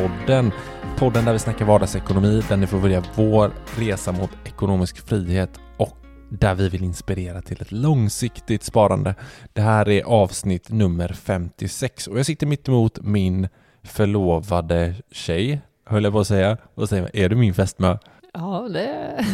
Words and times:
Sparmakarpodden. 0.00 0.52
Podden 0.98 1.24
där 1.24 1.32
vi 1.32 1.38
snackar 1.38 1.64
vardagsekonomi, 1.64 2.42
där 2.48 2.56
ni 2.56 2.66
får 2.66 2.78
välja 2.78 3.04
vår 3.14 3.50
resa 3.78 4.12
mot 4.12 4.30
ekonomisk 4.44 5.08
frihet 5.08 5.50
och 5.76 5.96
där 6.30 6.54
vi 6.54 6.68
vill 6.68 6.84
inspirera 6.84 7.42
till 7.42 7.62
ett 7.62 7.72
långsiktigt 7.72 8.62
sparande. 8.62 9.14
Det 9.52 9.60
här 9.60 9.88
är 9.88 10.02
avsnitt 10.02 10.70
nummer 10.70 11.08
56 11.08 12.06
och 12.06 12.18
jag 12.18 12.26
sitter 12.26 12.46
mitt 12.46 12.68
emot 12.68 12.98
min 13.02 13.48
förlovade 13.82 14.94
tjej, 15.12 15.60
höll 15.86 16.04
jag 16.04 16.12
på 16.12 16.20
att 16.20 16.26
säga. 16.26 16.56
Och 16.74 16.88
säger, 16.88 17.10
är 17.16 17.28
du 17.28 17.36
min 17.36 17.54
fästmö? 17.54 17.98
Ja, 18.32 18.68
det... 18.68 19.24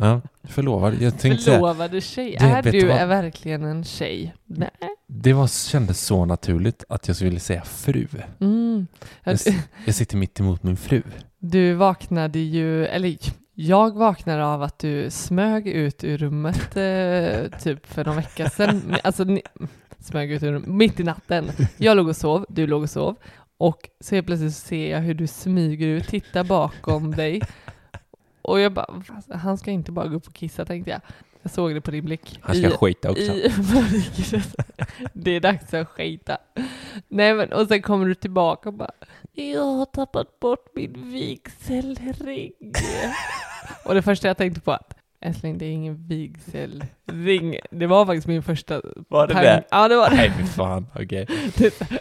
Ja, 0.00 0.20
förlovad. 0.44 0.94
Jag 1.02 1.18
tänkte 1.18 1.44
Förlovade 1.44 2.00
tjej. 2.00 2.36
Det- 2.40 2.44
är 2.46 2.62
du 2.62 2.86
vad? 2.86 2.96
är 2.96 3.06
verkligen 3.06 3.64
en 3.64 3.84
tjej? 3.84 4.34
Nej. 4.46 4.70
det 5.06 5.32
var, 5.32 5.46
kändes 5.46 6.00
så 6.00 6.24
naturligt 6.24 6.84
att 6.88 7.08
jag 7.08 7.14
ville 7.14 7.40
säga 7.40 7.62
fru. 7.64 8.06
Mm. 8.40 8.86
Jag, 9.24 9.38
jag 9.84 9.94
sitter 9.94 10.16
mitt 10.16 10.40
emot 10.40 10.62
min 10.62 10.76
fru. 10.76 11.02
Du 11.38 11.74
vaknade 11.74 12.38
ju, 12.38 12.86
eller 12.86 13.16
jag 13.54 13.94
vaknade 13.94 14.46
av 14.46 14.62
att 14.62 14.78
du 14.78 15.10
smög 15.10 15.66
ut 15.68 16.04
ur 16.04 16.18
rummet 16.18 16.76
eh, 16.76 17.58
typ 17.60 17.86
för 17.86 18.04
någon 18.04 18.16
vecka 18.16 18.50
sedan. 18.50 18.96
Alltså 19.04 19.24
ni, 19.24 19.42
smög 20.00 20.32
ut 20.32 20.42
ur 20.42 20.52
rummet, 20.52 20.68
mitt 20.68 21.00
i 21.00 21.04
natten. 21.04 21.50
Jag 21.76 21.96
låg 21.96 22.08
och 22.08 22.16
sov, 22.16 22.46
du 22.48 22.66
låg 22.66 22.82
och 22.82 22.90
sov. 22.90 23.16
Och 23.56 23.88
så 24.00 24.14
helt 24.14 24.26
plötsligt 24.26 24.54
ser 24.54 24.90
jag 24.90 25.00
hur 25.00 25.14
du 25.14 25.26
smyger 25.26 25.86
ut, 25.86 26.08
tittar 26.08 26.44
bakom 26.44 27.10
dig. 27.10 27.42
Och 28.44 28.60
jag 28.60 28.72
bara, 28.72 29.02
"Fast 29.02 29.32
han 29.32 29.58
ska 29.58 29.70
inte 29.70 29.92
bara 29.92 30.06
gå 30.08 30.16
upp 30.16 30.26
och 30.26 30.34
kissa 30.34 30.64
tänkte 30.64 30.90
jag. 30.90 31.00
Jag 31.42 31.50
såg 31.52 31.74
det 31.74 31.80
på 31.80 31.90
din 31.90 32.04
blick. 32.04 32.38
Han 32.42 32.56
ska 32.56 32.66
I- 32.68 32.70
skita 32.70 33.10
också. 33.10 33.22
I 33.22 33.52
mörkret. 33.74 34.54
Det 35.12 35.30
är 35.30 35.40
dags 35.40 35.74
att 35.74 35.88
skita. 35.88 36.38
Nej 37.08 37.34
men, 37.34 37.52
och 37.52 37.66
sen 37.68 37.82
kommer 37.82 38.06
du 38.06 38.14
tillbaka 38.14 38.68
och 38.68 38.74
bara, 38.74 38.90
jag 39.32 39.62
har 39.64 39.84
tappat 39.86 40.40
bort 40.40 40.66
min 40.74 41.10
vigselring. 41.12 42.52
och 43.84 43.94
det 43.94 44.02
första 44.02 44.28
jag 44.28 44.36
tänkte 44.36 44.60
på 44.60 44.72
att, 44.72 44.94
älskling 45.20 45.58
det 45.58 45.64
är 45.66 45.70
ingen 45.72 46.06
vigselring. 46.08 47.56
Det 47.70 47.86
var 47.86 48.06
faktiskt 48.06 48.26
min 48.26 48.42
första 48.42 48.80
Var 49.08 49.26
det 49.26 49.34
det? 49.34 49.64
Ja 49.70 49.88
det 49.88 49.96
var 49.96 50.10
det. 50.10 50.16
Nej, 50.16 50.32
fy 50.38 50.44
fan. 50.46 50.86
Okej. 50.94 51.26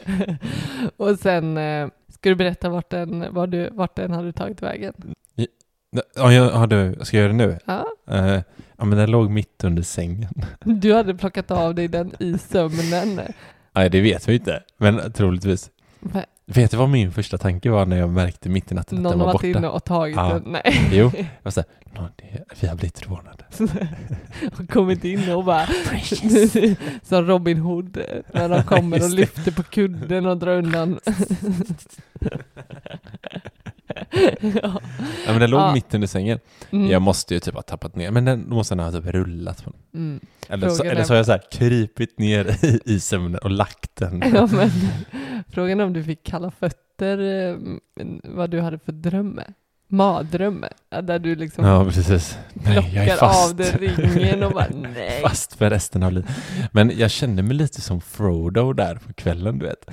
och 0.97 1.19
sen, 1.19 1.57
eh, 1.57 1.87
ska 2.09 2.29
du 2.29 2.35
berätta 2.35 2.69
vart 2.69 2.89
den, 2.89 3.33
vart 3.33 3.51
du, 3.51 3.69
vart 3.69 3.95
den 3.95 4.11
hade 4.11 4.33
tagit 4.33 4.61
vägen? 4.61 4.93
Ja, 6.15 6.33
jag, 6.33 6.49
har 6.51 6.67
du, 6.67 6.95
ska 7.01 7.17
jag 7.17 7.21
göra 7.21 7.31
det 7.33 7.37
nu? 7.47 7.57
Ja. 7.65 7.85
Eh, 8.09 8.41
ja, 8.77 8.85
men 8.85 8.97
den 8.97 9.11
låg 9.11 9.29
mitt 9.29 9.63
under 9.63 9.81
sängen. 9.83 10.33
Du 10.65 10.93
hade 10.93 11.15
plockat 11.15 11.51
av 11.51 11.75
dig 11.75 11.87
den 11.87 12.11
i 12.19 12.37
sömnen. 12.37 13.21
Nej, 13.75 13.89
det 13.89 14.01
vet 14.01 14.27
vi 14.27 14.33
inte. 14.35 14.63
Men 14.77 15.11
troligtvis. 15.13 15.69
Men 15.99 16.23
Vet 16.45 16.71
du 16.71 16.77
vad 16.77 16.89
min 16.89 17.11
första 17.11 17.37
tanke 17.37 17.69
var 17.69 17.85
när 17.85 17.97
jag 17.97 18.09
märkte 18.09 18.49
mitt 18.49 18.71
i 18.71 18.75
natten 18.75 18.97
att 18.97 19.03
Någon 19.03 19.11
den 19.11 19.19
har 19.19 19.25
var 19.25 19.33
varit 19.33 19.43
inne 19.43 19.53
borta? 19.61 19.69
och 19.71 19.83
tagit 19.83 20.15
Ja. 20.15 20.33
den. 20.33 20.43
Nej. 20.51 20.81
Jo, 20.91 21.11
jag 21.17 21.25
var 21.43 21.51
såhär, 21.51 21.69
"Nå, 21.95 22.07
det- 22.15 22.43
vi 22.61 22.67
har 22.67 22.75
blivit 22.75 23.07
rånade. 23.07 23.43
och 24.59 24.69
kommit 24.69 25.03
in 25.03 25.31
och 25.31 25.43
bara 25.43 25.67
som 27.03 27.25
Robin 27.27 27.57
Hood 27.57 27.97
eh, 27.97 28.03
när 28.33 28.49
de 28.49 28.63
kommer 28.63 29.03
och 29.03 29.09
lyfter 29.09 29.51
på 29.51 29.63
kudden 29.63 30.25
och 30.25 30.37
drar 30.37 30.57
undan. 30.57 30.99
Ja. 34.41 34.81
Ja, 35.25 35.31
men 35.31 35.39
den 35.39 35.49
låg 35.49 35.61
Ja. 35.61 35.73
mitt 35.73 35.93
under 35.93 36.07
sängen. 36.07 36.39
Mm. 36.71 36.91
Jag 36.91 37.01
måste 37.01 37.33
ju 37.33 37.39
typ 37.39 37.53
ha 37.55 37.61
tappat 37.61 37.95
ner, 37.95 38.11
men 38.11 38.25
den 38.25 38.49
måste 38.49 38.75
den 38.75 38.85
ha 38.85 38.91
typ 38.91 39.05
rullat 39.05 39.63
på 39.63 39.71
den. 39.71 40.01
Mm. 40.01 40.19
Eller, 40.49 40.69
så, 40.69 40.83
eller 40.83 41.03
så 41.03 41.13
har 41.13 41.17
jag 41.17 41.25
så 41.25 41.31
här 41.31 41.41
krypit 41.51 42.19
ner 42.19 42.65
i, 42.65 42.79
i 42.85 42.99
sömnen 42.99 43.39
och 43.43 43.51
lagt 43.51 43.95
den. 43.95 44.23
ja, 44.33 44.49
men, 44.51 44.69
frågan 45.49 45.79
är 45.79 45.83
om 45.83 45.93
du 45.93 46.03
fick 46.03 46.23
kalla 46.23 46.51
fötter, 46.51 47.17
eh, 47.19 47.57
vad 48.23 48.49
du 48.49 48.61
hade 48.61 48.79
för 48.79 48.91
drömme. 48.91 49.43
Mardrömme, 49.43 49.53
ja, 49.97 51.01
där 51.01 51.19
du 51.19 51.35
liksom 51.35 51.65
Ja, 51.65 51.85
precis. 51.85 52.37
Nej, 52.53 52.91
jag 52.95 53.07
är 53.07 53.15
fast. 53.17 53.49
av 53.51 53.55
dig 53.57 53.71
ringen 53.71 54.43
och 54.43 54.51
bara 54.51 54.67
nej. 54.73 55.21
fast 55.21 55.53
för 55.55 55.69
resten 55.69 56.03
av 56.03 56.11
livet. 56.11 56.29
Men 56.71 56.91
jag 56.97 57.11
kände 57.11 57.43
mig 57.43 57.55
lite 57.57 57.81
som 57.81 58.01
Frodo 58.01 58.73
där 58.73 58.95
på 58.95 59.13
kvällen, 59.13 59.59
du 59.59 59.65
vet. 59.65 59.89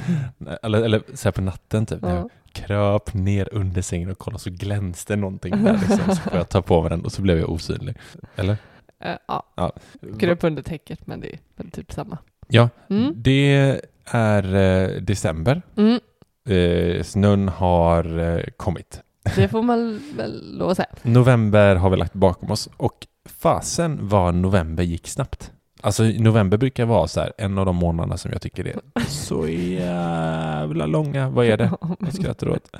Eller, 0.62 0.82
eller 0.82 1.02
så 1.14 1.26
här 1.28 1.32
på 1.32 1.40
natten 1.40 1.86
typ. 1.86 1.98
Ja. 2.02 2.08
jag 2.10 2.30
kröp 2.52 3.14
ner 3.14 3.48
under 3.54 3.82
sängen 3.82 4.10
och 4.10 4.18
kollade 4.18 4.40
så 4.42 4.50
glänste 4.50 5.16
någonting 5.16 5.64
där 5.64 5.72
liksom. 5.72 5.98
Så 6.14 6.22
får 6.22 6.34
jag 6.36 6.48
ta 6.48 6.62
på 6.62 6.80
mig 6.82 6.90
den 6.90 7.04
och 7.04 7.12
så 7.12 7.22
blev 7.22 7.38
jag 7.38 7.50
osynlig. 7.50 7.96
Eller? 8.36 8.56
Eh, 9.04 9.16
ja, 9.28 9.42
Ja. 9.56 9.72
kröp 10.18 10.44
under 10.44 10.62
täcket 10.62 11.06
men 11.06 11.20
det 11.20 11.32
är 11.34 11.38
väl 11.56 11.70
typ 11.70 11.92
samma. 11.92 12.18
Ja, 12.48 12.68
Mm. 12.90 13.12
det 13.16 13.80
är 14.10 14.54
eh, 14.54 15.00
december. 15.00 15.62
Mm. 15.76 16.00
Eh, 16.48 17.02
snön 17.02 17.48
har 17.48 18.18
eh, 18.18 18.42
kommit. 18.56 19.00
Det 19.36 19.48
får 19.48 19.62
man 19.62 20.02
väl 20.16 20.58
lov 20.58 20.70
att 20.70 20.76
säga. 20.76 20.88
November 21.02 21.76
har 21.76 21.90
vi 21.90 21.96
lagt 21.96 22.12
bakom 22.12 22.50
oss 22.50 22.68
och 22.76 23.06
fasen 23.28 23.98
vad 24.02 24.34
november 24.34 24.82
gick 24.82 25.08
snabbt. 25.08 25.52
Alltså 25.82 26.02
november 26.02 26.56
brukar 26.58 26.84
vara 26.84 27.08
så 27.08 27.20
här, 27.20 27.32
en 27.38 27.58
av 27.58 27.66
de 27.66 27.76
månaderna 27.76 28.16
som 28.16 28.30
jag 28.32 28.42
tycker 28.42 28.66
är 28.66 28.80
så 29.08 29.48
jävla 29.48 30.86
långa. 30.86 31.30
Vad 31.30 31.46
är 31.46 31.56
det? 31.56 31.70
Jag 32.00 32.14
skrattar 32.14 32.48
åt. 32.48 32.76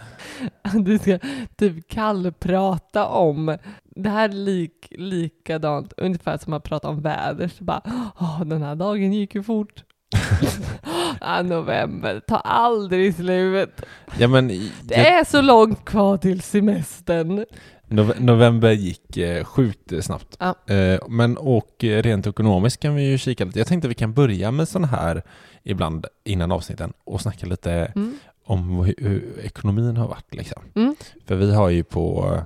Du 0.85 0.99
ska 0.99 1.19
typ 1.57 1.89
kallprata 1.89 3.07
om 3.07 3.57
det 3.85 4.11
här 4.11 4.29
är 4.29 4.33
lik, 4.33 4.87
likadant, 4.91 5.93
ungefär 5.97 6.39
som 6.39 6.53
att 6.53 6.65
prata 6.65 6.89
om 6.89 7.03
väder. 7.03 7.49
Så 7.49 7.65
bara, 7.65 7.83
Åh, 8.21 8.45
den 8.45 8.63
här 8.63 8.75
dagen 8.75 9.13
gick 9.13 9.35
ju 9.35 9.43
fort. 9.43 9.85
ah, 11.21 11.43
november 11.43 12.21
tar 12.21 12.41
aldrig 12.45 13.15
slut. 13.15 13.83
Ja, 14.19 14.29
men, 14.29 14.49
Det 14.83 14.95
är 14.95 15.25
så 15.25 15.41
långt 15.41 15.85
kvar 15.85 16.17
till 16.17 16.43
semestern. 16.43 17.45
Nove- 17.89 18.21
november 18.21 18.71
gick 18.73 19.17
eh, 19.17 19.45
sjukt 19.45 19.93
eh, 19.93 20.01
snabbt. 20.01 20.37
Ja. 20.41 20.75
Eh, 20.75 21.01
men 21.09 21.37
och 21.37 21.85
eh, 21.85 22.03
rent 22.03 22.27
ekonomiskt 22.27 22.81
kan 22.83 22.95
vi 22.95 23.03
ju 23.11 23.19
kika 23.19 23.45
lite. 23.45 23.59
Jag 23.59 23.67
tänkte 23.69 23.89
vi 23.89 23.95
kan 23.95 24.13
börja 24.13 24.51
med 24.51 24.69
sån 24.69 24.85
här 24.85 25.23
ibland 25.63 26.07
innan 26.25 26.53
avsnitten 26.53 26.93
och 27.05 27.21
snacka 27.21 27.47
lite 27.47 27.73
Mm. 27.97 28.15
om 28.45 28.71
hur, 28.85 28.95
hur 28.99 29.41
ekonomin 29.45 29.97
har 29.97 30.09
varit. 30.09 30.35
Liksom. 30.35 30.63
Mm. 30.75 30.95
För 31.27 31.35
vi 31.37 31.55
har 31.55 31.69
ju 31.69 31.85
på 31.85 32.39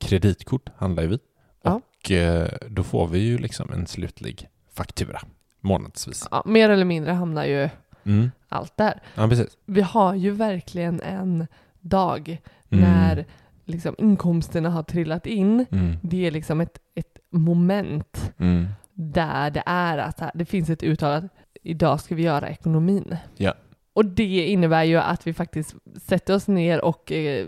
kreditkort, 0.00 0.68
handlar 0.76 1.02
vi. 1.06 1.18
Ja. 1.62 1.80
Och 2.04 2.10
eh, 2.10 2.48
då 2.68 2.82
får 2.82 3.06
vi 3.06 3.18
ju 3.18 3.38
liksom 3.38 3.72
en 3.72 3.86
slutlig 3.86 4.48
faktura 4.74 5.20
månadsvis. 5.62 6.28
Ja, 6.30 6.42
mer 6.46 6.70
eller 6.70 6.84
mindre 6.84 7.12
hamnar 7.12 7.44
ju 7.44 7.68
Mm. 8.06 8.30
allt 8.48 8.76
där. 8.76 9.00
Ja, 9.14 9.28
precis. 9.28 9.56
Vi 9.66 9.80
har 9.80 10.14
ju 10.14 10.30
verkligen 10.30 11.00
en 11.00 11.46
dag 11.80 12.40
Mm. 12.70 12.84
när 12.84 13.24
liksom 13.64 13.94
inkomsterna 13.98 14.70
har 14.70 14.82
trillat 14.82 15.26
in. 15.26 15.66
Mm. 15.70 15.96
Det 16.02 16.26
är 16.26 16.30
liksom 16.30 16.60
ett, 16.60 16.78
ett 16.94 17.18
moment 17.30 18.32
Mm. 18.38 18.66
där 18.94 19.50
det 19.50 19.62
är 19.66 19.98
att 19.98 20.22
det 20.34 20.44
finns 20.44 20.70
ett 20.70 20.82
uttalat 20.82 21.24
idag 21.62 22.00
ska 22.00 22.14
vi 22.14 22.22
göra 22.22 22.48
ekonomin. 22.48 23.16
Ja. 23.36 23.54
Och 23.92 24.04
det 24.04 24.46
innebär 24.46 24.82
ju 24.84 24.96
att 24.96 25.26
vi 25.26 25.34
faktiskt 25.34 25.74
sätter 26.02 26.34
oss 26.34 26.48
ner 26.48 26.84
och 26.84 27.12
eh, 27.12 27.46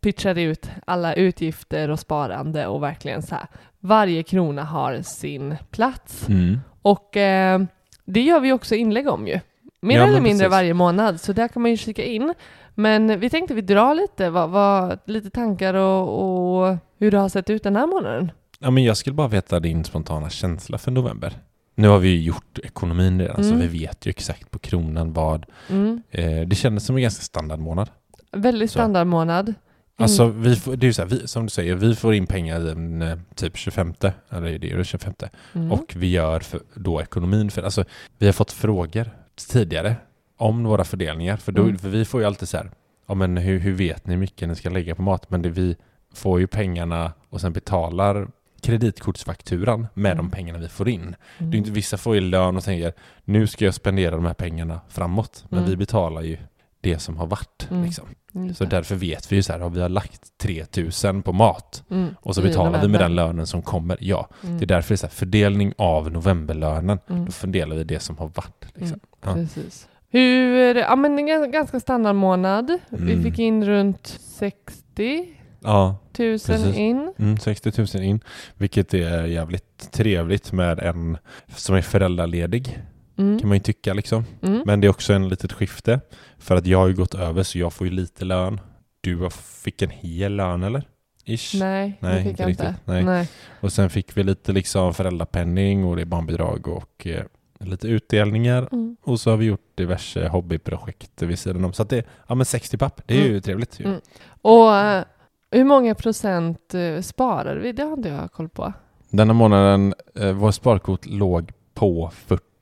pitchar 0.00 0.38
ut 0.38 0.70
alla 0.86 1.14
utgifter 1.14 1.88
och 1.88 2.00
sparande 2.00 2.66
och 2.66 2.82
verkligen 2.82 3.22
så 3.22 3.34
här, 3.34 3.46
varje 3.80 4.22
krona 4.22 4.64
har 4.64 5.02
sin 5.02 5.56
plats. 5.70 6.28
Mm. 6.28 6.60
Och 6.82 7.16
eh, 7.16 7.60
det 8.04 8.20
gör 8.20 8.40
vi 8.40 8.52
också 8.52 8.74
inlägg 8.74 9.08
om 9.08 9.26
ju. 9.26 9.40
Mer 9.82 9.96
Ja, 9.96 10.02
eller 10.06 10.20
mindre 10.20 10.44
precis. 10.44 10.50
varje 10.50 10.74
månad, 10.74 11.20
så 11.20 11.32
där 11.32 11.48
kan 11.48 11.62
man 11.62 11.70
ju 11.70 11.76
kika 11.76 12.04
in. 12.04 12.34
Men 12.74 13.20
vi 13.20 13.30
tänkte 13.30 13.54
vi 13.54 13.60
drar 13.60 13.94
lite, 13.94 14.30
vad, 14.30 14.50
vad, 14.50 14.98
lite 15.04 15.30
tankar 15.30 15.74
och, 15.74 16.60
och 16.70 16.76
hur 16.98 17.10
det 17.10 17.18
har 17.18 17.28
sett 17.28 17.50
ut 17.50 17.62
den 17.62 17.76
här 17.76 17.86
månaden. 17.86 18.32
Ja, 18.58 18.70
men 18.70 18.84
jag 18.84 18.96
skulle 18.96 19.14
bara 19.14 19.28
veta 19.28 19.60
din 19.60 19.84
spontana 19.84 20.30
känsla 20.30 20.78
för 20.78 20.90
november. 20.90 21.32
Nu 21.74 21.88
har 21.88 21.98
vi 21.98 22.08
ju 22.08 22.22
gjort 22.22 22.58
ekonomin 22.64 23.20
redan, 23.20 23.44
så 23.44 23.50
Mm. 23.54 23.60
vi 23.60 23.66
vet 23.78 24.06
ju 24.06 24.10
exakt 24.10 24.50
på 24.50 24.58
kronan 24.58 25.12
vad. 25.12 25.46
Mm. 25.70 26.02
Eh, 26.10 26.40
det 26.46 26.56
kändes 26.56 26.86
som 26.86 26.96
en 26.96 27.02
ganska 27.02 27.22
standardmånad. 27.22 27.90
Väldigt 28.32 28.70
Så. 28.70 28.78
standardmånad. 28.78 29.54
In- 30.00 30.02
Alltså, 30.04 30.26
vi 30.26 30.56
får, 30.56 30.76
det 30.76 30.84
är 30.84 30.88
ju 30.88 30.92
så 30.92 31.02
här, 31.02 31.08
vi, 31.08 31.28
som 31.28 31.42
du 31.42 31.50
säger, 31.50 31.74
vi 31.74 31.94
får 31.94 32.14
in 32.14 32.26
pengar 32.26 32.60
den 32.60 33.02
eh, 33.02 33.18
typ 33.34 33.56
25, 33.56 33.94
eller 34.30 34.58
det 34.58 34.72
är 34.72 34.76
det 34.78 34.84
25, 34.84 35.12
mm. 35.54 35.72
och 35.72 35.92
vi 35.96 36.10
gör 36.10 36.40
för, 36.40 36.60
då 36.74 37.00
ekonomin. 37.02 37.50
För, 37.50 37.62
alltså, 37.62 37.84
vi 38.18 38.26
har 38.26 38.32
fått 38.32 38.52
frågor 38.52 39.10
tidigare 39.52 39.96
om 40.36 40.64
våra 40.64 40.84
fördelningar, 40.84 41.36
för, 41.36 41.52
då, 41.52 41.62
Mm. 41.62 41.78
för 41.78 41.88
vi 41.88 42.04
får 42.04 42.20
ju 42.20 42.26
alltid 42.26 42.48
så 42.48 42.56
här, 42.56 42.70
ja 43.08 43.14
men 43.14 43.36
hur, 43.36 43.58
hur 43.58 43.72
vet 43.72 44.06
ni 44.06 44.12
hur 44.14 44.20
mycket 44.20 44.48
ni 44.48 44.54
ska 44.56 44.70
lägga 44.70 44.94
på 44.94 45.02
mat? 45.02 45.30
Men 45.30 45.42
det, 45.42 45.48
vi 45.50 45.76
får 46.14 46.40
ju 46.40 46.46
pengarna 46.46 47.12
och 47.30 47.40
sen 47.40 47.52
betalar 47.52 48.28
kreditkortsfakturan 48.62 49.86
med 49.94 50.12
Mm. 50.12 50.24
de 50.24 50.30
pengarna 50.30 50.58
vi 50.58 50.68
får 50.68 50.88
in. 50.88 51.00
Mm. 51.02 51.50
Det 51.50 51.56
är 51.56 51.58
inte, 51.58 51.70
vissa 51.70 51.96
får 51.98 52.14
ju 52.14 52.20
lön 52.20 52.56
och 52.56 52.64
tänker 52.64 52.92
nu 53.24 53.46
ska 53.46 53.64
jag 53.64 53.74
spendera 53.74 54.16
de 54.16 54.24
här 54.24 54.34
pengarna 54.34 54.80
framåt. 54.88 55.44
Men 55.48 55.58
Mm. 55.58 55.70
vi 55.70 55.76
betalar 55.76 56.22
ju 56.22 56.36
det 56.80 56.98
som 56.98 57.16
har 57.16 57.26
varit. 57.26 57.68
Mm. 57.70 57.84
Liksom. 57.84 58.04
Just 58.32 58.58
Så 58.58 58.64
därför 58.64 58.94
vet 58.94 59.32
vi 59.32 59.36
ju 59.36 59.42
så 59.42 59.52
här, 59.52 59.68
vi 59.68 59.80
har 59.80 59.88
lagt 59.88 60.38
3000 60.38 61.22
på 61.22 61.32
mat 61.32 61.82
Mm. 61.90 62.14
och 62.20 62.34
så 62.34 62.42
betalar 62.42 62.80
vi 62.82 62.88
med 62.88 63.00
den 63.00 63.14
lönen 63.14 63.46
som 63.46 63.62
kommer. 63.62 63.96
Ja, 64.00 64.28
Mm. 64.44 64.58
det 64.58 64.64
är 64.64 64.66
därför 64.66 64.88
det 64.88 64.94
är 64.94 64.96
så 64.96 65.06
här, 65.06 65.10
fördelning 65.14 65.72
av 65.78 66.10
novemberlönen. 66.12 66.98
Mm. 67.10 67.24
Då 67.24 67.32
fördelar 67.32 67.76
vi 67.76 67.84
det 67.84 68.00
som 68.00 68.18
har 68.18 68.28
varit. 68.34 68.66
Liksom. 68.74 69.00
Ja. 69.24 69.34
Precis. 69.34 69.88
Hur, 70.12 70.74
ja 70.74 70.96
men 70.96 71.18
en 71.18 71.28
gan- 71.28 71.50
ganska 71.52 71.80
standardmånad. 71.80 72.78
Vi 72.90 73.12
Mm. 73.12 73.22
fick 73.24 73.38
in 73.38 73.64
runt 73.64 74.06
60 74.20 75.28
Ja, 75.62 75.96
000 76.18 76.38
Precis. 76.38 76.76
in. 76.76 77.12
mm, 77.18 77.38
60 77.38 77.72
000 77.96 78.04
in, 78.04 78.20
vilket 78.54 78.94
är 78.94 79.24
jävligt 79.24 79.92
trevligt 79.92 80.52
med 80.52 80.78
en 80.78 81.18
som 81.56 81.74
är 81.74 81.82
föräldraledig, 81.82 82.78
Mm. 83.20 83.38
kan 83.38 83.48
man 83.48 83.56
ju 83.56 83.62
tycka 83.62 83.94
liksom. 83.94 84.24
Mm. 84.42 84.62
Men 84.66 84.80
det 84.80 84.86
är 84.86 84.88
också 84.88 85.12
en 85.12 85.28
litet 85.28 85.52
skifte. 85.52 86.00
För 86.38 86.56
att 86.56 86.66
jag 86.66 86.78
har 86.78 86.88
ju 86.88 86.94
gått 86.94 87.14
över 87.14 87.42
så 87.42 87.58
jag 87.58 87.72
får 87.72 87.86
ju 87.86 87.92
lite 87.92 88.24
lön. 88.24 88.60
Du 89.00 89.30
fick 89.30 89.82
en 89.82 89.90
hel 89.90 90.36
lön 90.36 90.62
eller? 90.62 90.84
Ish. 91.24 91.54
Nej, 91.60 91.98
Nej, 92.00 92.14
det 92.14 92.20
fick 92.20 92.30
inte 92.30 92.42
jag 92.42 92.50
inte. 92.50 92.68
riktigt. 92.68 92.86
Nej. 92.86 93.04
Nej. 93.04 93.28
Och 93.60 93.72
sen 93.72 93.90
fick 93.90 94.16
vi 94.16 94.22
lite 94.22 94.52
liksom 94.52 94.94
föräldrapenning 94.94 95.84
och 95.84 95.96
det 95.96 96.02
är 96.02 96.06
barnbidrag 96.06 96.68
och 96.68 97.06
eh, 97.06 97.24
lite 97.60 97.88
utdelningar. 97.88 98.68
Mm. 98.72 98.96
Och 99.02 99.20
så 99.20 99.30
har 99.30 99.36
vi 99.36 99.44
gjort 99.44 99.72
diverse 99.74 100.28
hobbyprojekt 100.28 101.22
vid 101.22 101.38
sidan 101.38 101.64
om. 101.64 101.72
Så 101.72 101.82
att 101.82 101.88
det, 101.88 102.06
ja 102.26 102.34
men 102.34 102.46
60 102.46 102.78
papp, 102.78 103.00
det 103.06 103.14
är 103.14 103.28
ju 103.28 103.40
trevligt 103.40 103.80
ju. 103.80 103.84
Mm. 103.84 104.00
Och 104.42 104.76
eh, 104.76 105.04
hur 105.50 105.64
många 105.64 105.94
procent 105.94 106.74
uh, 106.74 107.00
sparar 107.00 107.56
vi? 107.56 107.72
Det 107.72 107.82
har 107.82 107.92
inte 107.92 108.08
jag 108.08 108.32
koll 108.32 108.48
på. 108.48 108.72
Denna 109.08 109.32
månaden, 109.32 109.94
eh, 110.14 110.32
vår 110.32 110.50
sparkvot 110.50 111.06
låg 111.06 111.52
på 111.74 112.10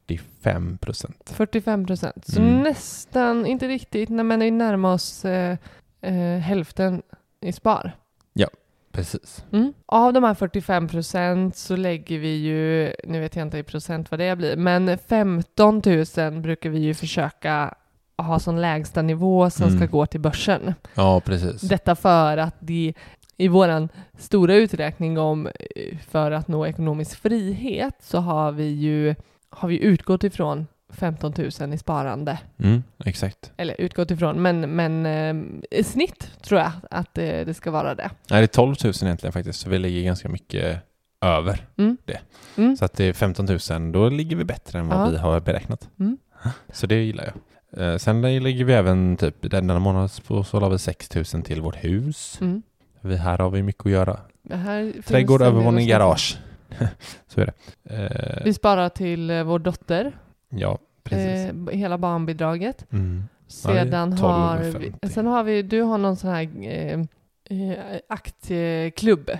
45 0.08 0.78
procent. 0.78 1.30
45 1.34 1.86
procent. 1.86 2.26
Så 2.26 2.40
Mm. 2.40 2.62
nästan, 2.62 3.46
inte 3.46 3.68
riktigt, 3.68 4.08
nej, 4.08 4.24
men 4.24 4.40
vi 4.40 4.50
närmar 4.50 4.94
oss 4.94 5.24
eh, 5.24 5.56
eh, 6.00 6.38
hälften 6.38 7.02
i 7.40 7.52
spar. 7.52 7.92
Precis. 8.92 9.44
Mm. 9.52 9.72
Av 9.86 10.12
de 10.12 10.24
här 10.24 10.34
45 10.34 10.88
procent 10.88 11.56
så 11.56 11.76
lägger 11.76 12.18
vi 12.18 12.36
ju, 12.36 12.92
nu 13.04 13.20
vet 13.20 13.36
jag 13.36 13.46
inte 13.46 13.58
i 13.58 13.62
procent 13.62 14.10
vad 14.10 14.20
det 14.20 14.36
blir, 14.36 14.56
men 14.56 14.98
15 14.98 15.82
000 16.16 16.40
brukar 16.40 16.70
vi 16.70 16.78
ju 16.78 16.94
försöka 16.94 17.74
ha 18.16 18.38
som 18.38 18.56
lägsta 18.58 19.02
nivå 19.02 19.50
som 19.50 19.66
Mm. 19.66 19.76
ska 19.78 19.86
gå 19.86 20.06
till 20.06 20.20
börsen. 20.20 20.74
Ja, 20.94 21.20
precis. 21.20 21.60
Detta 21.60 21.94
för 21.96 22.36
att 22.36 22.54
det 22.60 22.94
i 23.36 23.48
våran 23.48 23.88
stora 24.18 24.54
uträkning 24.54 25.18
om 25.18 25.46
eh, 25.46 25.98
för 26.10 26.30
att 26.30 26.48
nå 26.48 26.66
ekonomisk 26.66 27.18
frihet 27.22 27.94
så 28.00 28.18
har 28.18 28.52
vi 28.52 28.66
ju 28.68 29.14
har 29.50 29.68
vi 29.68 29.82
utgått 29.84 30.24
ifrån 30.24 30.66
15 30.92 31.32
000 31.60 31.72
i 31.74 31.78
sparande. 31.78 32.38
Mm, 32.58 32.82
exakt. 33.04 33.52
Eller 33.56 33.80
utgått 33.80 34.10
ifrån, 34.10 34.42
men, 34.42 34.60
men 34.60 35.06
eh, 35.06 35.78
i 35.80 35.84
snitt 35.84 36.30
tror 36.42 36.60
jag 36.60 36.72
att 36.90 37.18
eh, 37.18 37.24
det 37.24 37.54
ska 37.56 37.70
vara 37.70 37.94
det. 37.94 38.10
Nej, 38.30 38.40
det 38.40 38.44
är 38.44 38.46
12 38.46 38.74
000 38.84 38.92
egentligen 39.02 39.32
faktiskt, 39.32 39.60
så 39.60 39.70
vi 39.70 39.78
ligger 39.78 40.02
ganska 40.02 40.28
mycket 40.28 40.78
över 41.20 41.66
Mm. 41.78 41.96
det. 42.04 42.18
Mm. 42.56 42.76
Så 42.76 42.84
att 42.84 42.92
det 42.92 43.04
är 43.04 43.12
15 43.12 43.46
000, 43.70 43.92
då 43.92 44.08
ligger 44.08 44.36
vi 44.36 44.44
bättre 44.44 44.78
än 44.78 44.88
vad 44.88 44.98
Ja. 45.06 45.10
vi 45.10 45.16
har 45.16 45.40
beräknat. 45.40 45.88
Mm. 46.00 46.18
Så 46.72 46.86
det 46.86 46.94
gillar 47.04 47.24
jag. 47.24 47.34
Eh, 47.92 47.96
sen 47.98 48.22
lägger 48.22 48.64
vi 48.64 48.72
även 48.72 49.16
typ 49.16 49.50
denna 49.50 49.78
månad 49.78 50.10
så, 50.10 50.44
så 50.44 50.60
la 50.60 50.68
vi 50.68 50.78
6 50.78 51.14
000 51.14 51.24
till 51.24 51.60
vårt 51.60 51.84
hus. 51.84 52.38
Mm. 52.40 52.62
Vi, 53.00 53.16
här 53.16 53.38
har 53.38 53.50
vi 53.50 53.62
mycket 53.62 53.86
att 53.86 53.92
göra. 53.92 54.20
Trädgård, 55.06 55.42
övervåning, 55.42 55.88
garage. 55.88 56.38
så 57.26 57.40
är 57.40 57.46
det. 57.46 57.52
Eh, 57.94 58.44
Vi 58.44 58.54
sparar 58.54 58.88
till 58.88 59.30
eh, 59.30 59.42
vår 59.42 59.58
dotter, 59.58 60.12
ja, 60.48 60.78
precis. 61.02 61.50
eh, 61.70 61.76
hela 61.78 61.98
barnbidraget. 61.98 62.86
Mm. 62.92 63.22
Det 63.46 63.52
Sedan 63.52 64.16
12 64.16 64.32
har 64.32 64.58
vi, 64.58 64.72
50. 64.72 65.08
sen 65.08 65.26
har 65.26 65.44
vi, 65.44 65.62
du 65.62 65.82
har 65.82 65.98
någon 65.98 66.16
sån 66.16 66.30
här 66.30 66.48
eh, 66.62 67.00
eh, 67.50 68.00
aktieklubb 68.08 69.30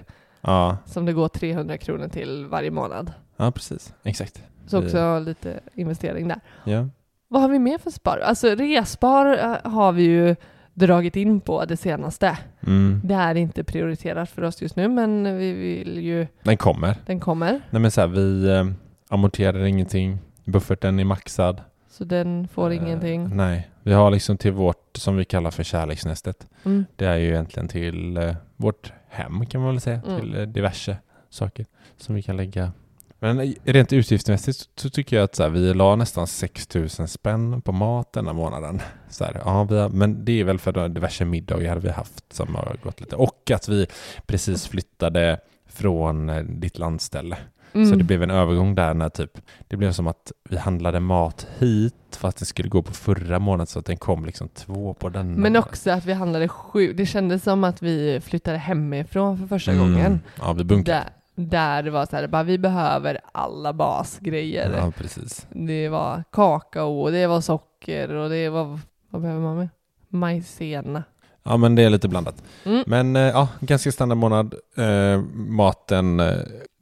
Ja, 0.41 0.77
som 0.87 1.05
det 1.07 1.13
går 1.13 1.29
300 1.29 1.79
kronor 1.79 2.09
till 2.09 2.47
varje 2.47 2.71
månad. 2.71 3.13
ja, 3.37 3.51
precis. 3.51 3.95
Exakt. 4.03 4.43
Så 4.67 4.79
också 4.85 5.19
lite 5.19 5.61
investering 5.75 6.29
där. 6.29 6.41
Ja. 6.65 6.89
Vad 7.29 7.43
har 7.43 7.49
vi 7.49 7.59
mer 7.59 7.79
för 7.79 7.91
spar? 7.91 8.19
Alltså 8.19 8.49
resspar 8.55 9.27
eh, 9.39 9.71
har 9.71 9.93
vi 9.93 10.03
ju 10.03 10.37
dragit 10.79 11.17
in 11.17 11.41
på 11.41 11.65
det 11.65 11.77
senaste. 11.77 12.39
Mm. 12.67 13.01
Det 13.05 13.15
är 13.15 13.35
inte 13.35 13.65
prioriterat 13.65 14.31
för 14.31 14.43
oss 14.43 14.63
just 14.63 14.77
nu, 14.77 14.89
men 14.89 15.39
vi 15.39 15.53
vill 15.53 15.99
ju, 15.99 16.27
Den 16.43 16.57
kommer. 16.57 16.97
den 17.07 17.21
kommer. 17.21 17.61
Nej 17.71 17.83
men 17.83 17.91
så 17.91 18.01
här, 18.01 18.09
vi 18.09 18.49
eh, 18.49 18.67
amorterar 19.09 19.65
ingenting. 19.65 20.19
Bufferten 20.45 20.99
är 20.99 21.05
maxad. 21.05 21.61
Så 21.91 22.05
den 22.05 22.49
får 22.49 22.71
Eh, 22.71 22.77
ingenting. 22.77 23.37
Nej, 23.37 23.69
vi 23.83 23.93
har 23.93 24.11
liksom 24.11 24.37
till 24.37 24.53
vårt 24.53 24.97
som 24.97 25.17
vi 25.17 25.25
kallar 25.25 25.51
för 25.51 25.63
kärleksnästet. 25.63 26.47
Mm. 26.65 26.85
Det 26.97 27.07
är 27.07 27.17
ju 27.17 27.29
egentligen 27.29 27.69
till 27.69 28.17
eh, 28.17 28.35
vårt 28.57 28.93
hem 29.09 29.47
kan 29.47 29.61
man 29.61 29.71
väl 29.71 29.81
säga. 29.81 30.01
Mm. 30.07 30.21
Till 30.21 30.35
eh, 30.37 30.43
diverse 30.43 30.97
saker 31.31 31.67
som 31.97 32.15
vi 32.15 32.23
kan 32.23 32.37
lägga. 32.37 32.73
Men 33.21 33.55
rent 33.65 33.93
utgiftsmässigt 33.93 34.59
så- 34.59 34.67
så 34.77 34.91
tycker 34.91 35.17
jag 35.17 35.25
att 35.25 35.35
så 35.35 35.43
här, 35.43 35.51
vi 35.51 35.75
la 35.75 35.97
nästan 35.97 36.27
6 36.27 36.75
000 36.75 36.89
spänn 37.09 37.63
på 37.63 37.73
mat 37.73 38.13
denna 38.13 38.33
månaden. 38.33 38.81
Så 39.09 39.25
här, 39.25 39.43
ja, 39.45 39.65
vi 39.65 39.79
har, 39.79 39.89
men 39.89 40.25
det 40.25 40.41
är 40.41 40.45
väl 40.45 40.59
för 40.59 40.89
diverse 40.89 41.25
middagar 41.25 41.77
vi 41.77 41.91
haft 41.91 42.33
som 42.33 42.55
har 42.55 42.77
gått 42.83 43.01
lite. 43.01 43.17
Och 43.17 43.51
att 43.55 43.69
vi 43.69 43.87
precis 44.27 44.67
flyttade 44.69 45.41
från 45.67 46.29
eh, 46.29 46.43
ditt 46.43 46.79
landställe. 46.79 47.37
Så 47.73 47.79
Mm. 47.79 47.99
det 47.99 48.05
blev 48.05 48.23
en 48.23 48.31
övergång 48.31 48.75
där 48.75 48.95
när 48.95 49.09
typ 49.09 49.31
det 49.69 49.77
blev 49.77 49.93
som 49.93 50.07
att 50.07 50.33
vi 50.51 50.57
handlade 50.57 51.01
mat 51.01 51.47
hit 51.59 51.95
fast 52.19 52.39
det 52.39 52.45
skulle 52.45 52.69
gå 52.69 52.83
på 52.83 52.93
förra 52.93 53.39
månaden 53.39 53.67
så 53.67 53.79
att 53.79 53.85
den 53.87 53.97
kom 53.97 54.25
liksom 54.25 54.49
två 54.49 54.95
på 54.95 55.09
den. 55.09 55.33
Men 55.33 55.57
också 55.57 55.91
att 55.91 56.05
vi 56.05 56.13
handlade 56.13 56.49
sju. 56.49 56.93
Det 56.93 57.07
kändes 57.07 57.43
som 57.43 57.65
att 57.65 57.83
vi 57.83 58.21
flyttade 58.21 58.59
hemifrån 58.59 59.39
för 59.39 59.47
första 59.47 59.73
Mm. 59.73 59.83
gången. 59.93 60.21
Ja, 60.39 60.53
vi 60.53 60.65
bunkade. 60.65 61.05
Där, 61.40 61.83
det 61.83 61.90
var 61.90 62.07
så 62.07 62.16
här, 62.16 62.26
bara, 62.26 62.42
vi 62.42 62.59
behöver 62.59 63.21
alla 63.33 63.73
basgrejer. 63.73 64.75
Ja, 64.76 64.90
precis. 64.90 65.47
Det 65.50 65.88
var 65.88 66.25
kakao, 66.33 67.11
det 67.11 67.26
var 67.26 67.40
socker 67.40 68.14
och 68.14 68.30
det 68.30 68.49
var, 68.49 68.78
vad 69.11 69.23
behöver 69.23 69.40
man 69.40 69.57
med? 69.57 69.68
Majsena. 70.09 71.04
Ja, 71.42 71.57
men 71.57 71.75
det 71.75 71.83
är 71.83 71.90
lite 71.90 72.09
blandat. 72.09 72.42
Mm. 72.64 72.85
Men 72.87 73.16
eh, 73.16 73.23
ja, 73.23 73.49
ganska 73.61 73.92
standard 73.92 74.18
månad. 74.18 74.54
Eh, 74.76 75.21
maten 75.35 76.21
eh, 76.21 76.37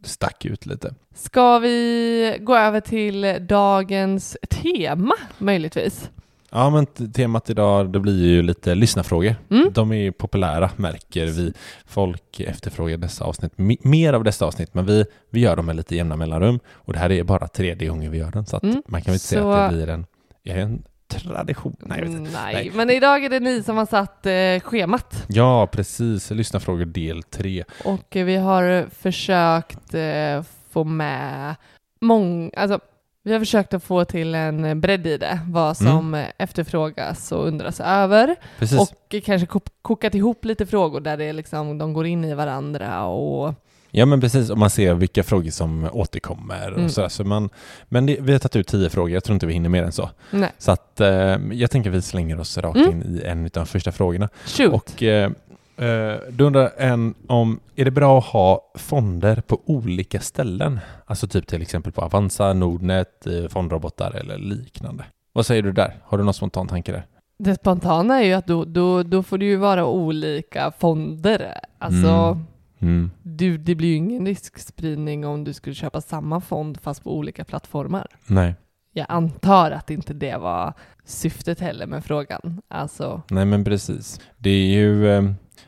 stack 0.04 0.44
ut 0.44 0.66
lite. 0.66 0.94
Ska 1.14 1.58
vi 1.58 2.38
gå 2.40 2.56
över 2.56 2.80
till 2.80 3.46
dagens 3.46 4.36
tema 4.50 5.14
möjligtvis? 5.38 6.10
Ja, 6.56 6.70
men 6.70 6.86
temat 7.12 7.50
idag 7.50 7.92
det 7.92 8.00
blir 8.00 8.24
ju 8.24 8.42
lite 8.42 8.74
lyssnarfrågor. 8.74 9.34
Mm. 9.50 9.72
De 9.72 9.92
är 9.92 9.96
ju 9.96 10.12
populära 10.12 10.70
märker 10.76 11.26
vi. 11.26 11.52
Folk 11.86 12.40
efterfrågar 12.40 12.96
dessa 12.96 13.24
avsnitt, 13.24 13.52
mer 13.84 14.12
av 14.12 14.24
dessa 14.24 14.46
avsnitt, 14.46 14.74
men 14.74 14.86
vi, 14.86 15.04
vi 15.30 15.40
gör 15.40 15.56
dem 15.56 15.66
med 15.66 15.76
lite 15.76 15.96
jämna 15.96 16.16
mellanrum. 16.16 16.60
Och 16.72 16.92
det 16.92 16.98
här 16.98 17.12
är 17.12 17.24
bara 17.24 17.48
tredje 17.48 17.88
gången 17.88 18.10
vi 18.10 18.18
gör 18.18 18.30
den, 18.30 18.46
så 18.46 18.60
Mm. 18.62 18.82
man 18.88 19.02
kan 19.02 19.04
väl 19.12 19.14
inte 19.14 19.24
säga 19.26 19.40
Så- 19.42 19.52
att 19.52 19.70
det 19.70 19.76
blir 19.76 19.88
en, 19.88 20.06
en 20.44 20.82
tradition. 21.08 21.76
Nej, 21.80 21.98
inte. 22.06 22.18
Nej, 22.20 22.54
Nej. 22.54 22.72
men 22.74 22.90
idag 22.90 23.24
är 23.24 23.30
det 23.30 23.40
ni 23.40 23.62
som 23.62 23.76
har 23.76 23.86
satt 23.86 24.26
eh, 24.26 24.60
schemat. 24.70 25.24
Ja, 25.28 25.66
precis. 25.66 26.30
Lyssnarfrågor 26.30 26.84
del 26.84 27.22
tre. 27.22 27.64
Och 27.84 28.16
eh, 28.16 28.24
vi 28.24 28.36
har 28.36 28.86
försökt 28.90 29.94
eh, 29.94 30.42
få 30.70 30.84
med 30.84 31.54
många, 32.00 32.50
alltså 32.56 32.80
vi 33.26 33.32
har 33.32 33.38
försökt 33.40 33.74
att 33.74 33.84
få 33.84 34.04
till 34.04 34.34
en 34.34 34.80
bredd 34.80 35.06
i 35.06 35.16
det, 35.18 35.40
vad 35.48 35.76
som 35.76 36.14
eh, 36.14 36.26
efterfrågas 36.38 37.32
och 37.32 37.46
undras 37.46 37.80
över. 37.80 38.36
Precis. 38.58 38.80
Och 38.80 39.14
kanske 39.24 39.46
ko- 39.46 39.60
kokat 39.82 40.14
ihop 40.14 40.44
lite 40.44 40.66
frågor 40.66 41.00
där 41.00 41.16
det 41.16 41.32
liksom, 41.32 41.78
de 41.78 41.92
går 41.92 42.06
in 42.06 42.24
i 42.24 42.34
varandra 42.34 43.04
och 43.06 43.54
Ja 43.90 44.06
men 44.06 44.20
precis, 44.20 44.50
och 44.50 44.58
man 44.58 44.70
ser 44.70 44.94
vilka 44.94 45.22
frågor 45.22 45.50
som 45.50 45.88
återkommer 45.92 46.70
och 46.72 46.78
Mm. 46.78 46.88
sådär. 46.90 47.08
Så 47.08 47.24
man, 47.24 47.48
men 47.88 48.06
det, 48.06 48.16
vi 48.20 48.32
har 48.32 48.38
tagit 48.38 48.56
ut 48.56 48.66
tio 48.66 48.90
frågor, 48.90 49.10
jag 49.10 49.24
tror 49.24 49.34
inte 49.34 49.46
vi 49.46 49.52
hinner 49.52 49.68
mer 49.68 49.82
än 49.82 49.92
så. 49.92 50.10
nej, 50.30 50.50
Så 50.58 50.72
att 50.72 51.00
eh, 51.00 51.36
jag 51.52 51.70
tänker 51.70 51.90
vi 51.90 52.02
slänger 52.02 52.40
oss 52.40 52.58
rakt 52.58 52.76
Mm. 52.76 52.90
in 52.90 53.20
i 53.22 53.26
en 53.26 53.44
av 53.44 53.50
de 53.50 53.66
första 53.66 53.92
frågorna. 53.92 54.28
shoot. 54.46 54.72
Och 54.74 55.02
eh, 55.02 55.30
eh, 55.76 56.14
då 56.30 56.44
undrar 56.44 56.70
en 56.78 57.14
om, 57.26 57.60
är 57.76 57.84
det 57.84 57.90
bra 57.90 58.18
att 58.18 58.24
ha 58.24 58.72
fonder 58.74 59.40
på 59.46 59.60
olika 59.64 60.20
ställen? 60.20 60.80
Alltså 61.06 61.28
typ 61.28 61.46
till 61.46 61.62
exempel 61.62 61.92
på 61.92 62.00
Avanza, 62.02 62.52
Nordnet, 62.52 63.26
eh, 63.26 63.48
fondrobotar 63.48 64.10
eller 64.10 64.38
liknande. 64.38 65.04
Vad 65.32 65.46
säger 65.46 65.62
du 65.62 65.72
där? 65.72 65.96
Har 66.04 66.18
du 66.18 66.24
någon 66.24 66.34
spontan 66.34 66.68
tanke 66.68 66.92
där? 66.92 67.06
Det 67.38 67.54
spontana 67.54 68.18
är 68.20 68.24
ju 68.24 68.32
att 68.32 68.46
då, 68.46 68.64
då, 68.64 69.02
då 69.02 69.22
får 69.22 69.38
det 69.38 69.44
ju 69.44 69.56
vara 69.56 69.86
olika 69.86 70.72
fonder. 70.78 71.52
Alltså, 71.78 72.38
Mm. 72.78 72.92
Mm. 72.94 73.10
du, 73.22 73.58
det 73.58 73.74
blir 73.74 73.88
ju 73.88 73.94
ingen 73.94 74.26
riskspridning 74.26 75.26
om 75.26 75.44
du 75.44 75.52
skulle 75.52 75.74
köpa 75.74 76.00
samma 76.00 76.40
fond 76.40 76.78
fast 76.82 77.04
på 77.04 77.16
olika 77.16 77.44
plattformar. 77.44 78.06
Nej. 78.26 78.54
Jag 78.92 79.06
antar 79.08 79.70
att 79.70 79.90
inte 79.90 80.14
det 80.14 80.36
var 80.36 80.72
syftet 81.04 81.60
heller 81.60 81.86
med 81.86 82.04
frågan. 82.04 82.62
Alltså, 82.68 83.22
Nej 83.30 83.44
men 83.44 83.64
precis. 83.64 84.20
Det 84.38 84.50
är 84.50 84.66
ju, 84.66 85.08
eh, 85.08 85.22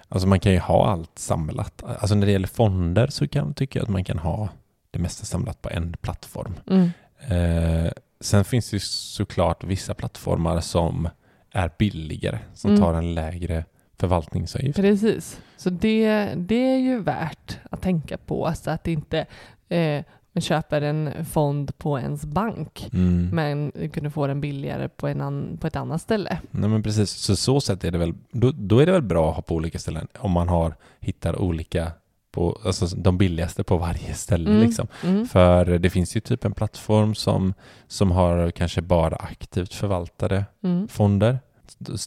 alltså 0.09 0.29
man 0.29 0.41
kan 0.41 0.53
ju 0.53 0.59
ha 0.59 0.87
allt 0.91 1.19
samlat. 1.19 1.83
Alltså 1.85 2.15
när 2.15 2.27
det 2.27 2.33
gäller 2.33 2.49
fonder 2.49 3.07
så 3.07 3.29
kan 3.29 3.55
tycker 3.55 3.81
jag 3.81 3.85
att 3.85 3.91
man 3.91 4.05
kan 4.05 4.19
ha 4.19 4.49
det 4.91 4.99
mesta 4.99 5.25
samlat 5.25 5.63
på 5.63 5.71
en 5.71 5.97
plattform. 6.01 6.55
mm, 6.71 6.91
Eh, 7.31 7.91
sen 8.21 8.45
finns 8.45 8.71
det 8.71 8.75
ju 8.77 8.81
såklart 8.81 9.65
vissa 9.65 9.95
plattformar 9.95 10.61
som 10.61 11.09
är 11.53 11.71
billigare, 11.79 12.39
som 12.55 12.71
Mm. 12.71 12.83
tar 12.83 12.95
en 12.95 13.15
lägre 13.15 13.65
förvaltningsavgift. 13.99 14.77
precis. 14.77 15.41
Så 15.57 15.71
det, 15.71 16.35
det 16.37 16.55
är 16.75 16.79
ju 16.79 17.01
värt 17.03 17.59
att 17.71 17.83
tänka 17.83 18.19
på 18.19 18.53
så 18.57 18.71
att 18.71 18.89
inte 18.89 19.27
eh, 19.69 20.05
man 20.33 20.43
köper 20.43 20.83
en 20.83 21.25
fond 21.25 21.79
på 21.79 21.99
ens 21.99 22.25
bank 22.27 22.89
Mm. 22.93 23.29
men 23.33 23.73
kunde 23.93 24.11
få 24.11 24.27
den 24.27 24.41
billigare 24.41 24.89
på, 24.89 25.07
en 25.09 25.21
an, 25.21 25.59
på 25.61 25.67
ett 25.67 25.77
annat 25.77 26.01
ställe. 26.03 26.39
Nej 26.51 26.71
men 26.71 26.83
precis, 26.83 27.11
så 27.11 27.37
så 27.37 27.61
sätt 27.61 27.85
är 27.85 27.91
det 27.91 27.99
väl, 27.99 28.15
då, 28.31 28.53
då 28.55 28.79
är 28.79 28.87
det 28.87 28.93
väl 28.93 29.03
bra 29.03 29.29
att 29.31 29.35
ha 29.37 29.43
på 29.43 29.55
olika 29.55 29.79
ställen 29.79 30.09
om 30.19 30.31
man 30.31 30.49
har, 30.49 30.75
hittar 31.01 31.37
olika, 31.43 31.93
på, 32.33 32.59
alltså 32.65 32.87
de 32.87 33.19
billigaste 33.19 33.65
på 33.65 33.77
varje 33.77 34.15
ställe 34.15 34.51
Mm, 34.51 34.63
liksom. 34.63 34.87
mm, 35.05 35.27
För 35.27 35.65
det 35.79 35.91
finns 35.91 36.17
ju 36.17 36.21
typ 36.21 36.45
en 36.45 36.53
plattform 36.53 37.15
som, 37.15 37.55
som 37.87 38.11
har 38.11 38.51
kanske 38.51 38.83
bara 38.83 39.17
aktivt 39.17 39.75
förvaltade 39.75 40.45
mm, 40.63 40.89
fonder 40.89 41.39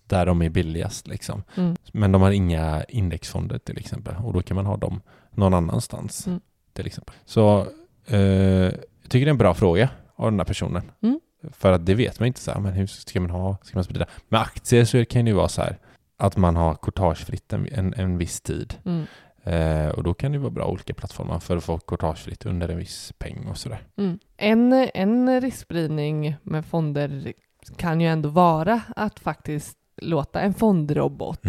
där 0.07 0.25
de 0.25 0.41
är 0.41 0.49
billigast 0.49 1.07
liksom. 1.07 1.43
mm. 1.57 1.75
Men 1.93 2.11
de 2.11 2.21
har 2.21 2.31
inga 2.31 2.83
indexfonder 2.83 3.57
till 3.57 3.77
exempel 3.77 4.15
och 4.23 4.33
då 4.33 4.41
kan 4.41 4.55
man 4.55 4.65
ha 4.65 4.77
dem 4.77 5.01
någon 5.31 5.53
annanstans 5.53 6.27
Mm. 6.27 6.39
till 6.73 6.85
exempel. 6.87 7.15
Så 7.25 7.67
jag 8.05 8.73
tycker 9.09 9.25
det 9.25 9.29
är 9.29 9.33
en 9.33 9.37
bra 9.37 9.53
fråga 9.53 9.89
av 10.15 10.31
den 10.31 10.39
här 10.39 10.45
personen. 10.45 10.91
Mm. 11.03 11.19
För 11.51 11.71
att 11.71 11.85
det 11.85 11.93
vet 11.93 12.19
man 12.19 12.27
inte 12.27 12.39
så 12.39 12.51
här, 12.51 12.59
men 12.59 12.73
hur 12.73 12.87
ska 12.87 13.21
man 13.21 13.29
ha, 13.29 13.57
ska 13.63 13.77
man 13.77 13.83
sprida? 13.83 14.05
Med 14.29 14.41
aktier 14.41 14.85
så 14.85 15.05
kan 15.05 15.25
det 15.25 15.29
ju 15.31 15.35
vara 15.37 15.47
så 15.49 15.61
här 15.61 15.77
att 16.17 16.37
man 16.37 16.55
har 16.55 16.75
courtagefritt 16.75 17.53
en, 17.53 17.67
en, 17.71 17.93
en 17.93 18.17
viss 18.17 18.41
tid. 18.41 18.73
Mm. 18.85 19.05
Eh, 19.43 19.89
och 19.89 20.03
då 20.03 20.13
kan 20.13 20.31
det 20.31 20.37
vara 20.37 20.51
bra 20.51 20.65
olika 20.65 20.93
plattformar 20.93 21.39
för 21.39 21.57
att 21.57 21.63
få 21.63 21.77
courtagefritt 21.79 22.45
under 22.45 22.69
en 22.69 22.77
viss 22.77 23.13
peng 23.17 23.47
och 23.49 23.57
sådär. 23.57 23.81
Mm. 23.97 24.19
En, 24.37 24.73
en 24.93 25.41
riskspridning 25.41 26.35
med 26.43 26.65
fonder 26.65 27.33
kan 27.77 28.01
ju 28.01 28.07
ändå 28.07 28.29
vara 28.29 28.81
att 28.95 29.19
faktiskt 29.19 29.77
låta 29.97 30.41
en 30.41 30.53
fondrobot 30.53 31.41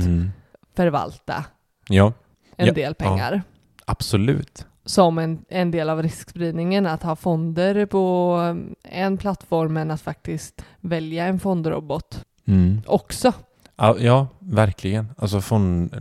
förvalta 0.76 1.44
Ja, 1.88 2.12
en 2.56 2.66
Ja, 2.66 2.72
del 2.72 2.94
pengar. 2.94 3.42
absolut. 3.84 4.66
Som 4.84 5.18
en, 5.18 5.44
en 5.48 5.70
del 5.70 5.90
av 5.90 6.02
riskspridningen, 6.02 6.86
att 6.86 7.02
ha 7.02 7.16
fonder 7.16 7.86
på 7.86 8.38
en 8.82 9.18
plattform 9.18 9.72
men 9.72 9.90
att 9.90 10.00
faktiskt 10.00 10.64
välja 10.80 11.26
en 11.26 11.40
fondrobot 11.40 12.24
också. 12.86 13.32
Ja, 13.98 14.28
verkligen. 14.38 15.06
Alltså 15.16 15.40
fond, 15.40 15.94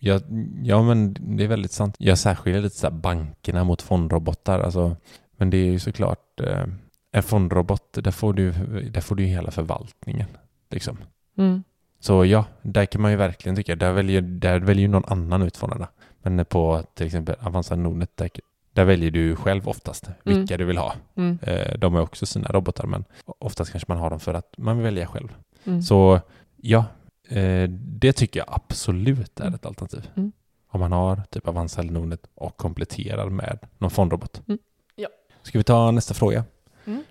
ja, 0.00 0.20
ja, 0.62 0.82
men 0.82 1.16
det 1.20 1.44
är 1.44 1.48
väldigt 1.48 1.72
sant. 1.72 1.96
Jag 1.98 2.18
särskiljer 2.18 2.62
lite 2.62 2.76
så 2.76 2.86
här 2.86 2.94
bankerna 2.94 3.64
mot 3.64 3.82
fondrobotar. 3.82 4.60
Alltså, 4.60 4.96
men 5.36 5.50
det 5.50 5.56
är 5.56 5.70
ju 5.70 5.78
såklart 5.78 6.40
eh, 6.40 6.64
en 7.12 7.22
fondrobot, 7.22 7.92
där 7.92 8.10
får 8.10 8.32
du, 8.32 8.52
där 8.90 9.00
får 9.00 9.16
du 9.16 9.24
hela 9.24 9.50
förvaltningen. 9.50 10.28
Liksom. 10.70 10.96
Mm. 11.38 11.62
Så 12.00 12.24
ja, 12.24 12.44
där 12.62 12.86
kan 12.86 13.02
man 13.02 13.10
ju 13.10 13.16
verkligen 13.16 13.56
tycka, 13.56 13.76
där 13.76 13.92
väljer, 13.92 14.20
där 14.20 14.60
väljer 14.60 14.88
någon 14.88 15.04
annan 15.04 15.42
ut 15.42 15.56
fonderna. 15.56 15.88
Men 16.24 16.44
på 16.44 16.82
till 16.94 17.06
exempel 17.06 17.36
Avanza 17.40 17.76
Nordnet, 17.76 18.16
där, 18.16 18.30
där 18.72 18.84
väljer 18.84 19.10
du 19.10 19.36
själv 19.36 19.68
oftast 19.68 20.10
vilka 20.24 20.56
du 20.56 20.64
vill 20.64 20.78
ha. 20.78 20.94
Mm. 21.14 21.38
Eh, 21.42 21.78
de 21.78 21.94
har 21.94 22.00
också 22.00 22.26
sina 22.26 22.48
robotar, 22.48 22.86
men 22.86 23.04
oftast 23.38 23.70
kanske 23.70 23.92
man 23.92 23.98
har 23.98 24.10
dem 24.10 24.20
för 24.20 24.34
att 24.34 24.54
man 24.58 24.76
vill 24.76 24.84
välja 24.84 25.06
själv. 25.06 25.28
Mm. 25.64 25.82
Så 25.82 26.20
ja, 26.56 26.84
eh, 27.28 27.68
det 27.70 28.12
tycker 28.12 28.40
jag 28.40 28.46
absolut 28.50 29.40
är 29.40 29.44
Mm. 29.44 29.54
ett 29.54 29.66
alternativ. 29.66 30.10
Mm. 30.16 30.32
Om 30.68 30.80
man 30.80 30.92
har 30.92 31.22
typ 31.30 31.48
Avanza 31.48 31.80
eller 31.80 31.92
Nordnet 31.92 32.20
och 32.34 32.56
kompletterar 32.56 33.28
med 33.30 33.58
någon 33.78 33.90
fondrobot. 33.90 34.42
Mm. 34.48 34.58
Ja. 34.94 35.08
Ska 35.42 35.58
vi 35.58 35.64
ta 35.64 35.90
nästa 35.90 36.14
fråga? 36.14 36.44
Mm. 36.84 37.04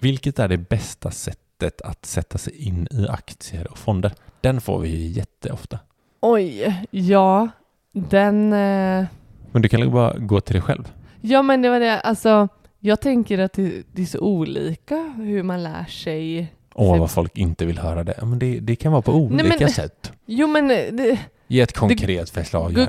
Vilket 0.00 0.38
är 0.38 0.48
det 0.48 0.58
bästa 0.58 1.10
sättet 1.10 1.45
att 1.62 2.06
sätta 2.06 2.38
sig 2.38 2.66
in 2.66 2.88
i 2.90 3.06
aktier 3.08 3.70
och 3.70 3.78
fonder? 3.78 4.12
Den 4.40 4.60
får 4.60 4.78
vi 4.78 4.88
ju 4.88 5.06
jätteofta. 5.08 5.78
Oj, 6.20 6.76
ja, 6.90 7.48
den... 7.92 8.52
Eh... 8.52 9.06
Men 9.52 9.62
du 9.62 9.68
kan 9.68 9.80
ju 9.80 9.90
bara 9.90 10.18
gå 10.18 10.40
till 10.40 10.52
dig 10.52 10.62
själv. 10.62 10.92
Ja, 11.20 11.42
men 11.42 11.62
det 11.62 11.70
var 11.70 11.80
det, 11.80 12.00
alltså, 12.00 12.48
jag 12.80 13.00
tänker 13.00 13.38
att 13.38 13.52
det, 13.52 13.82
det 13.92 14.02
är 14.02 14.06
så 14.06 14.20
olika 14.20 14.96
hur 15.16 15.42
man 15.42 15.62
lär 15.62 15.84
sig. 15.84 16.52
Åh, 16.74 16.92
Sen- 16.92 17.00
vad 17.00 17.10
folk 17.10 17.38
inte 17.38 17.66
vill 17.66 17.78
höra 17.78 18.04
det. 18.04 18.14
Men 18.22 18.38
det, 18.38 18.60
det 18.60 18.76
kan 18.76 18.92
vara 18.92 19.02
på 19.02 19.12
olika 19.12 19.42
Nej, 19.48 19.56
men- 19.60 19.68
sätt. 19.70 20.12
Jo, 20.26 20.46
men 20.46 20.70
eh, 20.70 20.92
det, 20.92 21.18
Ge 21.46 21.60
ett 21.60 21.72
konkret 21.72 22.30
förslag. 22.30 22.74
det, 22.74 22.86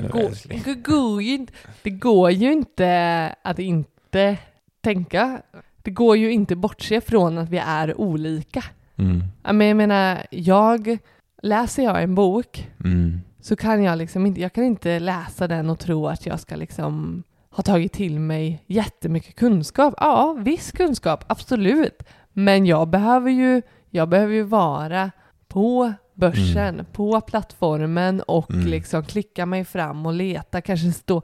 det, 0.64 0.74
går 0.74 1.22
ju 1.22 1.34
inte, 1.34 1.52
det 1.82 1.90
går 1.90 2.30
ju 2.30 2.52
inte 2.52 3.34
att 3.42 3.58
inte 3.58 4.36
tänka. 4.80 5.42
Det 5.82 5.90
går 5.90 6.16
ju 6.16 6.32
inte 6.32 6.56
bortse 6.56 7.00
från 7.00 7.38
att 7.38 7.48
vi 7.48 7.58
är 7.58 8.00
olika. 8.00 8.64
Mm. 8.96 9.22
Men 9.56 9.66
jag 9.66 9.76
menar, 9.76 10.26
jag, 10.30 10.98
läser 11.42 11.82
jag 11.84 12.02
en 12.02 12.14
bok 12.14 12.68
Mm. 12.84 13.20
så 13.40 13.56
kan 13.56 13.82
jag 13.82 13.98
liksom 13.98 14.26
inte, 14.26 14.40
jag 14.40 14.52
kan 14.52 14.64
inte 14.64 14.98
läsa 14.98 15.48
den 15.48 15.70
och 15.70 15.78
tro 15.78 16.06
att 16.08 16.26
jag 16.26 16.40
ska 16.40 16.56
liksom 16.56 17.22
ha 17.50 17.62
tagit 17.62 17.92
till 17.92 18.20
mig 18.20 18.62
jättemycket 18.66 19.34
kunskap. 19.36 19.94
Ja, 19.96 20.36
viss 20.40 20.72
kunskap, 20.72 21.24
absolut. 21.26 22.02
Men 22.32 22.66
jag 22.66 22.88
behöver 22.88 23.30
ju, 23.30 23.62
jag 23.90 24.08
behöver 24.08 24.34
ju 24.34 24.42
vara 24.42 25.10
på 25.48 25.92
börsen, 26.14 26.86
på 26.92 27.20
plattformen 27.20 28.20
och 28.20 28.50
Mm. 28.50 28.66
liksom 28.66 29.04
klicka 29.04 29.46
mig 29.46 29.64
fram 29.64 30.06
och 30.06 30.12
leta, 30.12 30.60
kanske 30.60 30.92
stå, 30.92 31.22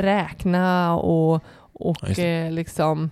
räkna 0.00 0.96
och, 0.96 1.42
och 1.72 2.18
eh, 2.18 2.52
liksom, 2.52 3.10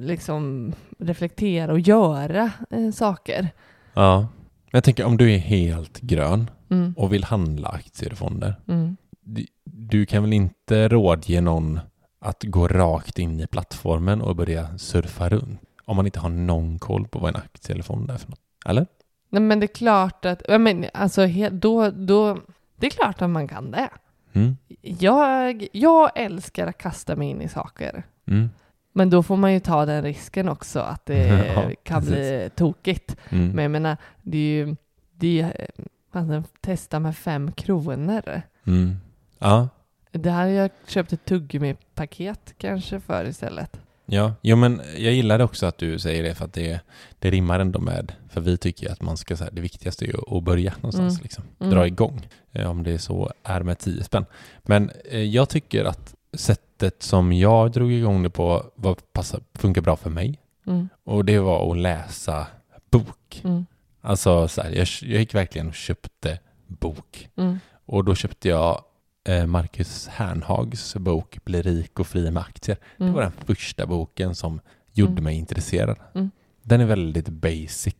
liksom 0.00 0.72
reflektera 0.98 1.72
och 1.72 1.80
göra 1.80 2.50
eh, 2.70 2.90
saker. 2.90 3.48
Ja. 3.94 4.28
Jag 4.70 4.84
tänker 4.84 5.04
om 5.04 5.16
du 5.16 5.32
är 5.32 5.38
helt 5.38 6.00
grön 6.00 6.50
Mm. 6.72 6.94
och 6.96 7.12
vill 7.12 7.24
handla 7.24 7.68
aktier 7.68 8.12
och 8.12 8.18
fonder. 8.18 8.54
Mm. 8.68 8.96
Du, 9.20 9.46
du 9.64 10.06
kan 10.06 10.22
väl 10.22 10.32
inte 10.32 10.88
rådge 10.88 11.40
någon 11.40 11.80
att 12.20 12.42
gå 12.44 12.68
rakt 12.68 13.18
in 13.18 13.40
i 13.40 13.46
plattformen 13.46 14.20
och 14.20 14.36
börja 14.36 14.78
surfa 14.78 15.28
runt 15.28 15.60
om 15.84 15.96
man 15.96 16.06
inte 16.06 16.20
har 16.20 16.28
någon 16.28 16.78
koll 16.78 17.08
på 17.08 17.18
vad 17.18 17.28
en 17.28 17.36
aktie 17.36 17.72
eller 17.74 17.82
fond 17.82 18.10
är 18.10 18.16
för 18.16 18.30
något? 18.30 18.40
Eller? 18.66 18.86
Nej, 19.28 19.42
men 19.42 19.60
det 19.60 19.66
är 19.66 19.74
klart 19.74 20.24
att, 20.24 20.42
men 20.60 20.84
alltså 20.94 21.26
då, 21.50 21.90
då, 21.90 22.38
det 22.76 22.86
är 22.86 22.90
klart 22.90 23.22
att 23.22 23.30
man 23.30 23.48
kan 23.48 23.70
det. 23.70 23.88
Mm. 24.32 24.56
Jag, 24.82 25.66
jag 25.72 26.10
älskar 26.14 26.66
att 26.66 26.78
kasta 26.78 27.16
mig 27.16 27.28
in 27.28 27.42
i 27.42 27.48
saker. 27.48 28.02
Mm. 28.26 28.50
Men 28.92 29.10
då 29.10 29.22
får 29.22 29.36
man 29.36 29.52
ju 29.52 29.60
ta 29.60 29.86
den 29.86 30.02
risken 30.02 30.48
också 30.48 30.80
att 30.80 31.06
det 31.06 31.26
Ja, 31.54 31.70
kan 31.82 32.04
bli 32.04 32.50
tokigt. 32.56 33.16
Mm. 33.28 33.48
Men 33.50 33.62
jag 33.62 33.70
menar, 33.70 33.96
det 34.22 34.38
är 34.38 34.66
ju, 34.66 34.76
det 35.14 35.40
är, 35.40 35.66
alltså, 36.12 36.42
testa 36.60 36.98
med 37.00 37.16
fem 37.16 37.52
kronor. 37.52 38.42
Mm. 38.66 38.96
Ja, 39.38 39.68
Det 40.12 40.30
här 40.30 40.46
jag 40.46 40.70
köpt 40.86 41.12
ett 41.12 41.24
tuggummi-paket 41.24 42.54
kanske 42.58 43.00
för 43.00 43.24
istället. 43.24 43.80
Ja, 44.06 44.34
jo 44.42 44.56
men 44.56 44.80
jag 44.96 45.12
gillade 45.12 45.44
också 45.44 45.66
att 45.66 45.78
du 45.78 45.98
säger 45.98 46.22
det 46.22 46.34
för 46.34 46.44
att 46.44 46.52
det, 46.52 46.80
det 47.18 47.30
rimmar 47.30 47.60
ändå 47.60 47.78
med, 47.78 48.12
för 48.28 48.40
vi 48.40 48.56
tycker 48.56 48.92
att 48.92 49.02
man 49.02 49.16
ska, 49.16 49.36
så 49.36 49.44
här, 49.44 49.50
det 49.52 49.60
viktigaste 49.60 50.04
är 50.06 50.36
att 50.38 50.44
börja 50.44 50.72
någonstans, 50.76 51.14
Mm. 51.14 51.22
liksom, 51.22 51.44
Mm. 51.60 51.72
dra 51.74 51.86
igång, 51.86 52.28
eh, 52.52 52.70
om 52.70 52.82
det 52.82 52.92
är 52.92 52.98
så 52.98 53.32
är 53.42 53.60
med 53.62 53.78
10 53.78 54.04
spänn. 54.04 54.26
Men 54.62 54.90
eh, 55.10 55.20
jag 55.22 55.48
tycker 55.48 55.84
att 55.84 56.14
sättet 56.32 57.02
som 57.02 57.32
jag 57.32 57.72
drog 57.72 57.92
igång 57.92 58.22
det 58.22 58.30
på 58.30 58.64
var, 58.74 58.94
passar, 58.94 59.40
funkar 59.54 59.80
bra 59.82 59.96
för 59.96 60.10
mig 60.10 60.38
Mm. 60.66 60.88
och 61.04 61.24
det 61.24 61.38
var 61.38 61.70
att 61.72 61.78
läsa 61.78 62.46
bok. 62.90 63.40
Mm. 63.44 63.66
Alltså 64.00 64.48
så 64.48 64.62
här, 64.62 64.70
jag, 64.70 64.86
jag 65.02 65.20
gick 65.20 65.34
verkligen 65.34 65.68
och 65.68 65.74
köpte 65.74 66.38
bok 66.66 67.28
Mm. 67.36 67.58
och 67.86 68.04
då 68.04 68.14
köpte 68.14 68.48
jag 68.48 68.82
eh, 69.28 69.46
Marcus 69.46 70.08
Hernhags 70.08 70.94
bok 70.96 71.38
Bli 71.44 71.62
rik 71.62 72.00
och 72.00 72.06
fri 72.06 72.30
med 72.30 72.42
aktier. 72.42 72.76
Det 72.96 73.04
Mm. 73.04 73.14
var 73.14 73.22
den 73.22 73.32
första 73.32 73.86
boken 73.86 74.34
som 74.34 74.60
gjorde 74.92 75.12
Mm. 75.12 75.24
mig 75.24 75.36
intresserad. 75.36 75.96
Mm. 76.14 76.30
Den 76.62 76.80
är 76.80 76.84
väldigt 76.86 77.28
basic. 77.28 77.94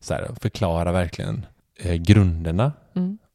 Så 0.00 0.14
här, 0.14 0.30
förklarar 0.40 0.92
verkligen 0.92 1.46
eh, 1.76 1.94
grunderna 1.94 2.72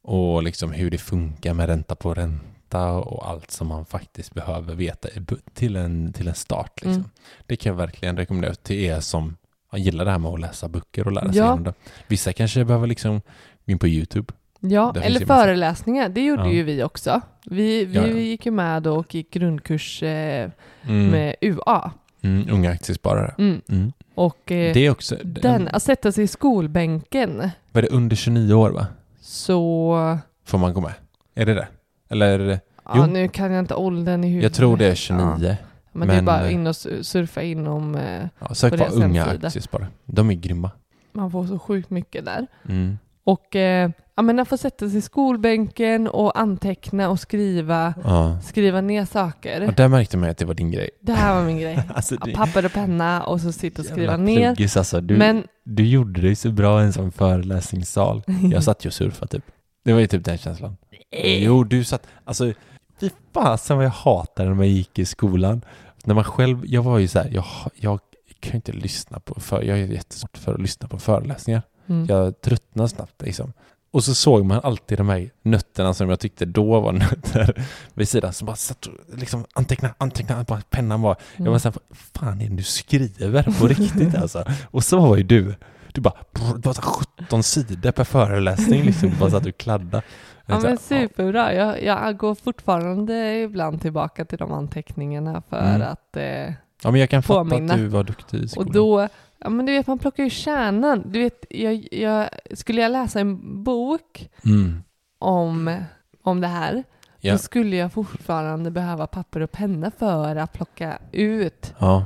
och 0.03 0.43
liksom 0.43 0.72
hur 0.72 0.91
det 0.91 0.98
funkar 0.98 1.53
med 1.53 1.67
ränta 1.67 1.95
på 1.95 2.13
ränta 2.13 2.45
och 2.74 3.29
allt 3.29 3.51
som 3.51 3.67
man 3.67 3.86
faktiskt 3.86 4.34
behöver 4.34 4.75
veta 4.75 5.10
till 5.53 5.75
en, 5.75 6.13
till 6.13 6.27
en 6.27 6.36
start. 6.36 6.72
Liksom. 6.75 6.91
Mm. 6.93 7.10
Det 7.45 7.55
kan 7.55 7.69
jag 7.69 7.77
verkligen 7.77 8.17
rekommendera 8.17 8.55
till 8.55 8.75
er 8.75 9.00
som 9.00 9.36
gillar 9.75 10.05
det 10.05 10.12
här 10.12 10.17
med 10.19 10.31
att 10.31 10.39
läsa 10.39 10.67
böcker 10.67 11.05
och 11.05 11.12
lära 11.12 11.27
sig 11.29 11.38
Ja. 11.38 11.51
om 11.53 11.63
det. 11.63 11.74
Vissa 12.07 12.34
kanske 12.34 12.65
behöver 12.65 12.88
liksom 12.88 13.22
gå 13.65 13.72
in 13.72 13.79
på 13.79 13.88
YouTube. 13.88 14.34
Ja, 14.60 14.91
Där 14.95 15.01
eller 15.01 15.25
föreläsningar. 15.25 16.10
Det 16.10 16.25
gjorde 16.25 16.43
Ja. 16.43 16.51
ju 16.51 16.63
vi 16.63 16.84
också. 16.84 17.22
Vi, 17.45 17.86
vi 17.86 17.95
Ja, 17.98 18.07
gick 18.07 18.45
ju 18.45 18.51
med 18.51 18.88
och 18.88 19.15
gick 19.15 19.31
grundkurs 19.31 20.03
eh, 20.03 20.50
Mm. 20.88 21.07
med 21.10 21.36
UA. 21.41 21.91
Mm, 22.22 22.48
unga 22.51 22.72
aktiesparare. 22.72 23.36
Mm. 23.38 23.62
Mm. 23.69 23.91
Och 24.15 24.51
eh, 24.51 24.74
Det 24.74 24.79
är 24.86 24.89
också, 24.89 25.15
den, 25.24 25.67
att 25.67 25.84
sätta 25.84 26.12
sig 26.12 26.24
i 26.24 26.27
skolbänken 26.27 27.50
vad 27.72 27.84
är 27.84 27.89
det, 27.89 27.95
under 27.95 28.15
29 28.15 28.53
år 28.53 28.69
va? 28.69 28.88
så... 29.22 30.17
Får 30.45 30.57
man 30.57 30.74
gå 30.74 30.81
med? 30.81 30.93
Är 31.36 31.45
det 31.45 31.53
det? 31.53 31.67
Eller? 32.09 32.59
Ja, 32.85 32.91
Jo. 32.95 33.05
nu 33.05 33.27
kan 33.27 33.51
jag 33.51 33.59
inte 33.59 33.75
åldern 33.75 34.24
i 34.24 34.27
huvudet. 34.27 34.43
Jag 34.43 34.53
tror 34.53 34.77
det 34.77 34.85
är 34.85 34.95
29. 34.95 35.21
Ja. 35.41 35.55
Men, 35.91 36.07
det 36.07 36.13
är 36.13 36.15
Men, 36.17 36.25
bara 36.25 36.45
eh, 36.47 36.53
in 36.53 36.67
och 36.67 36.71
su- 36.74 37.03
surfa 37.03 37.41
inom... 37.41 37.95
Eh, 37.95 38.25
Ja, 38.39 38.55
sök 38.55 38.77
på 38.77 38.85
unga 38.85 39.24
hemsida. 39.24 39.47
aktiesparare. 39.47 39.88
De 40.05 40.29
är 40.29 40.33
grymma. 40.33 40.71
man 41.13 41.31
får 41.31 41.45
så 41.47 41.59
sjukt 41.59 41.89
mycket 41.89 42.25
där. 42.25 42.47
Mm. 42.69 42.97
Och 43.24 43.55
eh, 43.55 43.89
ja, 44.15 44.21
men 44.21 44.39
att 44.39 44.47
få 44.47 44.57
sätta 44.57 44.89
sig 44.89 44.97
i 44.97 45.01
skolbänken 45.01 46.07
och 46.07 46.39
anteckna 46.39 47.09
och 47.09 47.19
skriva, 47.19 47.93
Ja. 48.03 48.39
skriva 48.43 48.81
ner 48.81 49.05
saker. 49.05 49.67
Och 49.67 49.74
där 49.74 49.88
märkte 49.88 50.17
man 50.17 50.29
att 50.29 50.38
det 50.38 50.45
var 50.45 50.53
din 50.53 50.71
grej. 50.71 50.89
Det 51.01 51.13
här 51.13 51.35
var 51.35 51.43
min 51.43 51.59
grej. 51.59 51.83
Alltså, 51.95 52.15
Ja, 52.25 52.35
Papper 52.35 52.65
och 52.65 52.71
penna 52.74 53.24
och 53.24 53.41
så 53.41 53.51
sitta 53.51 53.81
och 53.81 53.85
skriva 53.85 54.17
ner. 54.17 54.55
pluggis, 54.55 54.77
alltså. 54.77 55.01
du, 55.01 55.17
Men 55.17 55.43
du 55.63 55.85
gjorde 55.88 56.21
det 56.21 56.35
så 56.35 56.51
bra 56.51 56.81
i 56.81 56.85
en 56.85 56.93
sån 56.93 57.11
föreläsningssal. 57.11 58.24
Jag 58.51 58.63
satt 58.63 58.85
ju 58.85 58.87
och 58.87 58.94
surfade 58.94 59.31
typ. 59.31 59.46
Det 59.83 59.94
var 59.94 60.00
ju 60.00 60.07
typ 60.07 60.25
den 60.25 60.37
känslan. 60.37 60.77
Jo, 61.23 61.63
du 61.63 61.83
satt, 61.83 62.07
alltså 62.25 62.53
fy 62.99 63.09
fasen 63.33 63.77
vad 63.77 63.85
jag 63.85 63.91
hatade 63.91 64.49
när 64.49 64.55
man 64.55 64.67
gick 64.67 64.99
i 64.99 65.05
skolan. 65.05 65.61
När 66.03 66.15
man 66.15 66.23
själv, 66.23 66.65
jag 66.65 66.83
var 66.83 66.97
ju 66.97 67.07
så 67.07 67.19
här, 67.19 67.29
jag, 67.33 67.45
jag 67.75 67.99
kan 68.39 68.55
inte 68.55 68.71
lyssna 68.71 69.19
på, 69.19 69.39
för, 69.39 69.61
jag 69.61 69.79
är 69.79 69.85
jättesvårt 69.85 70.37
för 70.37 70.53
att 70.53 70.61
lyssna 70.61 70.87
på 70.87 70.99
föreläsningar. 70.99 71.61
Mm. 71.87 72.05
Jag 72.05 72.41
tröttnar 72.41 72.87
snabbt 72.87 73.21
liksom. 73.21 73.53
Och 73.91 74.03
så 74.03 74.15
såg 74.15 74.45
man 74.45 74.59
alltid 74.63 74.97
de 74.97 75.09
här 75.09 75.29
nötterna 75.41 75.93
som 75.93 76.09
jag 76.09 76.19
tyckte 76.19 76.45
då 76.45 76.79
var 76.79 76.91
nötter 76.91 77.65
vid 77.93 78.09
sidan 78.09 78.33
som 78.33 78.45
bara 78.45 78.55
satt 78.55 78.85
och 78.85 78.93
liksom 79.17 79.45
anteckna, 79.53 79.95
anteckna, 79.97 80.43
bara 80.43 80.61
pennan 80.69 81.01
var. 81.01 81.15
Jag 81.37 81.51
var 81.51 81.59
såhär, 81.59 81.77
vad 81.89 81.97
fan 81.97 82.41
är 82.41 82.49
det 82.49 82.55
du 82.55 82.63
skriver 82.63 83.59
på 83.59 83.67
riktigt 83.67 84.15
alltså? 84.21 84.45
Och 84.71 84.83
så 84.83 84.99
var 84.99 85.17
ju 85.17 85.23
du. 85.23 85.55
Du 85.93 86.01
bara, 86.01 86.13
brr, 86.33 86.57
det 86.57 86.65
var 86.65 86.73
så 86.73 86.81
här 86.81 86.89
17 87.25 87.43
sidor 87.43 87.91
per 87.91 88.03
föreläsning 88.03 88.83
liksom. 88.83 89.09
Du 89.09 89.15
bara 89.15 89.31
satt 89.31 89.45
och 89.45 89.57
kladdade. 89.57 90.03
Ja 90.46 90.60
men 90.60 90.77
superbra. 90.77 91.53
Jag, 91.53 91.84
jag 91.84 92.18
går 92.18 92.36
fortfarande 92.36 93.40
ibland 93.42 93.81
tillbaka 93.81 94.25
till 94.25 94.38
de 94.38 94.51
anteckningarna 94.51 95.42
för 95.50 95.75
Mm. 95.75 95.81
att... 95.92 96.18
Eh, 96.18 96.53
Ja 96.84 96.92
men 96.92 97.00
jag 97.00 97.10
kan 97.10 97.24
fatta 97.24 97.40
påminna. 97.40 97.74
att 97.74 97.79
du 97.79 97.88
var 97.88 98.03
duktig 98.03 98.38
i 98.44 98.48
skolan. 98.48 98.68
och 98.68 98.74
då, 98.74 99.08
ja 99.40 99.50
men 99.50 99.66
du 99.66 99.72
vet 99.74 99.88
man 99.88 100.00
plockar 100.00 100.24
ju 100.24 100.29
kärnan. 100.29 101.03
Du 101.05 101.20
vet, 101.20 101.46
jag, 101.50 101.88
jag, 101.92 102.29
skulle 102.53 102.81
jag 102.81 102.92
läsa 102.92 103.20
en 103.20 103.64
bok 103.64 104.29
Mm. 104.46 104.84
om, 105.20 105.77
om 106.24 106.42
det 106.42 106.48
här, 106.48 106.84
Ja. 107.20 107.31
då 107.31 107.38
skulle 107.38 107.75
jag 107.75 107.94
fortfarande 107.94 108.72
behöva 108.72 109.08
papper 109.08 109.40
och 109.42 109.51
penna 109.51 109.92
för 109.92 110.36
att 110.36 110.53
plocka 110.53 110.98
ut 111.12 111.74
Ja. 111.79 112.05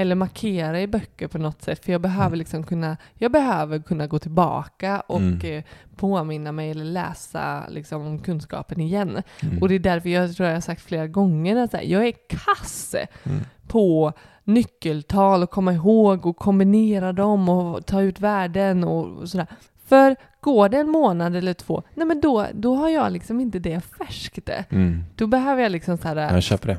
Eller 0.00 0.14
markera 0.14 0.80
i 0.80 0.86
böcker 0.86 1.28
på 1.28 1.38
något 1.38 1.62
sätt. 1.62 1.84
För 1.84 1.92
jag 1.92 2.00
behöver 2.00 2.26
Mm. 2.26 2.38
liksom 2.38 2.62
kunna, 2.64 2.96
jag 3.14 3.32
behöver 3.32 3.78
kunna 3.78 4.06
gå 4.06 4.18
tillbaka 4.18 5.00
och 5.00 5.20
Mm. 5.20 5.40
eh, 5.42 5.64
påminna 5.96 6.52
mig 6.52 6.70
eller 6.70 6.84
läsa 6.84 7.64
liksom 7.68 8.06
om 8.06 8.18
kunskapen 8.18 8.80
igen. 8.80 9.22
Mm. 9.42 9.58
Och 9.62 9.68
det 9.68 9.74
är 9.74 9.78
därför 9.78 10.08
jag 10.08 10.36
tror 10.36 10.48
jag 10.48 10.56
har 10.56 10.60
sagt 10.60 10.82
flera 10.82 11.06
gånger 11.06 11.56
att 11.56 11.72
jag 11.84 12.06
är 12.06 12.12
kass 12.28 12.94
Mm. 13.24 13.40
på 13.68 14.12
nyckeltal 14.44 15.42
och 15.42 15.50
komma 15.50 15.72
ihåg 15.74 16.26
och 16.26 16.36
kombinera 16.36 17.12
dem 17.12 17.48
och 17.48 17.86
ta 17.86 18.02
ut 18.02 18.20
värden 18.20 18.84
och 18.84 19.28
sådär. 19.28 19.46
För 19.86 20.16
går 20.40 20.68
det 20.68 20.76
en 20.78 20.88
månad 20.90 21.36
eller 21.36 21.54
två, 21.54 21.82
nej 21.94 22.06
men 22.06 22.20
då, 22.20 22.46
då 22.54 22.74
har 22.74 22.88
jag 22.88 23.12
liksom 23.12 23.40
inte 23.40 23.58
det 23.58 23.80
färskt. 23.80 24.48
Mm. 24.70 25.04
Då 25.14 25.26
behöver 25.26 25.62
jag 25.62 25.72
liksom 25.72 25.98
så 25.98 26.08
här, 26.08 26.30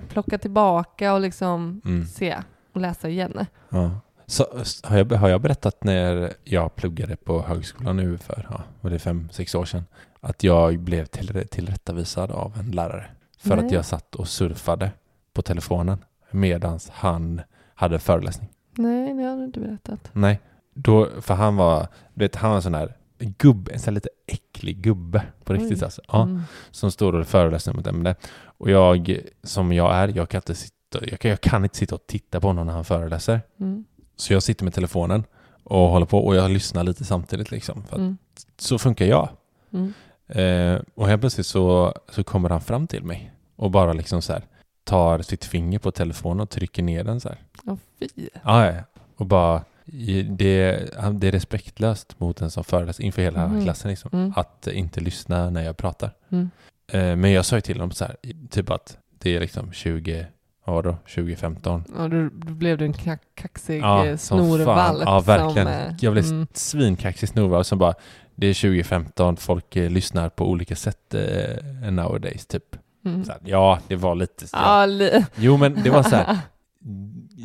plocka 0.10 0.38
tillbaka 0.38 1.13
och 1.13 1.21
liksom 1.21 1.82
Mm. 1.86 2.05
se 2.05 2.36
och 2.79 2.81
läsa 2.81 3.09
igen. 3.09 3.45
Ja. 3.69 3.91
Så, 4.25 4.45
har, 4.83 4.97
jag, 4.97 5.11
har 5.11 5.29
jag 5.29 5.41
berättat 5.41 5.83
när 5.83 6.33
jag 6.43 6.75
pluggade 6.75 7.15
på 7.15 7.41
högskolan 7.41 7.97
nu 7.97 8.17
för, 8.17 8.47
ja, 8.49 8.63
var 8.81 8.89
det 8.91 8.99
fem, 8.99 9.29
sex 9.31 9.55
år 9.55 9.65
sedan, 9.65 9.85
att 10.19 10.43
jag 10.43 10.79
blev 10.79 11.05
till, 11.05 11.47
tillrättavisad 11.51 12.31
av 12.31 12.57
en 12.59 12.71
lärare 12.71 13.05
för 13.39 13.55
Nej. 13.55 13.65
att 13.65 13.71
jag 13.71 13.85
satt 13.85 14.15
och 14.15 14.27
surfade 14.27 14.91
på 15.33 15.41
telefonen 15.41 15.97
medans 16.31 16.89
han 16.93 17.41
hade 17.75 17.99
föreläsning. 17.99 18.49
Nej, 18.75 19.13
det 19.13 19.23
har 19.23 19.37
du 19.37 19.43
inte 19.45 19.59
berättat. 19.59 20.09
Nej, 20.13 20.39
då, 20.73 21.07
för 21.21 21.33
han 21.33 21.55
var, 21.55 21.87
du 22.13 22.25
vet, 22.25 22.35
han 22.35 22.49
var 22.49 22.55
en 22.57 22.61
sån 22.63 22.71
där 22.71 22.93
gubbe, 23.19 23.71
en 23.71 23.79
sån 23.79 23.91
här 23.91 23.95
lite 23.95 24.09
äcklig 24.27 24.77
gubbe 24.81 25.23
på 25.43 25.53
riktigt 25.53 25.77
Oj. 25.79 25.83
alltså. 25.83 26.01
Ja, 26.07 26.21
Mm. 26.23 26.41
som 26.71 26.91
står 26.91 27.13
och 27.15 27.27
föreläser 27.27 27.71
om 27.73 27.79
ett 27.79 27.87
ämne. 27.87 28.15
Och 28.41 28.69
jag, 28.69 29.19
som 29.43 29.73
jag 29.73 29.95
är, 29.95 30.07
jag 30.15 30.29
kan 30.29 30.37
inte 30.39 30.55
sitta, 30.55 30.75
jag 30.91 31.19
kan, 31.19 31.30
jag 31.32 31.41
kan 31.41 31.63
inte 31.63 31.78
sitta 31.78 31.95
och 31.95 32.08
titta 32.08 32.39
på 32.41 32.47
honom 32.47 32.67
när 32.67 32.73
han 32.73 32.86
föreläser. 32.86 33.41
Mm. 33.60 33.86
Så 34.15 34.34
jag 34.34 34.43
sitter 34.43 34.63
med 34.63 34.73
telefonen 34.73 35.23
och 35.63 35.89
håller 35.89 36.06
på 36.06 36.19
och 36.25 36.36
jag 36.36 36.52
lyssnar 36.52 36.84
lite 36.84 37.06
samtidigt 37.06 37.52
liksom. 37.52 37.84
För 37.84 37.95
att 37.95 37.99
Mm. 37.99 38.17
Så 38.58 38.78
funkar 38.80 39.06
jag. 39.06 39.30
Mm. 39.73 39.93
Eh, 40.28 40.82
och 40.95 41.08
helt 41.08 41.21
plötsligt 41.21 41.47
så, 41.47 41.93
så 42.10 42.23
kommer 42.23 42.49
han 42.49 42.62
fram 42.62 42.88
till 42.88 43.04
mig 43.04 43.32
och 43.56 43.71
bara 43.71 43.93
liksom 43.93 44.21
så 44.21 44.34
här 44.34 44.43
tar 44.84 45.21
sitt 45.21 45.45
finger 45.45 45.80
på 45.80 45.91
telefonen 45.91 46.39
och 46.39 46.49
trycker 46.49 46.84
ner 46.84 47.04
den 47.04 47.19
så 47.21 47.30
här. 47.30 47.38
Ja, 47.65 47.78
fy. 47.99 48.08
Ja, 48.43 48.65
ja. 48.65 48.84
Och 49.15 49.25
bara, 49.25 49.63
det, 49.86 50.23
det 50.23 51.28
är 51.28 51.32
respektlöst 51.32 52.19
mot 52.19 52.41
en 52.41 52.52
som 52.52 52.63
föreläser 52.63 53.04
inför 53.04 53.21
hela 53.21 53.47
Mhm. 53.47 53.63
klassen 53.63 53.89
liksom. 53.89 54.10
Mm. 54.13 54.34
Att 54.36 54.67
inte 54.67 54.99
lyssna 55.02 55.49
när 55.49 55.63
jag 55.63 55.78
pratar. 55.78 56.12
Mm. 56.30 56.49
Eh, 56.91 57.15
men 57.15 57.32
jag 57.32 57.45
sa 57.45 57.56
ju 57.56 57.62
till 57.62 57.78
honom 57.80 57.91
så 57.91 58.06
här, 58.06 58.15
typ 58.49 58.69
att 58.69 58.97
det 59.17 59.36
är 59.36 59.39
liksom 59.39 59.71
20, 59.73 60.28
det 60.65 60.82
då? 60.82 60.98
2015. 61.15 61.84
Ja, 61.98 62.08
då, 62.08 62.30
blev 62.54 62.78
du 62.78 62.86
en 62.86 62.93
kack, 62.93 63.22
kaxig 63.36 63.82
Ja, 63.82 64.06
eh, 64.06 64.17
snorvalp. 64.17 65.02
Ja, 65.06 65.19
verkligen. 65.19 65.67
Som, 65.67 65.74
eh, 65.74 65.95
Jag 66.02 66.13
blev 66.13 66.26
mm. 66.26 66.48
svinkaxig 66.54 67.30
snorvalp 67.30 67.65
som 67.65 67.78
bara, 67.80 67.93
det 68.36 68.48
är 68.48 68.54
2015, 68.54 69.38
folk 69.38 69.76
eh, 69.76 69.89
lyssnar 69.89 70.30
på 70.30 70.50
olika 70.50 70.76
sätt 70.76 71.13
eh, 71.13 71.91
nowadays 71.91 72.45
typ. 72.45 72.76
Mm. 73.06 73.26
Så 73.26 73.32
här, 73.32 73.41
ja, 73.45 73.80
det 73.88 73.95
var 73.95 74.15
lite. 74.15 74.45
Ja, 74.54 74.86
li- 74.86 75.26
Jo, 75.36 75.58
men 75.58 75.84
det 75.84 75.89
var 75.89 76.04
så 76.04 76.15
här. 76.15 76.38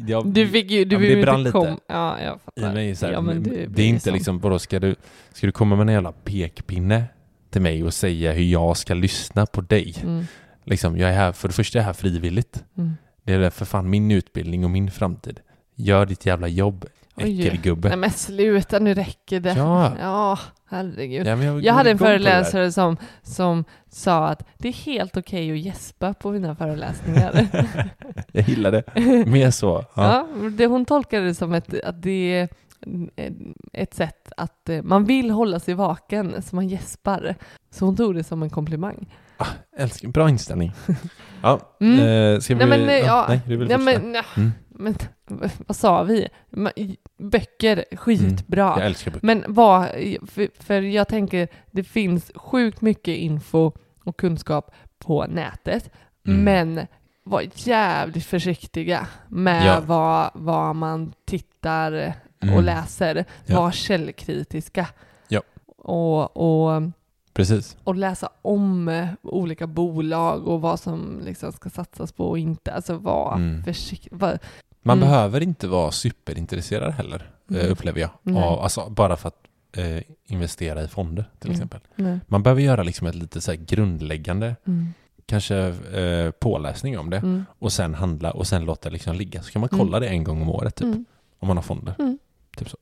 Jag, 0.06 0.26
Du 0.26 0.48
fick 0.48 0.70
ju, 0.70 0.84
du 0.84 1.08
Ja, 1.08 1.16
det 1.16 1.22
brann 1.22 1.42
lite. 1.42 1.76
Ja, 1.88 2.20
jag 2.20 2.36
i 2.56 2.60
fattar. 2.60 2.74
mig 2.74 2.96
så 2.96 3.06
här, 3.06 3.12
ja, 3.12 3.20
men 3.20 3.36
men 3.42 3.72
det, 3.72 3.82
är 3.82 3.86
inte 3.86 4.04
som- 4.04 4.14
liksom, 4.14 4.38
vadå, 4.40 4.58
ska 4.58 4.80
du, 4.80 4.94
ska 5.32 5.46
du 5.46 5.52
komma 5.52 5.76
med 5.76 5.88
en 5.88 5.94
jävla 5.94 6.12
pekpinne 6.12 7.04
till 7.50 7.60
mig 7.62 7.84
och 7.84 7.94
säga 7.94 8.32
hur 8.32 8.44
jag 8.44 8.76
ska 8.76 8.94
lyssna 8.94 9.46
på 9.46 9.60
dig. 9.60 9.94
Mm. 10.02 10.26
Liksom, 10.64 10.98
jag 10.98 11.10
är 11.10 11.14
här, 11.14 11.32
för 11.32 11.48
det 11.48 11.54
första 11.54 11.78
är 11.78 11.80
jag 11.80 11.86
här 11.86 11.92
frivilligt. 11.92 12.64
Mm. 12.78 12.96
Det 13.24 13.32
är 13.34 13.50
för 13.50 13.64
fan 13.64 13.90
min 13.90 14.10
utbildning 14.10 14.64
och 14.64 14.70
min 14.70 14.90
framtid. 14.90 15.40
Gör 15.74 16.06
ditt 16.06 16.26
jävla 16.26 16.48
jobb, 16.48 16.86
äckelgubbe. 17.16 17.88
Nej 17.88 17.96
men 17.98 18.10
sluta, 18.10 18.78
nu 18.78 18.94
räcker 18.94 19.40
det. 19.40 19.54
Ja. 19.56 19.92
Ja, 20.00 20.38
herregud. 20.68 21.26
Ja, 21.26 21.36
jag, 21.36 21.64
Jag 21.64 21.74
hade 21.74 21.90
en 21.90 21.98
föreläsare 21.98 22.72
som, 22.72 22.96
som 23.22 23.64
sa 23.88 24.28
att 24.28 24.46
det 24.58 24.68
är 24.68 24.72
helt 24.72 25.16
okej 25.16 25.52
att 25.52 25.58
gäspa 25.58 26.14
på 26.14 26.30
mina 26.30 26.56
föreläsningar. 26.56 27.46
Jag 28.32 28.48
gillar 28.48 28.72
det. 28.72 28.84
Mer 29.26 29.50
så. 29.50 29.84
Ja. 29.94 30.26
ja, 30.42 30.48
det, 30.50 30.66
hon 30.66 30.84
tolkade 30.84 31.26
det 31.26 31.34
som 31.34 31.52
ett, 31.52 31.80
att 31.84 32.02
det 32.02 32.10
är 32.10 32.48
ett 33.72 33.94
sätt 33.94 34.32
att 34.36 34.68
eh, 34.68 34.82
man 34.82 35.04
vill 35.04 35.30
hålla 35.30 35.60
sig 35.60 35.74
vaken, 35.74 36.42
så 36.42 36.56
man 36.56 36.68
gäspar. 36.68 37.34
Så 37.70 37.84
hon 37.84 37.96
tog 37.96 38.14
det 38.14 38.24
som 38.24 38.42
en 38.42 38.50
komplimang. 38.50 39.06
Älskar, 39.76 40.08
bra 40.08 40.28
inställning. 40.28 40.72
Ja, 41.42 41.76
Mm. 41.80 41.98
eh, 42.34 42.40
ska 42.40 42.54
vi... 42.54 42.58
Nej 42.66 42.78
men, 42.78 42.88
eh, 42.88 42.94
ja, 42.98 43.24
nej, 43.28 43.40
du 43.46 43.56
vill 43.56 43.68
nej, 43.68 43.78
men, 43.78 44.14
ja, 44.14 44.22
Mm. 44.36 44.52
men 44.68 44.94
vad 45.66 45.76
sa 45.76 46.02
vi? 46.02 46.28
Böcker, 47.18 47.84
skitbra. 47.96 48.74
Jag 48.78 48.86
älskar 48.86 49.10
böcker. 49.10 49.26
Men 49.26 49.44
vad, 49.48 49.88
för, 50.26 50.62
för 50.62 50.80
jag 50.82 51.08
tänker, 51.08 51.48
det 51.70 51.84
finns 51.84 52.32
sjukt 52.34 52.80
mycket 52.80 53.16
info 53.16 53.72
och 54.04 54.16
kunskap 54.16 54.74
på 54.98 55.26
nätet, 55.26 55.90
Mm. 56.26 56.44
men 56.44 56.86
var 57.24 57.44
jävligt 57.54 58.26
försiktiga 58.26 59.06
med 59.28 59.66
Ja. 59.66 59.80
vad, 59.86 60.30
vad 60.34 60.76
man 60.76 61.12
tittar 61.26 62.14
och 62.42 62.48
Mm. 62.48 62.64
läser. 62.64 63.24
Ja. 63.46 63.60
Var 63.60 63.70
källkritiska. 63.70 64.86
Ja. 65.28 65.40
Och, 65.76 66.36
och, 66.36 66.82
Precis. 67.34 67.76
och 67.84 67.94
läsa 67.94 68.28
om 68.42 68.88
eh, 68.88 69.08
olika 69.22 69.66
bolag 69.66 70.48
och 70.48 70.60
vad 70.60 70.80
som 70.80 71.20
liksom 71.24 71.52
ska 71.52 71.70
satsas 71.70 72.12
på 72.12 72.26
och 72.28 72.38
inte. 72.38 72.72
Alltså 72.72 72.96
var 72.96 73.34
Mm. 73.36 73.64
försiktig. 73.64 74.12
Var, 74.12 74.38
Man 74.82 74.98
Mm. 74.98 75.08
behöver 75.08 75.40
inte 75.40 75.68
vara 75.68 75.90
superintresserad 75.92 76.92
heller, 76.92 77.30
eh, 77.50 77.56
Mm. 77.56 77.72
upplever 77.72 78.00
jag. 78.00 78.10
Nej. 78.22 78.42
Alltså, 78.42 78.90
bara 78.90 79.16
för 79.16 79.28
att 79.28 79.40
eh, 79.76 80.02
investera 80.26 80.82
i 80.82 80.88
fonder 80.88 81.24
till 81.38 81.50
Mm. 81.50 81.54
exempel. 81.56 81.80
nej. 81.96 82.18
Man 82.28 82.42
behöver 82.42 82.62
göra 82.62 82.82
liksom 82.82 83.06
ett 83.06 83.14
lite 83.14 83.40
så 83.40 83.52
grundläggande, 83.58 84.56
Mm. 84.66 84.88
kanske 85.26 85.56
eh, 86.00 86.30
påläsning 86.30 86.98
om 86.98 87.10
det 87.10 87.16
Mm. 87.16 87.44
och 87.58 87.72
sen 87.72 87.94
handla 87.94 88.30
och 88.30 88.46
sen 88.46 88.64
låta 88.64 88.88
det 88.88 88.92
liksom 88.92 89.16
ligga. 89.16 89.42
Så 89.42 89.52
kan 89.52 89.60
man 89.60 89.68
kolla 89.68 90.00
det 90.00 90.08
en 90.08 90.24
gång 90.24 90.42
om 90.42 90.50
året 90.50 90.74
typ, 90.74 90.94
om 91.38 91.48
man 91.48 91.56
har 91.56 91.62
fonder. 91.62 91.94
Typ 92.56 92.68
så. 92.70 92.76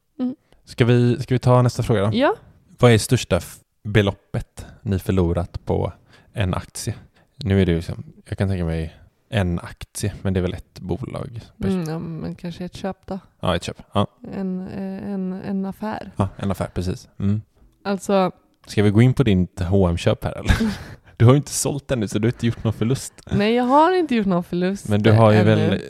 Ska, 0.65 0.85
vi, 0.85 1.23
ska 1.23 1.35
vi 1.35 1.39
ta 1.39 1.63
nästa 1.63 1.83
fråga 1.83 2.01
då? 2.07 2.11
Ja, 2.17 2.35
Vad 2.79 2.93
är 2.93 2.99
största 2.99 3.41
beloppet 3.85 4.67
ni 4.83 4.99
förlorat 4.99 5.65
på 5.65 5.93
en 6.33 6.55
aktie? 6.55 6.95
Nu 7.37 7.63
är 7.63 7.67
det 7.67 7.73
ju 7.73 7.77
liksom, 7.77 8.05
jag 8.29 8.39
kan 8.39 8.49
tänka 8.49 8.65
mig 8.65 8.97
en 9.29 9.59
aktie, 9.59 10.13
men 10.23 10.35
det 10.35 10.41
är 10.41 10.43
väl 10.43 10.55
ett 10.55 10.81
bolag? 10.81 11.41
mm, 11.65 11.85
ja, 11.89 11.99
men 11.99 12.35
kanske 12.35 12.65
ett 12.65 12.75
köp 12.77 13.07
då. 13.07 13.19
Ja, 13.41 13.57
ett 13.57 13.63
köp. 13.63 13.83
Ja, 13.93 14.07
En, 14.35 14.69
eh, 14.69 15.13
en, 15.13 15.33
en 15.33 15.67
affär. 15.67 16.11
ja 16.17 16.29
en 16.37 16.51
affär, 16.51 16.69
precis. 16.75 17.09
Mm. 17.19 17.43
Alltså, 17.85 18.31
Ska 18.67 18.83
vi 18.83 18.91
gå 18.91 19.03
in 19.03 19.15
på 19.15 19.23
ditt 19.23 19.61
hm 19.61 19.97
köp 19.97 20.25
här 20.25 20.33
eller? 20.39 20.55
Du 21.17 21.27
har 21.27 21.33
ju 21.33 21.37
inte 21.37 21.51
sålt 21.51 21.91
ännu 21.91 22.09
så 22.09 22.19
du 22.19 22.27
har 22.29 22.33
inte 22.33 22.47
gjort 22.47 22.65
någon 22.65 22.73
förlust. 22.73 23.15
nej 23.33 23.55
jag 23.55 23.65
har 23.65 23.99
inte 23.99 24.15
gjort 24.15 24.27
någon 24.27 24.45
förlust 24.45 24.89
Men 24.89 25.03
du 25.03 25.13
har 25.13 25.33
ju 25.33 25.39
ännu. 25.39 25.51
väl, 25.55 25.81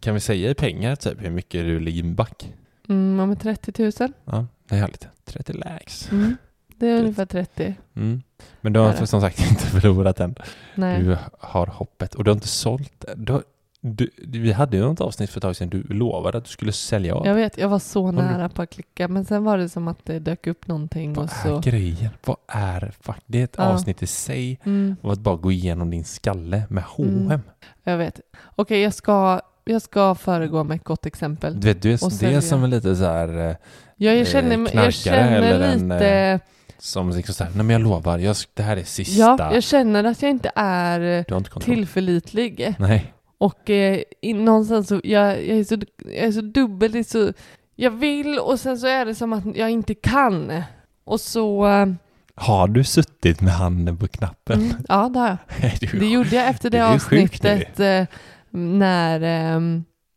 kan 0.00 0.14
vi 0.14 0.20
säga 0.20 0.50
i 0.50 0.54
pengar 0.54 0.96
typ 0.96 1.22
hur 1.22 1.30
mycket 1.30 1.64
du 1.64 1.80
ligger 1.80 2.02
back? 2.02 2.52
Mm, 2.88 3.18
ja, 3.18 3.26
men 3.26 3.36
30 3.36 3.82
000. 3.82 3.92
Ja, 4.24 4.46
det 4.68 4.74
är 4.74 4.78
härligt. 4.80 5.08
30 5.24 5.52
lax. 5.52 6.12
Mm. 6.12 6.36
Det 6.78 6.86
är 6.88 6.98
ungefär 7.00 7.26
30. 7.26 7.74
Mm. 7.96 8.22
Men 8.60 8.72
du 8.72 8.80
har 8.80 8.88
Är 8.92 8.96
det? 9.00 9.06
som 9.06 9.20
sagt 9.20 9.40
inte 9.50 9.62
förlorat 9.66 10.20
än. 10.20 10.34
Nej. 10.74 11.02
Du 11.02 11.16
har 11.38 11.66
hoppet 11.66 12.14
och 12.14 12.24
du 12.24 12.30
har 12.30 12.34
inte 12.36 12.48
sålt. 12.48 13.04
Du 13.16 13.32
har, 13.32 13.42
du, 13.80 14.10
vi 14.26 14.52
hade 14.52 14.76
ju 14.76 14.82
något 14.82 15.00
avsnitt 15.00 15.30
för 15.30 15.38
ett 15.38 15.42
tag 15.42 15.56
sedan. 15.56 15.68
Du 15.68 15.82
lovade 15.82 16.38
att 16.38 16.44
du 16.44 16.50
skulle 16.50 16.72
sälja 16.72 17.14
av. 17.14 17.26
Jag 17.26 17.34
vet, 17.34 17.58
jag 17.58 17.68
var 17.68 17.78
så 17.78 18.10
du- 18.10 18.16
nära 18.16 18.48
på 18.48 18.62
att 18.62 18.70
klicka, 18.70 19.08
men 19.08 19.24
sen 19.24 19.44
var 19.44 19.58
det 19.58 19.68
som 19.68 19.88
att 19.88 20.04
det 20.04 20.18
dök 20.18 20.46
upp 20.46 20.66
någonting 20.66 21.12
Vad 21.14 21.24
och 21.24 21.30
är 21.32 21.48
så... 21.48 21.58
grejen? 21.70 22.10
Vad 22.24 22.36
är 22.46 22.92
fuck? 23.00 23.16
Det 23.26 23.40
är 23.40 23.44
ett 23.44 23.54
Ja. 23.58 23.64
avsnitt 23.64 24.02
i 24.02 24.06
sig 24.06 24.58
Mm, 24.64 24.96
och 25.02 25.12
att 25.12 25.18
bara 25.18 25.36
gå 25.36 25.52
igenom 25.52 25.90
din 25.90 26.04
skalle 26.04 26.62
med 26.68 26.84
Mm. 26.98 27.26
H&M. 27.26 27.40
jag 27.84 27.98
vet. 27.98 28.20
Okej, 28.56 28.80
jag, 28.82 28.94
ska, 28.94 29.40
jag 29.64 29.82
ska 29.82 30.14
föregå 30.14 30.64
med 30.64 30.74
ett 30.76 30.84
gott 30.84 31.06
exempel. 31.06 31.60
Du 31.60 31.68
vet, 31.68 31.82
du 31.82 31.92
är, 31.92 32.20
det 32.20 32.34
är 32.34 32.40
som 32.40 32.64
en 32.64 32.70
lite 32.70 32.96
så 32.96 33.04
här 33.04 33.48
eh, 33.50 33.56
Jag, 33.96 34.16
jag 34.16 34.26
känner, 34.26 34.74
jag 34.84 34.94
känner 34.94 35.42
eller 35.42 35.72
en, 35.72 35.88
lite... 35.88 36.08
eh, 36.10 36.40
som 36.78 37.10
liksom 37.10 37.34
så 37.34 37.44
här, 37.44 37.50
nej 37.54 37.64
men 37.64 37.70
jag 37.70 37.82
lovar, 37.82 38.18
jag, 38.18 38.36
det 38.54 38.62
här 38.62 38.76
är 38.76 38.84
sista. 38.84 39.36
ja, 39.38 39.54
jag 39.54 39.62
känner 39.62 40.04
att 40.04 40.22
jag 40.22 40.30
inte 40.30 40.50
är 40.54 41.00
eh, 41.00 41.36
inte 41.36 41.60
tillförlitlig. 41.60 42.74
Nej. 42.78 43.12
Och 43.38 43.70
eh, 43.70 44.02
i, 44.22 44.32
någonstans 44.32 44.88
så, 44.88 45.00
jag, 45.04 45.46
jag, 45.46 45.58
är 45.58 45.64
så, 45.64 45.76
jag 46.04 46.24
är 46.24 46.32
så 46.32 46.40
dubbel, 46.40 46.92
det 46.92 46.98
är 46.98 47.02
så, 47.02 47.32
jag 47.76 47.90
vill 47.90 48.38
och 48.38 48.60
sen 48.60 48.78
så 48.78 48.86
är 48.86 49.04
det 49.04 49.14
som 49.14 49.32
att 49.32 49.56
jag 49.56 49.70
inte 49.70 49.94
kan. 49.94 50.62
Och 51.04 51.20
så, 51.20 51.66
eh, 51.66 51.86
Har 52.34 52.68
du 52.68 52.84
suttit 52.84 53.40
med 53.40 53.52
handen 53.52 53.96
på 53.98 54.08
knappen? 54.08 54.60
mm, 54.62 54.76
ja 54.88 55.08
det 55.08 55.18
har 55.18 55.28
jag. 55.28 55.70
Du, 55.80 55.98
Det 55.98 56.06
gjorde 56.06 56.36
jag 56.36 56.48
efter 56.48 56.70
det 56.70 56.80
avsnittet 56.88 57.80
eh, 57.80 58.04
när, 58.50 59.20
eh, 59.54 59.60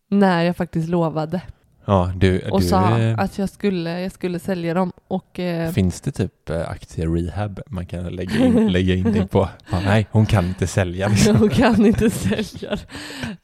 när 0.09 0.43
jag 0.43 0.57
faktiskt 0.57 0.89
lovade 0.89 1.41
ja, 1.89 2.11
du, 2.15 2.39
och 2.39 2.61
du, 2.61 2.67
sa 2.67 2.99
eh, 2.99 3.19
att 3.19 3.37
jag 3.37 3.49
skulle, 3.49 4.01
jag 4.01 4.11
skulle 4.11 4.39
sälja 4.39 4.73
dem. 4.73 4.91
Och, 5.07 5.39
eh, 5.39 5.71
Finns 5.71 6.01
det 6.01 6.11
typ 6.11 6.49
eh, 6.49 6.69
aktie-rehab 6.69 7.59
man 7.67 7.85
kan 7.85 8.03
lägga 8.03 8.45
in, 8.45 8.67
lägga 8.71 8.95
in 8.95 9.03
dig 9.03 9.27
på? 9.27 9.49
Ja, 9.71 9.79
nej, 9.79 10.07
hon 10.11 10.25
kan 10.25 10.45
inte 10.45 10.67
sälja. 10.67 11.07
liksom. 11.09 11.37
jag 11.41 11.51
kan 11.51 11.85
inte 11.85 12.09
sälja. 12.09 12.77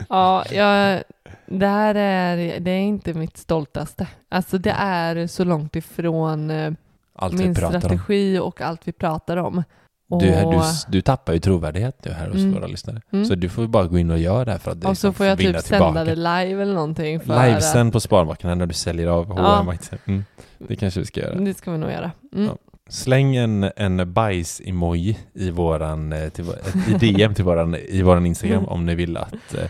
Ja, 0.09 0.45
jag, 0.51 1.03
det 1.45 1.67
här 1.67 1.95
är, 1.95 2.59
det 2.59 2.71
är 2.71 2.79
inte 2.81 3.13
mitt 3.13 3.37
stoltaste. 3.37 4.07
Alltså 4.29 4.57
det 4.57 4.75
är 4.77 5.27
så 5.27 5.43
långt 5.43 5.75
ifrån 5.75 6.49
eh, 6.49 6.71
Allt 7.15 7.33
min 7.33 7.55
pratar 7.55 7.75
om. 7.75 7.81
strategi 7.81 8.39
och 8.39 8.61
allt 8.61 8.87
vi 8.87 8.91
pratar 8.91 9.37
om. 9.37 9.63
Och, 10.09 10.21
Du, 10.21 10.27
du, 10.31 10.61
du 10.87 11.01
tappar 11.01 11.33
ju 11.33 11.39
trovärdighet 11.39 12.05
nu 12.05 12.11
här 12.11 12.27
hos 12.27 12.35
Mm. 12.35 12.53
våra 12.53 12.67
lyssnare. 12.67 13.01
Mm. 13.11 13.25
Så 13.25 13.35
du 13.35 13.49
får 13.49 13.67
bara 13.67 13.87
gå 13.87 13.97
in 13.99 14.11
och 14.11 14.17
göra 14.19 14.45
det 14.45 14.51
här 14.51 14.59
för 14.59 14.71
att 14.71 14.81
det 14.81 14.87
och 14.87 14.97
så 14.97 15.07
liksom 15.07 15.13
får 15.13 15.25
jag 15.25 15.37
typ 15.37 15.45
sända 15.47 15.61
tillbaka. 15.61 16.03
det 16.03 16.15
live 16.15 16.61
eller 16.61 16.73
någonting. 16.73 17.19
För 17.19 17.45
Livesen 17.47 17.91
på 17.91 17.99
Sparbankerna 17.99 18.55
när 18.55 18.65
du 18.65 18.73
säljer 18.73 19.07
av 19.07 19.33
Ja. 19.37 19.55
H&M 19.55 19.69
aktier. 19.69 19.99
Mm. 20.05 20.25
Det 20.57 20.75
kanske 20.75 20.99
vi 20.99 21.05
ska 21.05 21.19
göra. 21.21 21.35
Det 21.35 21.53
ska 21.53 21.71
vi 21.71 21.77
nog 21.77 21.91
göra. 21.91 22.11
Mm. 22.33 22.45
Ja. 22.45 22.57
Släng 22.89 23.35
en, 23.35 23.71
en 23.75 24.13
bajs-emoji 24.13 25.17
i 25.33 25.49
våran, 25.51 26.13
eh, 26.13 26.29
till, 26.29 26.45
i 26.89 26.93
DM 26.93 27.33
till 27.33 27.43
våran, 27.45 27.75
i 27.75 28.01
våran 28.01 28.25
Instagram 28.25 28.57
Mm. 28.57 28.69
om 28.69 28.85
ni 28.85 28.95
vill 28.95 29.17
att, 29.17 29.53
eh, 29.53 29.69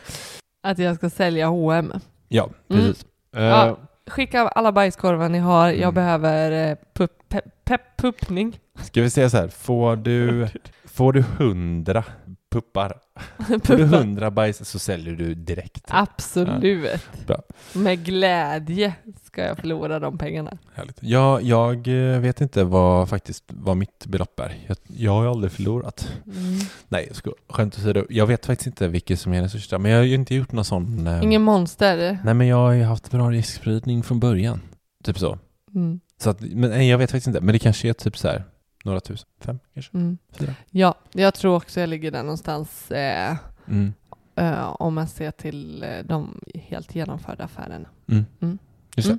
Att 0.68 0.80
jag 0.80 0.96
ska 0.96 1.10
sälja 1.10 1.48
H&M. 1.48 1.94
ja, 2.28 2.50
Mm. 2.70 2.82
precis. 2.86 3.06
Eh, 3.36 3.44
Ja. 3.44 3.78
Skicka 4.08 4.42
alla 4.48 4.72
bajskorvar 4.72 5.30
ni 5.30 5.40
har. 5.40 5.70
Jag 5.70 5.94
behöver 5.94 6.70
eh, 6.72 6.78
pupp, 6.94 7.12
pepp, 7.30 7.44
pepp, 7.66 7.82
puppning. 7.98 8.60
Ska 8.84 9.02
vi 9.02 9.10
säga 9.10 9.30
så 9.30 9.38
här, 9.38 9.48
får 9.48 9.96
du, 9.96 10.48
får 10.86 11.14
du 11.14 11.22
hundra 11.22 12.04
puppar, 12.52 12.94
får 13.64 13.76
du 13.78 13.84
hundra 13.84 14.32
bajs 14.32 14.70
så 14.70 14.80
säljer 14.80 15.16
du 15.16 15.34
direkt. 15.36 15.86
Absolut. 15.88 17.02
Bra. 17.28 17.42
Med 17.74 18.06
glädje 18.06 18.94
ska 19.24 19.42
jag 19.46 19.58
förlora 19.58 20.00
de 20.00 20.18
pengarna. 20.18 20.58
Härligt. 20.74 20.98
Jag, 21.02 21.42
jag 21.42 21.88
eh, 21.88 22.20
vet 22.20 22.42
inte 22.42 22.64
vad 22.64 23.10
faktiskt 23.10 23.44
vad 23.48 23.78
mitt 23.78 24.06
belopp 24.06 24.40
är. 24.40 24.58
Jag, 24.68 24.78
jag 24.88 25.12
har 25.12 25.24
ju 25.24 25.30
aldrig 25.30 25.52
förlorat. 25.52 26.12
Mm. 26.26 26.60
Nej, 26.88 27.06
jag 27.08 27.16
ska, 27.16 27.32
skämt 27.50 27.78
åsido. 27.78 28.06
Jag 28.10 28.28
vet 28.28 28.46
faktiskt 28.46 28.68
inte 28.68 28.88
vilket 28.88 29.20
som 29.20 29.34
är 29.34 29.40
den 29.40 29.50
största, 29.50 29.78
men 29.78 29.92
jag 29.92 30.00
har 30.00 30.06
ju 30.06 30.16
inte 30.16 30.36
gjort 30.36 30.52
någon 30.52 30.66
sån... 30.66 31.08
eh, 31.08 31.24
Ingen 31.24 31.42
monster. 31.42 32.20
Nej, 32.24 32.34
men 32.34 32.48
jag 32.48 32.58
har 32.58 32.72
ju 32.72 32.84
haft 32.84 33.12
bra 33.12 33.30
riskspridning 33.32 34.04
från 34.04 34.20
början. 34.20 34.62
Typ 35.04 35.20
så. 35.20 35.38
Mm. 35.76 36.00
så 36.22 36.30
att, 36.30 36.42
men 36.42 36.70
nej, 36.70 36.90
jag 36.90 36.98
vet 36.98 37.12
faktiskt 37.12 37.28
inte. 37.28 37.42
Men 37.42 37.54
det 37.54 37.60
kanske 37.60 37.90
är 37.90 37.94
typ 37.94 38.18
så 38.18 38.28
här 38.28 38.44
några 38.86 39.00
tusen. 39.00 39.28
Fem 39.40 39.60
kanske? 39.74 39.98
Mm. 39.98 40.18
Fyra? 40.32 40.54
Ja, 40.72 40.96
jag 41.12 41.34
tror 41.34 41.56
också 41.56 41.80
jag 41.80 41.90
ligger 41.90 42.12
där 42.12 42.24
någonstans 42.24 42.92
eh, 42.92 43.36
Mm. 43.68 43.94
eh, 44.36 44.68
om 44.80 44.94
man 44.94 45.08
ser 45.08 45.32
till 45.32 45.84
eh, 45.84 45.90
de 46.06 46.40
helt 46.56 46.96
genomförda 46.96 47.44
affärerna. 47.44 47.90
Mm. 48.08 48.26
Mm. 48.42 48.58
Just 48.96 49.10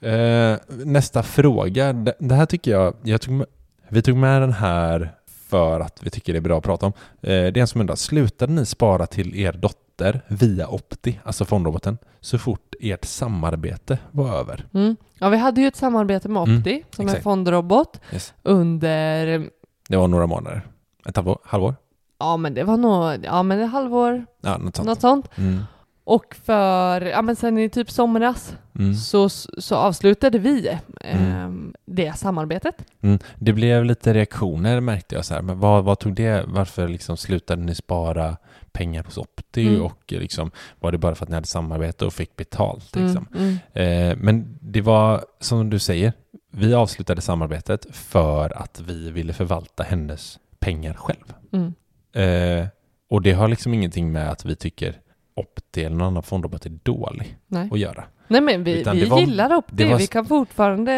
det. 0.00 0.10
Eh, 0.10 0.58
nästa 0.86 1.22
fråga. 1.22 1.92
Det, 1.92 2.14
det 2.18 2.34
här 2.34 2.46
tycker 2.46 2.70
jag, 2.70 2.94
jag 3.02 3.20
tog 3.20 3.34
med, 3.34 3.46
vi 3.88 4.02
tog 4.02 4.16
med 4.16 4.42
den 4.42 4.52
här 4.52 5.12
för 5.48 5.80
att 5.80 6.02
vi 6.02 6.10
tycker 6.10 6.32
det 6.32 6.38
är 6.38 6.40
bra 6.40 6.58
att 6.58 6.64
prata 6.64 6.86
om. 6.86 6.92
Eh, 7.20 7.28
det 7.30 7.56
är 7.56 7.58
en 7.58 7.66
som 7.66 7.80
undrar, 7.80 7.96
slutade 7.96 8.52
ni 8.52 8.66
spara 8.66 9.06
till 9.06 9.36
er 9.36 9.52
dotter 9.52 9.85
via 10.28 10.68
Opti, 10.68 11.20
alltså 11.24 11.44
fondroboten, 11.44 11.98
så 12.20 12.38
fort 12.38 12.74
ert 12.80 13.04
samarbete 13.04 13.98
var 14.10 14.38
över? 14.38 14.66
Mm. 14.74 14.96
Ja, 15.18 15.28
vi 15.28 15.36
hade 15.36 15.60
ju 15.60 15.66
ett 15.66 15.76
samarbete 15.76 16.28
med 16.28 16.42
Mm, 16.42 16.58
Opti 16.60 16.84
som 16.90 17.04
är 17.04 17.08
exakt. 17.08 17.24
fondrobot 17.24 18.00
Yes. 18.12 18.34
under, 18.42 19.50
Det 19.88 19.96
var 19.96 20.08
några 20.08 20.26
månader. 20.26 20.62
Ett 21.08 21.16
halvår? 21.16 21.38
halvår? 21.44 21.74
ja 22.18 22.36
men 22.36 22.54
det 22.54 22.64
var 22.64 22.76
nog, 22.76 23.24
ja 23.24 23.42
men 23.42 23.60
ett 23.60 23.70
halvår, 23.70 24.26
Ja, 24.40 24.58
något 24.58 24.76
sånt. 24.76 24.86
något 24.88 25.00
sånt. 25.00 25.28
Mm. 25.38 25.60
Och 26.08 26.36
för, 26.44 27.00
ja 27.00 27.22
men 27.22 27.36
sen 27.36 27.58
i 27.58 27.68
typ 27.70 27.90
somras 27.90 28.56
Mm. 28.78 28.94
så, 28.94 29.28
så 29.28 29.74
avslutade 29.76 30.38
vi 30.38 30.68
eh, 30.68 30.78
Mm. 31.00 31.74
det 31.86 32.18
samarbetet. 32.18 32.74
Mm. 33.02 33.18
Det 33.38 33.52
blev 33.52 33.84
lite 33.84 34.14
reaktioner 34.14 34.80
märkte 34.80 35.14
jag 35.14 35.24
så 35.24 35.34
här, 35.34 35.42
men 35.42 35.58
vad, 35.60 35.84
vad 35.84 35.98
tog 35.98 36.14
det, 36.14 36.44
varför 36.46 36.88
liksom 36.88 37.16
slutade 37.16 37.62
ni 37.62 37.74
spara 37.74 38.36
pengar 38.72 39.04
hos 39.04 39.18
Opti 39.18 39.66
Mm. 39.68 39.82
och 39.82 40.02
liksom, 40.12 40.50
var 40.80 40.92
det 40.92 40.98
bara 40.98 41.14
för 41.14 41.24
att 41.24 41.28
ni 41.28 41.34
hade 41.34 41.46
samarbete 41.46 42.04
och 42.06 42.12
fick 42.12 42.36
betalt 42.36 42.96
liksom? 42.96 43.26
Mm, 43.34 43.56
mm. 43.74 44.10
Eh, 44.10 44.16
men 44.20 44.58
det 44.60 44.80
var 44.80 45.24
som 45.40 45.70
du 45.70 45.78
säger, 45.78 46.12
vi 46.50 46.74
avslutade 46.74 47.20
samarbetet 47.20 47.86
för 47.92 48.62
att 48.62 48.80
vi 48.86 49.10
ville 49.10 49.32
förvalta 49.32 49.82
hennes 49.82 50.38
pengar 50.58 50.94
själv. 50.94 51.32
Mm. 51.52 51.74
Eh, 52.12 52.66
och 53.10 53.22
det 53.22 53.32
har 53.32 53.48
liksom 53.48 53.74
ingenting 53.74 54.12
med 54.12 54.30
att 54.30 54.44
vi 54.44 54.56
tycker 54.56 55.00
Opti 55.36 55.84
eller 55.84 55.96
någon 55.96 56.06
annan 56.06 56.22
fondrabatt 56.22 56.66
är 56.66 56.78
dålig 56.82 57.38
Nej. 57.46 57.68
att 57.72 57.78
göra. 57.78 58.04
Nej 58.28 58.40
men 58.40 58.64
vi, 58.64 58.80
Utan 58.80 58.96
vi 58.96 59.04
var- 59.04 59.20
gillar 59.20 59.48
det. 59.70 59.84
var- 59.88 59.98
Vi 59.98 60.06
kan 60.06 60.26
fortfarande, 60.26 60.92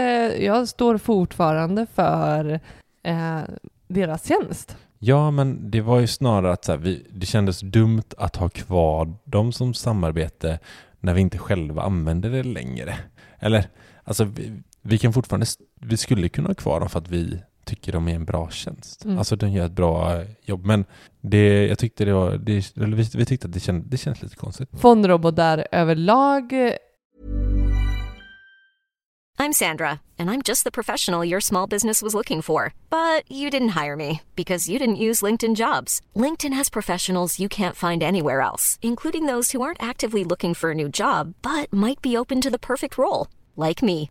jag 0.44 0.68
står 0.68 0.98
fortfarande 0.98 1.86
för 1.94 2.60
eh, 3.02 3.40
deras 3.88 4.26
tjänst. 4.28 4.76
Ja, 4.98 5.30
men 5.30 5.70
det 5.70 5.80
var 5.80 6.00
ju 6.00 6.06
snarare 6.06 6.52
att 6.52 6.64
så 6.64 6.72
här, 6.72 6.78
vi, 6.78 7.06
det 7.12 7.26
kändes 7.26 7.60
dumt 7.60 8.02
att 8.18 8.36
ha 8.36 8.48
kvar 8.48 9.14
dem 9.24 9.52
som 9.52 9.74
samarbete 9.74 10.58
när 11.00 11.14
vi 11.14 11.20
inte 11.20 11.38
själva 11.38 11.82
använder 11.82 12.30
det 12.30 12.42
längre. 12.42 12.94
Eller, 13.38 13.64
alltså 14.04 14.24
vi, 14.24 14.52
vi 14.82 14.98
kan 14.98 15.12
fortfarande, 15.12 15.46
vi 15.80 15.96
skulle 15.96 16.28
kunna 16.28 16.48
ha 16.48 16.54
kvar 16.54 16.80
dem 16.80 16.88
för 16.88 16.98
att 16.98 17.08
vi 17.08 17.38
tycker 17.68 17.92
de 17.92 18.08
är 18.08 18.14
en 18.14 18.24
bra 18.24 18.50
tjänst. 18.50 19.04
Mm. 19.04 19.18
Alltså 19.18 19.36
de 19.36 19.50
gör 19.50 19.66
ett 19.66 19.72
bra 19.72 20.14
eh, 20.14 20.26
jobb. 20.42 20.66
Men 20.66 20.84
det, 21.20 21.66
jag 21.66 21.78
tyckte 21.78 22.04
det 22.04 22.12
var, 22.12 22.36
det, 22.36 22.76
eller 22.76 22.96
vi, 22.96 23.08
vi 23.14 23.24
tyckte 23.24 23.46
att 23.46 23.52
det, 23.52 23.60
känd, 23.60 23.84
det 23.86 23.96
kändes 23.96 24.22
lite 24.22 24.36
konstigt. 24.36 24.68
Fondrobotar 24.72 25.66
överlag 25.72 26.52
I'm 29.40 29.52
Sandra, 29.52 30.00
and 30.18 30.32
I'm 30.32 30.42
just 30.42 30.64
the 30.64 30.72
professional 30.72 31.24
your 31.24 31.40
small 31.40 31.68
business 31.68 32.02
was 32.02 32.12
looking 32.12 32.42
for. 32.42 32.74
But 32.90 33.22
you 33.30 33.50
didn't 33.50 33.80
hire 33.80 33.94
me 33.94 34.20
because 34.34 34.68
you 34.68 34.80
didn't 34.80 35.04
use 35.08 35.22
LinkedIn 35.26 35.54
jobs. 35.54 36.00
LinkedIn 36.16 36.56
has 36.56 36.68
professionals 36.68 37.38
you 37.38 37.48
can't 37.48 37.76
find 37.76 38.02
anywhere 38.02 38.40
else, 38.40 38.80
including 38.82 39.26
those 39.26 39.52
who 39.52 39.62
aren't 39.62 39.82
actively 39.90 40.24
looking 40.24 40.54
for 40.54 40.72
a 40.72 40.74
new 40.74 40.88
job 40.88 41.34
but 41.42 41.72
might 41.72 42.02
be 42.02 42.16
open 42.16 42.40
to 42.40 42.50
the 42.50 42.58
perfect 42.58 42.98
role, 42.98 43.28
like 43.54 43.80
me. 43.80 44.10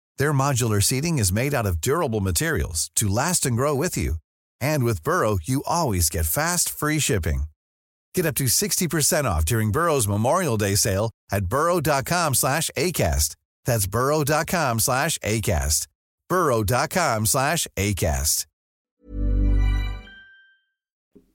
Their 0.21 0.33
modular 0.33 0.83
seating 0.83 1.17
is 1.17 1.33
made 1.33 1.51
out 1.55 1.65
of 1.65 1.81
durable 1.81 2.21
materials 2.21 2.91
to 2.93 3.09
last 3.09 3.47
and 3.47 3.57
grow 3.57 3.73
with 3.73 3.97
you. 3.97 4.17
And 4.69 4.83
with 4.83 5.03
Burrow, 5.03 5.39
you 5.41 5.63
always 5.65 6.11
get 6.11 6.27
fast, 6.27 6.69
free 6.69 6.99
shipping. 6.99 7.45
Get 8.13 8.27
up 8.27 8.35
to 8.35 8.43
60% 8.43 9.23
off 9.25 9.45
during 9.45 9.71
Burrow's 9.71 10.07
Memorial 10.07 10.57
Day 10.57 10.75
sale 10.75 11.09
at 11.31 11.45
burrow.com 11.45 12.35
slash 12.35 12.69
ACAST. 12.77 13.35
That's 13.65 13.87
burrow.com 13.87 14.79
slash 14.79 15.17
ACAST. 15.23 15.87
burrow.com 16.29 17.25
slash 17.25 17.67
ACAST. 17.75 18.45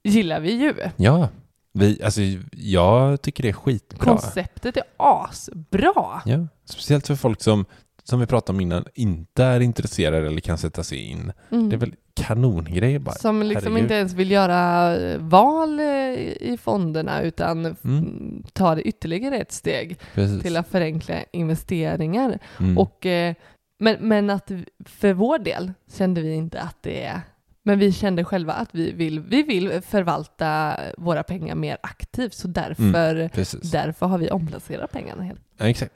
gillar 0.05 0.41
vi 0.41 0.53
ju. 0.53 0.75
Ja, 0.97 1.29
vi, 1.73 2.03
alltså 2.03 2.21
jag 2.53 3.23
tycker 3.23 3.43
det 3.43 3.49
är 3.49 3.53
skitbra. 3.53 4.05
Konceptet 4.05 4.77
är 4.77 4.85
asbra. 4.97 6.23
Ja, 6.25 6.47
speciellt 6.65 7.07
för 7.07 7.17
folk 7.17 7.43
som, 7.43 7.65
som 8.09 8.21
vi 8.21 8.27
pratade 8.27 8.57
om 8.57 8.61
innan, 8.61 8.85
inte 8.95 9.45
är 9.45 9.61
intresserade 9.61 10.27
eller 10.27 10.41
kan 10.41 10.59
sätta 10.59 10.83
sig 10.83 10.99
in. 10.99 11.33
Mm. 11.51 11.69
Det 11.69 11.77
är 11.77 11.79
väl 11.79 11.95
kanongrejer 12.15 12.99
bara. 12.99 13.15
Som 13.15 13.43
liksom 13.43 13.63
Herregud. 13.63 13.83
inte 13.83 13.95
ens 13.95 14.13
vill 14.13 14.31
göra 14.31 14.97
eh, 14.97 15.19
val 15.19 15.81
eh, 15.81 15.87
i 15.87 16.59
fonderna 16.63 17.23
utan 17.23 17.77
Mm. 17.85 18.43
ta 18.53 18.75
det 18.75 18.83
ytterligare 18.83 19.37
ett 19.37 19.53
steg 19.53 19.99
Precis. 20.15 20.43
till 20.43 20.57
att 20.57 20.69
förenkla 20.69 21.15
investeringar. 21.33 22.39
Mm. 22.61 22.79
Och, 22.79 23.07
eh, 23.07 23.35
men, 23.79 23.97
men 24.01 24.31
att 24.31 24.51
för 24.85 25.13
vår 25.13 25.39
del 25.39 25.73
kände 25.93 26.21
vi 26.21 26.35
inte 26.35 26.61
att 26.61 26.77
det 26.83 27.03
är 27.05 27.21
men 27.63 27.79
vi 27.79 27.93
kände 27.93 28.25
själva 28.25 28.53
att 28.53 28.69
vi 28.73 28.93
vill, 28.93 29.21
vi 29.21 29.43
vill 29.43 29.81
förvalta 29.83 30.77
våra 30.99 31.23
pengar 31.23 31.55
mer 31.55 31.79
aktivt 31.81 32.35
så 32.35 32.49
därför, 32.49 33.15
Mm, 33.15 33.31
därför 33.73 34.07
har 34.07 34.19
vi 34.19 34.31
omplacerat 34.31 34.93
pengarna 34.93 35.23
helt. 35.23 35.41
Ja, 35.59 35.69
exakt. 35.69 35.95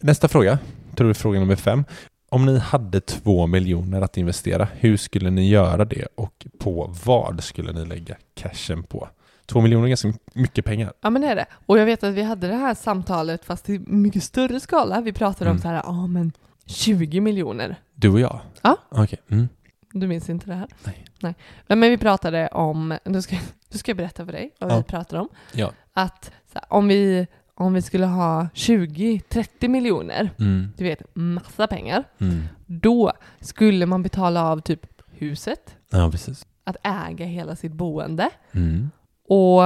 Nästa 0.00 0.28
fråga, 0.28 0.58
tror 0.96 1.10
är 1.10 1.14
fråga 1.14 1.40
nummer 1.40 1.56
fem. 1.56 1.84
Om 2.28 2.46
ni 2.46 2.58
hade 2.58 3.00
två 3.00 3.46
miljoner 3.46 4.00
att 4.00 4.16
investera, 4.16 4.68
hur 4.72 4.96
skulle 4.96 5.30
ni 5.30 5.48
göra 5.48 5.84
det 5.84 6.06
och 6.14 6.46
på 6.58 6.94
vad 7.04 7.44
skulle 7.44 7.72
ni 7.72 7.86
lägga 7.86 8.16
cashen 8.34 8.82
på? 8.82 9.08
Två 9.46 9.60
miljoner 9.60 9.84
är 9.84 9.88
ganska 9.88 10.12
mycket 10.32 10.64
pengar. 10.64 10.92
Ja 11.00 11.10
men 11.10 11.22
det 11.22 11.28
är 11.28 11.36
det. 11.36 11.46
Och 11.66 11.78
jag 11.78 11.86
vet 11.86 12.02
att 12.04 12.14
vi 12.14 12.22
hade 12.22 12.48
det 12.48 12.54
här 12.56 12.74
samtalet 12.74 13.44
fast 13.44 13.68
i 13.70 13.78
mycket 13.86 14.22
större 14.22 14.60
skala. 14.60 15.00
Vi 15.00 15.12
pratade 15.12 15.50
om 15.50 15.56
Mm. 15.56 15.62
så 15.62 15.68
här, 15.68 15.74
ja 15.84 16.06
men 16.06 16.32
20 16.66 17.20
miljoner. 17.20 17.76
Du 17.94 18.08
och 18.08 18.20
jag? 18.20 18.40
Ja. 18.62 18.76
Okej. 18.88 19.18
Mm. 19.30 19.48
Du 19.92 20.06
minns 20.06 20.28
inte 20.30 20.46
det 20.46 20.54
här? 20.54 20.68
Nej. 20.84 21.04
Nej. 21.20 21.34
Men 21.66 21.80
vi 21.80 21.98
pratade 21.98 22.48
om, 22.48 22.98
nu 23.04 23.22
ska, 23.22 23.36
nu 23.72 23.78
ska 23.78 23.90
jag 23.90 23.96
berätta 23.96 24.24
för 24.24 24.32
dig 24.32 24.50
vad 24.60 24.72
Ja. 24.72 24.76
vi 24.76 24.82
pratade 24.82 25.22
om. 25.22 25.28
Ja. 25.52 25.72
Att 25.92 26.30
här, 26.54 26.64
om, 26.68 26.88
vi, 26.88 27.26
om 27.60 27.72
vi 27.74 27.82
skulle 27.82 28.06
ha 28.06 28.48
20-30 28.54 29.68
miljoner, 29.68 30.30
Mm. 30.38 30.68
du 30.76 30.84
vet 30.84 31.02
massa 31.14 31.66
pengar, 31.66 32.04
Mm. 32.20 32.42
då 32.66 33.12
skulle 33.40 33.86
man 33.86 34.02
betala 34.02 34.44
av 34.44 34.60
typ 34.60 34.86
huset, 35.10 35.76
Ja, 35.90 36.10
precis. 36.10 36.46
att 36.64 36.76
äga 36.82 37.26
hela 37.26 37.56
sitt 37.56 37.72
boende 37.72 38.30
Mm. 38.52 38.90
och 39.28 39.62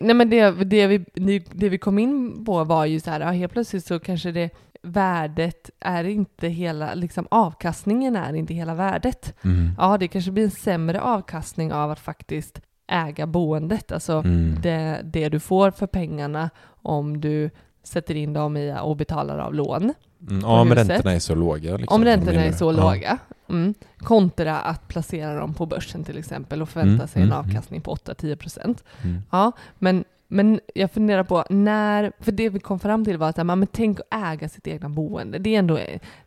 Nej 0.00 0.14
men 0.14 0.30
det, 0.30 0.50
det, 0.50 0.86
vi, 0.86 1.04
det 1.52 1.68
vi 1.68 1.78
kom 1.78 1.98
in 1.98 2.44
på 2.44 2.64
var 2.64 2.84
ju 2.84 3.00
så 3.00 3.10
här, 3.10 3.20
ja, 3.20 3.30
helt 3.30 3.52
plötsligt 3.52 3.84
så 3.84 3.98
kanske 3.98 4.32
det 4.32 4.50
värdet 4.82 5.70
är 5.80 6.04
inte 6.04 6.48
hela, 6.48 6.94
liksom 6.94 7.26
avkastningen 7.30 8.16
är 8.16 8.34
inte 8.34 8.54
hela 8.54 8.74
värdet. 8.74 9.34
Mm. 9.44 9.70
Ja, 9.78 9.98
det 9.98 10.08
kanske 10.08 10.30
blir 10.30 10.44
en 10.44 10.50
sämre 10.50 11.00
avkastning 11.00 11.72
av 11.72 11.90
att 11.90 11.98
faktiskt 12.00 12.60
äga 12.86 13.26
boendet, 13.26 13.92
alltså 13.92 14.12
Mm. 14.12 14.58
det, 14.62 15.00
det 15.04 15.28
du 15.28 15.40
får 15.40 15.70
för 15.70 15.86
pengarna 15.86 16.50
om 16.84 17.20
du 17.20 17.50
sätter 17.82 18.14
in 18.14 18.32
dem 18.32 18.56
i 18.56 18.76
och 18.82 18.96
betalar 18.96 19.38
av 19.38 19.54
lån. 19.54 19.92
Mm. 20.30 20.40
Ja, 20.42 20.64
men 20.64 20.78
huset. 20.78 20.90
räntorna 20.90 21.14
är 21.14 21.18
så 21.18 21.34
låga. 21.34 21.76
Liksom, 21.76 21.94
Om 22.00 22.04
räntorna 22.04 22.44
är 22.44 22.52
så? 22.52 22.64
Ja. 22.64 22.70
låga. 22.72 23.18
Mm. 23.48 23.74
Kontra 23.98 24.60
att 24.60 24.88
placera 24.88 25.34
dem 25.40 25.54
på 25.54 25.66
börsen 25.66 26.04
till 26.04 26.18
exempel 26.18 26.62
och 26.62 26.68
förvänta 26.68 26.94
Mm, 26.94 27.08
sig 27.08 27.22
en 27.22 27.28
mm, 27.28 27.38
mm. 27.38 27.48
avkastning 27.50 27.80
på 27.80 27.94
8-10 27.94 28.36
procent. 28.36 28.84
Mm. 29.02 29.22
Ja, 29.30 29.52
men, 29.78 30.04
men 30.28 30.60
jag 30.74 30.90
funderar 30.90 31.22
på 31.24 31.44
när, 31.50 32.12
för 32.20 32.32
det 32.32 32.48
vi 32.48 32.58
kom 32.60 32.78
fram 32.78 33.04
till 33.04 33.18
var 33.18 33.28
att 33.28 33.46
men 33.46 33.66
tänk 33.66 34.00
att 34.00 34.06
äga 34.34 34.48
sitt 34.48 34.66
egna 34.66 34.88
boende. 34.88 35.38
Det 35.38 35.54
är 35.54 35.58
ändå 35.58 35.74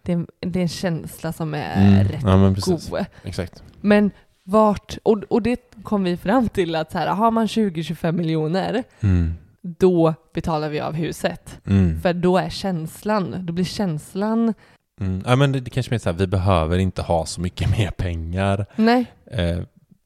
det 0.02 0.12
är, 0.12 0.16
en- 0.16 0.28
det 0.40 0.60
är 0.60 0.64
en 0.64 0.68
känsla 0.70 1.34
som 1.34 1.54
är 1.54 2.04
rätt 2.04 2.22
Ja, 2.24 2.38
men 2.38 2.56
precis. 2.56 2.90
god. 2.90 3.06
Exakt. 3.24 3.64
Men 3.82 4.12
vart, 4.44 4.98
och, 5.04 5.24
och 5.30 5.42
det 5.42 5.62
kom 5.84 6.04
vi 6.04 6.18
fram 6.18 6.50
till 6.50 6.76
att 6.76 6.92
så 6.92 6.98
här, 6.98 7.08
har 7.08 7.32
man 7.32 7.46
20-25 7.48 8.12
miljoner. 8.12 8.84
Då 9.80 10.14
betalar 10.34 10.70
vi 10.70 10.80
av 10.80 10.94
huset. 10.94 11.60
Mm. 11.68 12.02
För 12.02 12.14
då 12.14 12.38
är 12.38 12.50
känslan, 12.50 13.36
då 13.46 13.54
blir 13.54 13.66
känslan, 13.66 14.54
Mm. 15.02 15.24
Ja, 15.26 15.36
men 15.36 15.52
det, 15.52 15.60
det 15.60 15.70
kanske 15.70 15.96
är 15.96 16.00
så 16.00 16.10
här, 16.10 16.18
vi 16.18 16.28
behöver 16.28 16.78
inte 16.78 17.02
ha 17.02 17.26
så 17.26 17.42
mycket 17.42 17.70
mer 17.78 17.92
pengar. 17.92 18.66
nej, 18.76 19.06
Eh, 19.32 19.58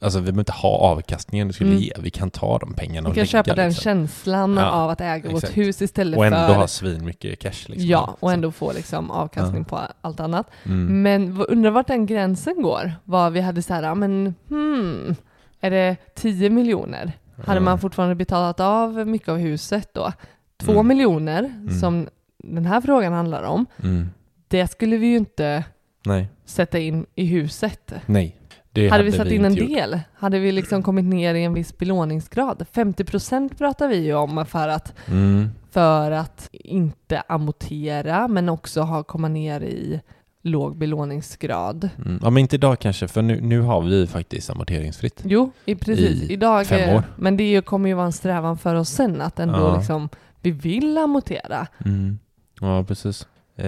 alltså 0.02 0.20
vi 0.20 0.24
behöver 0.26 0.40
inte 0.42 0.52
ha 0.52 0.70
avkastningen 0.78 1.48
du 1.48 1.54
skulle 1.54 1.70
Mm. 1.70 1.82
ge. 1.82 1.92
Vi 2.00 2.10
kan 2.10 2.30
ta 2.30 2.58
de 2.60 2.74
pengarna 2.74 3.10
vi 3.10 3.12
och 3.12 3.16
kan 3.16 3.22
lägga, 3.22 3.26
köpa 3.26 3.56
den 3.56 3.68
liksom. 3.68 3.84
känslan 3.84 4.54
Ja, 4.58 4.70
av 4.72 4.90
att 4.90 5.02
äga 5.02 5.30
vårt 5.30 5.44
exakt. 5.44 5.58
hus 5.58 5.82
istället 5.82 6.18
Och 6.18 6.26
ändå 6.26 6.38
för 6.38 6.54
ha 6.54 6.68
svin 6.68 7.06
mycket 7.06 7.40
cash. 7.40 7.52
Liksom. 7.68 7.90
Ja, 7.90 8.18
och 8.20 8.32
ändå 8.32 8.52
få 8.52 8.72
liksom 8.74 9.12
avkastning 9.12 9.66
på 9.66 9.80
allt 10.02 10.20
annat. 10.20 10.48
Mm. 10.66 11.02
Men 11.02 11.42
undrar 11.50 11.72
vart 11.72 11.88
den 11.88 12.06
gränsen 12.06 12.62
går? 12.62 12.92
Vad 13.04 13.34
vi 13.34 13.42
hade 13.42 13.62
så 13.62 13.74
här, 13.74 13.84
ja, 13.84 13.96
men 13.96 14.36
hmm, 14.50 15.16
är 15.62 15.72
det 15.72 15.96
10 16.16 16.50
miljoner? 16.50 17.12
Hade 17.46 17.60
man 17.60 17.80
fortfarande 17.80 18.16
betalat 18.16 18.60
av 18.60 19.08
mycket 19.08 19.30
av 19.30 19.38
huset 19.38 19.90
då? 19.94 20.12
Två 20.58 20.72
Mm. 20.72 20.88
miljoner, 20.88 21.54
som 21.80 22.08
den 22.44 22.66
här 22.66 22.82
frågan 22.82 23.14
handlar 23.14 23.44
om, 23.44 23.66
Mm. 23.84 24.10
det 24.48 24.68
skulle 24.68 24.98
vi 24.98 25.08
ju 25.08 25.18
inte 25.18 25.64
Nej. 26.06 26.28
sätta 26.46 26.80
in 26.80 27.06
i 27.16 27.26
huset. 27.26 27.94
Nej. 28.06 28.38
Det 28.74 28.90
hade 28.90 29.04
vi 29.04 29.12
satt 29.12 29.28
in 29.28 29.46
en 29.46 29.54
gjort. 29.54 29.68
del, 29.70 30.00
hade 30.14 30.40
vi 30.40 30.52
liksom 30.52 30.84
kommit 30.84 31.06
ner 31.06 31.36
i 31.36 31.44
en 31.44 31.54
viss 31.54 31.78
belåningsgrad. 31.78 32.66
50 32.72 33.04
procent 33.04 33.58
pratar 33.58 33.88
vi 33.88 33.98
ju 33.98 34.14
om 34.14 34.46
för 34.46 34.68
att, 34.68 34.94
Mm. 35.08 35.50
för 35.72 36.12
att 36.12 36.50
inte 36.52 37.24
amortera, 37.28 38.28
men 38.28 38.50
också 38.50 38.82
ha, 38.82 39.04
komma 39.04 39.28
ner 39.28 39.62
i 39.62 40.02
låg 40.42 40.78
belåningsgrad. 40.78 41.90
Mm. 42.06 42.20
Ja, 42.24 42.30
men 42.30 42.42
inte 42.42 42.56
idag 42.56 42.80
kanske, 42.80 43.08
för 43.08 43.22
nu, 43.22 43.42
nu 43.42 43.62
har 43.62 43.82
vi 43.82 44.08
faktiskt 44.08 44.50
amorteringsfritt. 44.50 45.22
Jo, 45.26 45.52
i 45.66 45.76
precis. 45.76 46.22
I 46.30 46.34
Idag, 46.34 46.68
fem 46.68 46.90
eh, 46.90 46.96
år. 46.96 47.04
Men 47.16 47.38
det 47.38 47.50
ju- 47.52 47.62
kommer 47.62 47.90
ju 47.90 47.96
vara 47.96 48.06
en 48.06 48.12
strävan 48.12 48.58
för 48.58 48.76
oss 48.76 48.90
sen 48.90 49.22
att 49.22 49.40
ändå 49.40 49.60
Ja. 49.60 49.78
liksom, 49.78 50.10
vi 50.42 50.52
vill 50.52 50.98
amortera. 50.98 51.68
Mm. 51.86 52.20
Ja, 52.62 52.84
precis. 52.84 53.28
Eh, 53.56 53.68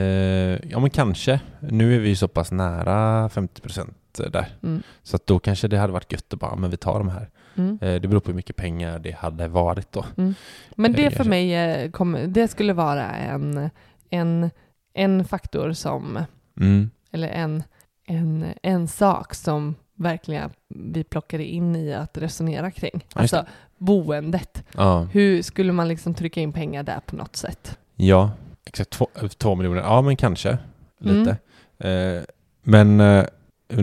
ja, 0.70 0.80
men 0.80 0.90
kanske. 0.90 1.40
Nu 1.60 1.96
är 1.96 2.00
vi 2.00 2.10
ju 2.10 2.16
så 2.16 2.28
pass 2.28 2.52
nära 2.52 3.30
50% 3.30 3.94
där. 4.32 4.46
Mm. 4.64 4.84
Så 5.04 5.16
att 5.16 5.28
då 5.28 5.40
kanske 5.40 5.68
det 5.68 5.78
hade 5.78 5.94
varit 5.94 6.12
gött 6.12 6.34
att 6.34 6.40
bara, 6.40 6.56
men 6.56 6.70
vi 6.70 6.78
tar 6.78 7.00
de 7.00 7.10
här. 7.10 7.30
Mm. 7.56 7.80
Eh, 7.82 8.02
det 8.02 8.08
beror 8.08 8.20
på 8.20 8.28
hur 8.28 8.36
mycket 8.36 8.56
pengar 8.56 9.00
det 9.00 9.12
hade 9.12 9.48
varit 9.48 9.92
då. 9.92 10.06
Men 10.16 10.36
Eh, 10.78 10.92
det 10.92 11.10
för 11.10 11.10
kanske. 11.10 11.30
mig 11.30 11.54
eh, 11.56 11.92
kommer, 11.92 12.28
det 12.28 12.48
skulle 12.48 12.74
vara 12.74 13.12
en, 13.12 13.70
en, 14.10 14.50
en 14.94 15.26
faktor 15.26 15.74
som, 15.74 16.20
Mm. 16.60 16.90
eller 17.12 17.28
en, 17.28 17.64
en, 18.08 18.46
en 18.64 18.88
sak 18.88 19.34
som 19.34 19.76
verkligen 19.96 20.50
vi 20.68 21.04
plockade 21.04 21.46
in 21.46 21.76
i 21.76 21.94
att 21.94 22.18
resonera 22.18 22.72
kring. 22.72 23.06
Alltså 23.14 23.46
boendet. 23.78 24.64
Ja. 24.74 25.08
Hur 25.12 25.42
skulle 25.42 25.72
man 25.72 25.88
liksom 25.88 26.14
trycka 26.14 26.42
in 26.42 26.54
pengar 26.54 26.84
där 26.84 27.00
på 27.06 27.16
något 27.16 27.36
sätt? 27.36 27.78
ja, 27.96 28.32
exakt. 28.66 28.90
Två, 28.90 29.08
två 29.38 29.56
miljoner. 29.56 29.82
Ja, 29.82 30.02
men 30.02 30.16
kanske. 30.18 30.58
Lite. 31.00 31.38
Mm. 31.78 32.18
Eh, 32.18 32.24
men 32.64 33.00
eh, 33.00 33.26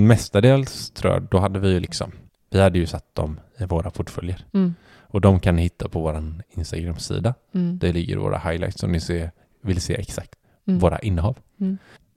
mestadels 0.01 0.91
tror 0.91 1.13
jag, 1.13 1.23
då 1.23 1.39
hade 1.39 1.59
vi 1.59 1.69
ju 1.73 1.81
liksom, 1.81 2.13
vi 2.51 2.61
hade 2.61 2.79
ju 2.79 2.87
satt 2.87 3.15
dem 3.15 3.41
i 3.59 3.65
våra 3.65 3.91
portföljer. 3.91 4.45
Mm. 4.53 4.75
Och 5.13 5.21
de 5.21 5.41
kan 5.41 5.57
ni 5.57 5.63
hitta 5.63 5.89
på 5.89 6.01
vår 6.01 6.35
Instagram-sida. 6.51 7.35
Mm. 7.55 7.79
Där 7.79 7.93
ligger 7.93 8.17
våra 8.17 8.39
highlights 8.39 8.83
om 8.83 8.93
ni 8.93 9.01
ser, 9.01 9.31
vill 9.63 9.81
se 9.81 9.95
exakt 9.95 10.35
Mm. 10.67 10.79
våra 10.79 10.99
innehav. 10.99 11.37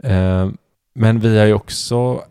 Mm. 0.03 0.47
Eh, 0.47 0.53
men 0.93 1.19
vi 1.19 1.37
har 1.39 1.45
ju 1.45 1.53
också, 1.53 2.23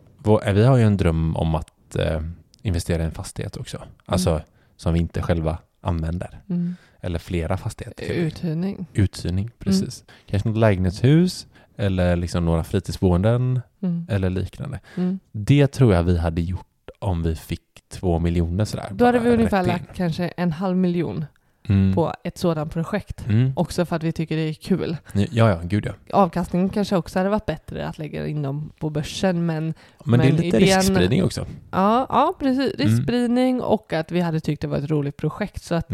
eh, 0.45 0.53
vi 0.53 0.63
har 0.63 0.77
ju 0.77 0.83
en 0.83 0.97
dröm 0.97 1.35
om 1.37 1.55
att 1.55 1.95
eh, 1.95 2.21
investera 2.61 3.01
i 3.03 3.05
en 3.05 3.11
fastighet 3.11 3.57
också. 3.57 3.83
Alltså 4.05 4.41
som 4.77 4.93
vi 4.93 4.99
inte 4.99 5.21
själva 5.21 5.57
använder. 5.81 6.41
Mm. 6.49 6.75
Eller 7.01 7.19
flera 7.19 7.57
fastigheter. 7.57 8.05
Uthyrning. 8.13 8.85
Uthyrning, 8.93 9.49
precis. 9.59 10.03
Kanske 10.25 10.49
något 10.49 10.57
lägenhetshus 10.57 11.47
eller 11.77 12.15
liksom 12.15 12.45
några 12.45 12.63
fritidsboenden 12.63 13.61
Mm. 13.81 14.07
eller 14.09 14.29
liknande. 14.29 14.79
Mm. 14.95 15.19
Det 15.31 15.67
tror 15.67 15.93
jag 15.93 16.03
vi 16.03 16.17
hade 16.17 16.41
gjort 16.41 16.65
om 16.99 17.23
vi 17.23 17.35
fick 17.35 17.61
två 17.89 18.19
miljoner 18.19 18.65
sådär. 18.65 18.87
Då 18.91 19.05
hade 19.05 19.19
vi 19.19 19.29
ungefär 19.29 19.63
lagt 19.63 19.95
kanske 19.95 20.27
en 20.27 20.51
halv 20.51 20.77
miljon 20.77 21.25
Mm. 21.69 21.93
på 21.95 22.13
ett 22.23 22.37
sådant 22.37 22.73
projekt. 22.73 23.25
Mm. 23.29 23.51
Också 23.55 23.85
för 23.85 23.95
att 23.95 24.03
vi 24.03 24.11
tycker 24.11 24.35
det 24.35 24.41
är 24.49 24.53
kul. 24.53 24.97
Ja, 25.13 25.25
ja, 25.49 25.59
gud 25.63 25.85
ja. 25.85 25.93
Avkastningen 26.17 26.69
kanske 26.69 26.95
också 26.97 27.19
hade 27.19 27.29
varit 27.29 27.45
bättre 27.45 27.87
att 27.87 27.97
lägga 27.97 28.27
in 28.27 28.41
dem 28.41 28.71
på 28.79 28.89
börsen 28.89 29.45
men 29.45 29.73
Men, 30.05 30.19
det 30.19 30.25
är 30.27 30.31
Men 30.31 30.41
lite 30.41 30.57
idén- 30.57 30.59
riskspridning 30.77 31.23
också. 31.23 31.45
ja, 31.71 32.05
ja 32.09 32.33
precis. 32.39 32.73
Mm. 32.79 32.87
Riskspridning 32.89 33.61
och 33.61 33.93
att 33.93 34.11
vi 34.11 34.19
hade 34.21 34.39
tyckt 34.39 34.61
det 34.61 34.67
var 34.67 34.77
ett 34.77 34.89
roligt 34.89 35.17
projekt. 35.17 35.63
Så 35.63 35.75
att, 35.75 35.89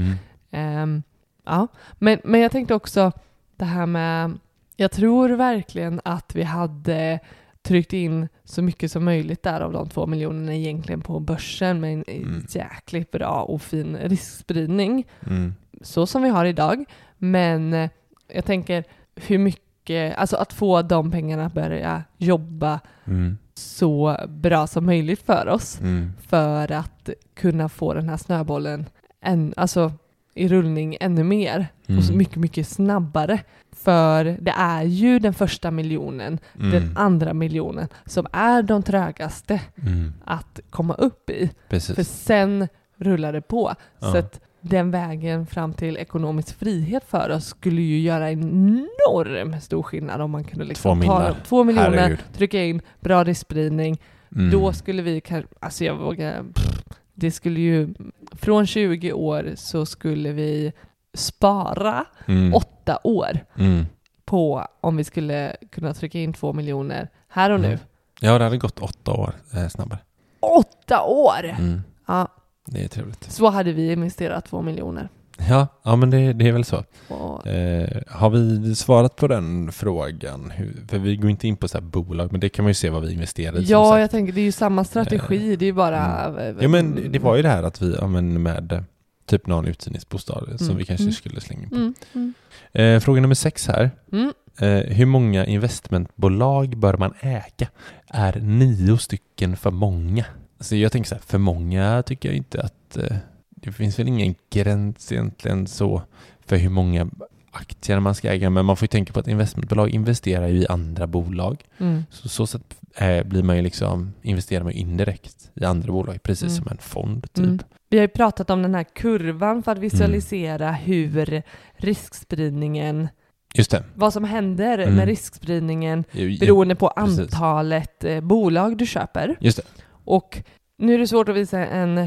ehm, 0.51 1.03
ja. 1.45 1.67
men, 1.99 2.19
men 2.23 2.39
jag 2.41 2.51
tänkte 2.51 2.73
också 2.75 3.11
det 3.55 3.65
här 3.65 3.85
med, 3.85 4.37
jag 4.75 4.91
tror 4.91 5.29
verkligen 5.29 6.01
att 6.05 6.35
vi 6.35 6.43
hade 6.43 7.19
tryckt 7.61 7.93
in 7.93 8.27
så 8.43 8.61
mycket 8.61 8.91
som 8.91 9.05
möjligt 9.05 9.43
där 9.43 9.61
av 9.61 9.73
de 9.73 9.89
två 9.89 10.05
miljonerna 10.07 10.53
egentligen 10.55 11.01
på 11.01 11.19
börsen 11.19 11.79
med 11.79 11.93
en 11.93 12.03
Mm. 12.07 12.45
jäkligt 12.49 13.11
bra 13.11 13.41
och 13.41 13.61
fin 13.61 13.97
riskspridning. 13.97 15.07
Mm. 15.27 15.55
Så 15.81 16.05
som 16.05 16.21
vi 16.23 16.29
har 16.29 16.45
idag. 16.45 16.85
Men 17.17 17.73
eh, 17.73 17.89
jag 18.33 18.45
tänker 18.45 18.83
hur 19.15 19.37
mycket, 19.37 20.17
alltså 20.17 20.35
att 20.37 20.53
få 20.53 20.81
de 20.81 21.11
pengarna 21.11 21.45
att 21.45 21.53
börja 21.53 22.03
jobba 22.17 22.79
Mm. 23.07 23.37
så 23.53 24.17
bra 24.27 24.67
som 24.67 24.85
möjligt 24.85 25.25
för 25.25 25.47
oss 25.47 25.79
Mm. 25.81 26.13
för 26.27 26.71
att 26.71 27.09
kunna 27.33 27.69
få 27.69 27.93
den 27.93 28.09
här 28.09 28.17
snöbollen 28.17 28.85
än, 29.21 29.53
alltså, 29.57 29.91
i 30.35 30.47
rullning 30.47 30.97
ännu 30.99 31.23
mer 31.23 31.67
och 31.97 32.03
så 32.03 32.09
Mm. 32.11 32.17
mycket, 32.17 32.35
mycket 32.35 32.67
snabbare. 32.67 33.39
För 33.71 34.23
det 34.25 34.53
är 34.57 34.83
ju 34.83 35.19
den 35.19 35.33
första 35.33 35.71
miljonen, 35.71 36.39
Mm. 36.59 36.71
den 36.71 36.97
andra 36.97 37.33
miljonen 37.33 37.87
som 38.05 38.27
är 38.31 38.63
de 38.63 38.83
trögaste 38.83 39.61
Mm. 39.75 40.13
att 40.25 40.59
komma 40.69 40.93
upp 40.93 41.29
i. 41.29 41.49
Precis. 41.69 41.95
För 41.95 42.03
sen 42.03 42.67
rullar 42.97 43.33
det 43.33 43.41
på. 43.41 43.73
Så 43.99 44.05
Ja. 44.07 44.19
att 44.19 44.39
den 44.61 44.91
vägen 44.91 45.45
fram 45.45 45.73
till 45.73 45.97
ekonomisk 45.97 46.59
frihet 46.59 47.03
för 47.07 47.29
oss 47.29 47.45
skulle 47.45 47.81
ju 47.81 47.99
göra 47.99 48.29
en 48.29 48.41
enorm 48.43 49.61
stor 49.61 49.83
skillnad 49.83 50.21
om 50.21 50.31
man 50.31 50.43
kunde 50.43 50.65
liksom 50.65 51.01
Två 51.01 51.07
ta 51.07 51.35
två 51.45 51.63
miljoner, 51.63 51.97
Herregud. 51.97 52.19
trycka 52.33 52.63
in 52.63 52.81
bra 52.99 53.23
riskspridning. 53.23 53.97
Mm. 54.35 54.51
Då 54.51 54.73
skulle 54.73 55.01
vi 55.01 55.21
kan, 55.21 55.43
alltså 55.59 55.83
jag 55.85 55.95
vågar, 55.95 56.43
pff, 56.53 56.81
det 57.13 57.31
skulle 57.31 57.59
ju, 57.59 57.93
från 58.31 58.65
20 58.65 59.13
år 59.13 59.51
så 59.55 59.85
skulle 59.85 60.31
vi 60.31 60.73
spara 61.13 62.05
Mm. 62.27 62.53
åtta 62.53 62.99
år 63.03 63.39
Mm. 63.57 63.85
på 64.25 64.65
om 64.81 64.97
vi 64.97 65.03
skulle 65.03 65.55
kunna 65.71 65.93
trycka 65.93 66.19
in 66.19 66.33
två 66.33 66.53
miljoner 66.53 67.09
här 67.29 67.49
och 67.51 67.59
nu. 67.59 67.67
Mm. 67.67 67.79
Ja, 68.19 68.37
det 68.37 68.43
hade 68.43 68.57
gått 68.57 68.79
åtta 68.79 69.11
år 69.11 69.33
eh, 69.53 69.67
snabbare. 69.67 69.99
Åtta 70.39 71.03
år! 71.03 71.55
Mm. 71.59 71.81
Ja, 72.07 72.27
Det 72.71 72.83
är 72.83 72.87
trevligt. 72.87 73.31
så 73.31 73.49
hade 73.49 73.73
vi 73.73 73.91
investerat 73.91 74.45
två 74.45 74.61
miljoner. 74.61 75.09
Ja, 75.49 75.67
ja 75.83 75.95
men 75.95 76.09
det, 76.09 76.33
det 76.33 76.47
är 76.47 76.51
väl 76.51 76.65
så. 76.65 76.83
Och, 77.07 77.47
Eh, 77.47 78.01
har 78.07 78.29
vi 78.29 78.75
svarat 78.75 79.15
på 79.15 79.27
den 79.27 79.71
frågan? 79.71 80.51
Hur, 80.55 80.75
för 80.87 80.97
vi 80.99 81.15
går 81.15 81.29
inte 81.29 81.47
in 81.47 81.55
på 81.57 81.67
så 81.67 81.77
här 81.77 81.85
bolag, 81.85 82.31
men 82.31 82.41
det 82.41 82.49
kan 82.49 82.63
man 82.63 82.69
ju 82.69 82.73
se 82.73 82.89
vad 82.89 83.01
vi 83.05 83.13
investerade 83.13 83.59
i. 83.61 83.65
som 83.65 83.71
ja, 83.71 83.99
jag 83.99 84.11
tänker 84.11 84.33
det 84.33 84.41
är 84.41 84.45
ju 84.45 84.51
samma 84.51 84.83
strategi, 84.83 85.55
det 85.55 85.65
är 85.65 85.67
ju 85.67 85.73
bara... 85.73 86.25
Mm. 86.25 86.57
Ja, 86.61 86.67
men 86.67 87.11
det 87.11 87.19
var 87.19 87.35
ju 87.35 87.41
det 87.41 87.49
här 87.49 87.63
att 87.63 87.81
vi 87.81 87.95
ja, 87.95 88.07
men 88.07 88.41
med 88.43 88.71
eh, 88.71 88.81
typ 89.25 89.47
någon 89.47 89.65
uthyrningsbostad 89.67 90.43
som 90.57 90.65
Mm. 90.67 90.77
vi 90.77 90.85
kanske 90.85 91.03
Mm. 91.03 91.13
skulle 91.13 91.41
slänga 91.41 91.63
in 91.63 91.69
på. 91.69 91.75
Mm, 91.75 91.93
mm, 92.13 92.33
Eh, 92.73 92.99
fråga 92.99 93.21
nummer 93.21 93.35
sex 93.35 93.67
här. 93.67 93.91
mm. 94.11 94.33
Eh, 94.61 94.95
hur 94.95 95.05
många 95.05 95.45
investmentbolag 95.45 96.77
bör 96.77 96.97
man 96.97 97.13
äga? 97.19 97.67
Är 98.07 98.39
nio 98.39 98.97
stycken 98.97 99.57
för 99.57 99.71
många? 99.71 100.25
Så 100.59 100.75
jag 100.75 100.91
tänker 100.91 101.09
så 101.09 101.15
här, 101.15 101.21
för 101.21 101.37
många 101.37 102.03
tycker 102.03 102.29
jag 102.29 102.35
inte 102.37 102.61
att 102.61 102.97
eh, 102.97 103.17
det 103.49 103.71
finns 103.71 103.99
väl 103.99 104.07
ingen 104.07 104.35
gräns 104.49 105.11
egentligen 105.11 105.67
så 105.67 106.01
för 106.45 106.55
hur 106.57 106.69
många 106.69 107.09
aktier 107.51 107.99
man 107.99 108.15
ska 108.15 108.29
äga, 108.33 108.49
men 108.49 108.65
man 108.65 108.77
får 108.77 108.83
ju 108.83 108.87
tänka 108.87 109.13
på 109.13 109.19
att 109.19 109.27
investmentbolag 109.27 109.89
investerar 109.89 110.47
ju 110.47 110.61
i 110.61 110.67
andra 110.67 111.07
bolag. 111.07 111.63
Mm. 111.77 112.03
Så 112.09 112.29
så 112.29 112.47
sätt 112.47 112.75
eh, 112.95 113.23
blir 113.23 113.43
man 113.43 113.55
ju 113.55 113.61
liksom, 113.61 114.13
investerar 114.21 114.63
man 114.63 114.73
indirekt 114.73 115.51
i 115.55 115.65
andra 115.65 115.91
bolag, 115.91 116.23
precis 116.23 116.43
Mm. 116.51 116.55
som 116.63 116.67
en 116.71 116.77
fond 116.77 117.33
typ. 117.33 117.45
Mm. 117.45 117.59
Vi 117.89 117.97
har 117.97 118.01
ju 118.03 118.07
pratat 118.07 118.49
om 118.49 118.61
den 118.61 118.75
här 118.75 118.83
kurvan 118.95 119.63
för 119.63 119.71
att 119.71 119.77
visualisera 119.79 120.67
Mm. 120.69 120.81
hur 120.81 121.43
riskspridningen, 121.77 123.07
Just 123.53 123.71
det. 123.71 123.83
vad 123.95 124.13
som 124.13 124.23
händer 124.23 124.77
Mm. 124.79 124.95
med 124.95 125.05
riskspridningen 125.07 126.03
Ju- 126.11 126.29
ju- 126.31 126.39
beroende 126.39 126.75
på 126.75 126.93
precis. 126.97 127.19
antalet 127.19 128.03
eh, 128.03 128.21
bolag 128.21 128.77
du 128.77 128.85
köper. 128.85 129.35
Just 129.39 129.57
det. 129.57 129.63
Och 130.05 130.43
nu 130.77 130.93
är 130.93 130.99
det 130.99 131.07
svårt 131.07 131.29
att 131.29 131.35
visa 131.35 131.65
en 131.65 131.97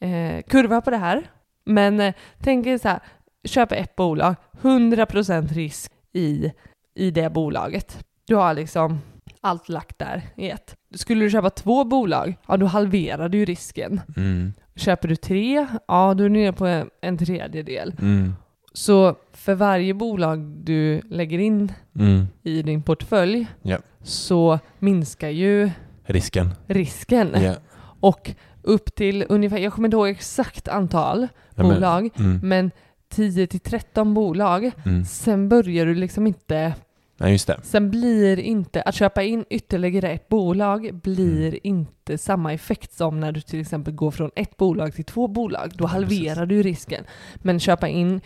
eh, 0.00 0.42
kurva 0.48 0.80
på 0.80 0.90
det 0.90 0.96
här, 0.96 1.30
men 1.64 2.00
eh, 2.00 2.14
tänk 2.42 2.66
er 2.66 2.78
så 2.78 2.88
här, 2.88 3.00
köp 3.44 3.72
ett 3.72 3.96
bolag, 3.96 4.34
100% 4.62 5.48
risk 5.54 5.92
i, 6.12 6.52
i 6.94 7.10
det 7.10 7.30
bolaget. 7.32 8.04
Du 8.26 8.34
har 8.34 8.54
liksom 8.54 8.98
allt 9.40 9.68
lagt 9.68 9.98
där 9.98 10.22
i 10.36 10.50
ett. 10.50 10.74
Skulle 10.94 11.24
du 11.24 11.30
köpa 11.30 11.50
två 11.50 11.84
bolag, 11.84 12.34
ja 12.48 12.56
då 12.56 12.66
halverar 12.66 13.28
du 13.28 13.44
risken. 13.44 14.00
Mm. 14.16 14.52
Köper 14.76 15.08
du 15.08 15.16
tre, 15.16 15.66
ja 15.88 16.14
då 16.14 16.24
är 16.24 16.28
du 16.28 16.34
nere 16.34 16.52
på 16.52 16.66
en, 16.66 16.90
en 17.00 17.18
tredjedel. 17.18 17.94
Mm. 18.00 18.34
Så 18.72 19.16
för 19.32 19.54
varje 19.54 19.94
bolag 19.94 20.38
du 20.40 21.00
lägger 21.00 21.38
in 21.38 21.72
Mm. 21.98 22.26
i 22.42 22.62
din 22.62 22.82
portfölj 22.82 23.46
Ja. 23.62 23.78
så 24.02 24.58
minskar 24.78 25.28
ju 25.28 25.70
Risken. 26.06 26.50
risken. 26.66 27.30
Ja. 27.42 27.54
Och 28.00 28.30
upp 28.62 28.94
till 28.94 29.24
ungefär, 29.28 29.58
jag 29.58 29.72
kommer 29.72 29.88
inte 29.88 29.96
ihåg 29.96 30.08
exakt 30.08 30.68
antal 30.68 31.28
Ja, 31.54 31.62
men- 31.62 31.74
bolag, 31.74 32.08
Mm. 32.18 32.40
men 32.42 32.70
10 33.08 33.46
till 33.46 33.60
13 33.60 34.14
bolag. 34.14 34.70
Mm. 34.84 35.04
Sen 35.04 35.48
börjar 35.48 35.86
du 35.86 35.94
liksom 35.94 36.26
inte, 36.26 36.74
Nej, 37.16 37.32
just 37.32 37.46
det. 37.46 37.60
sen 37.62 37.90
blir 37.90 38.38
inte, 38.38 38.82
att 38.82 38.94
köpa 38.94 39.22
in 39.22 39.44
ytterligare 39.50 40.10
ett 40.10 40.28
bolag 40.28 40.94
blir 41.02 41.46
Mm. 41.48 41.60
inte 41.62 42.18
samma 42.18 42.52
effekt 42.52 42.92
som 42.92 43.20
när 43.20 43.32
du 43.32 43.40
till 43.40 43.60
exempel 43.60 43.94
går 43.94 44.10
från 44.10 44.30
ett 44.36 44.56
bolag 44.56 44.94
till 44.94 45.04
två 45.04 45.28
bolag. 45.28 45.70
Då 45.74 45.84
Ja, 45.84 45.88
halverar 45.88 46.46
du 46.46 46.62
risken. 46.62 47.04
Men 47.34 47.60
köpa 47.60 47.88
in 47.88 48.20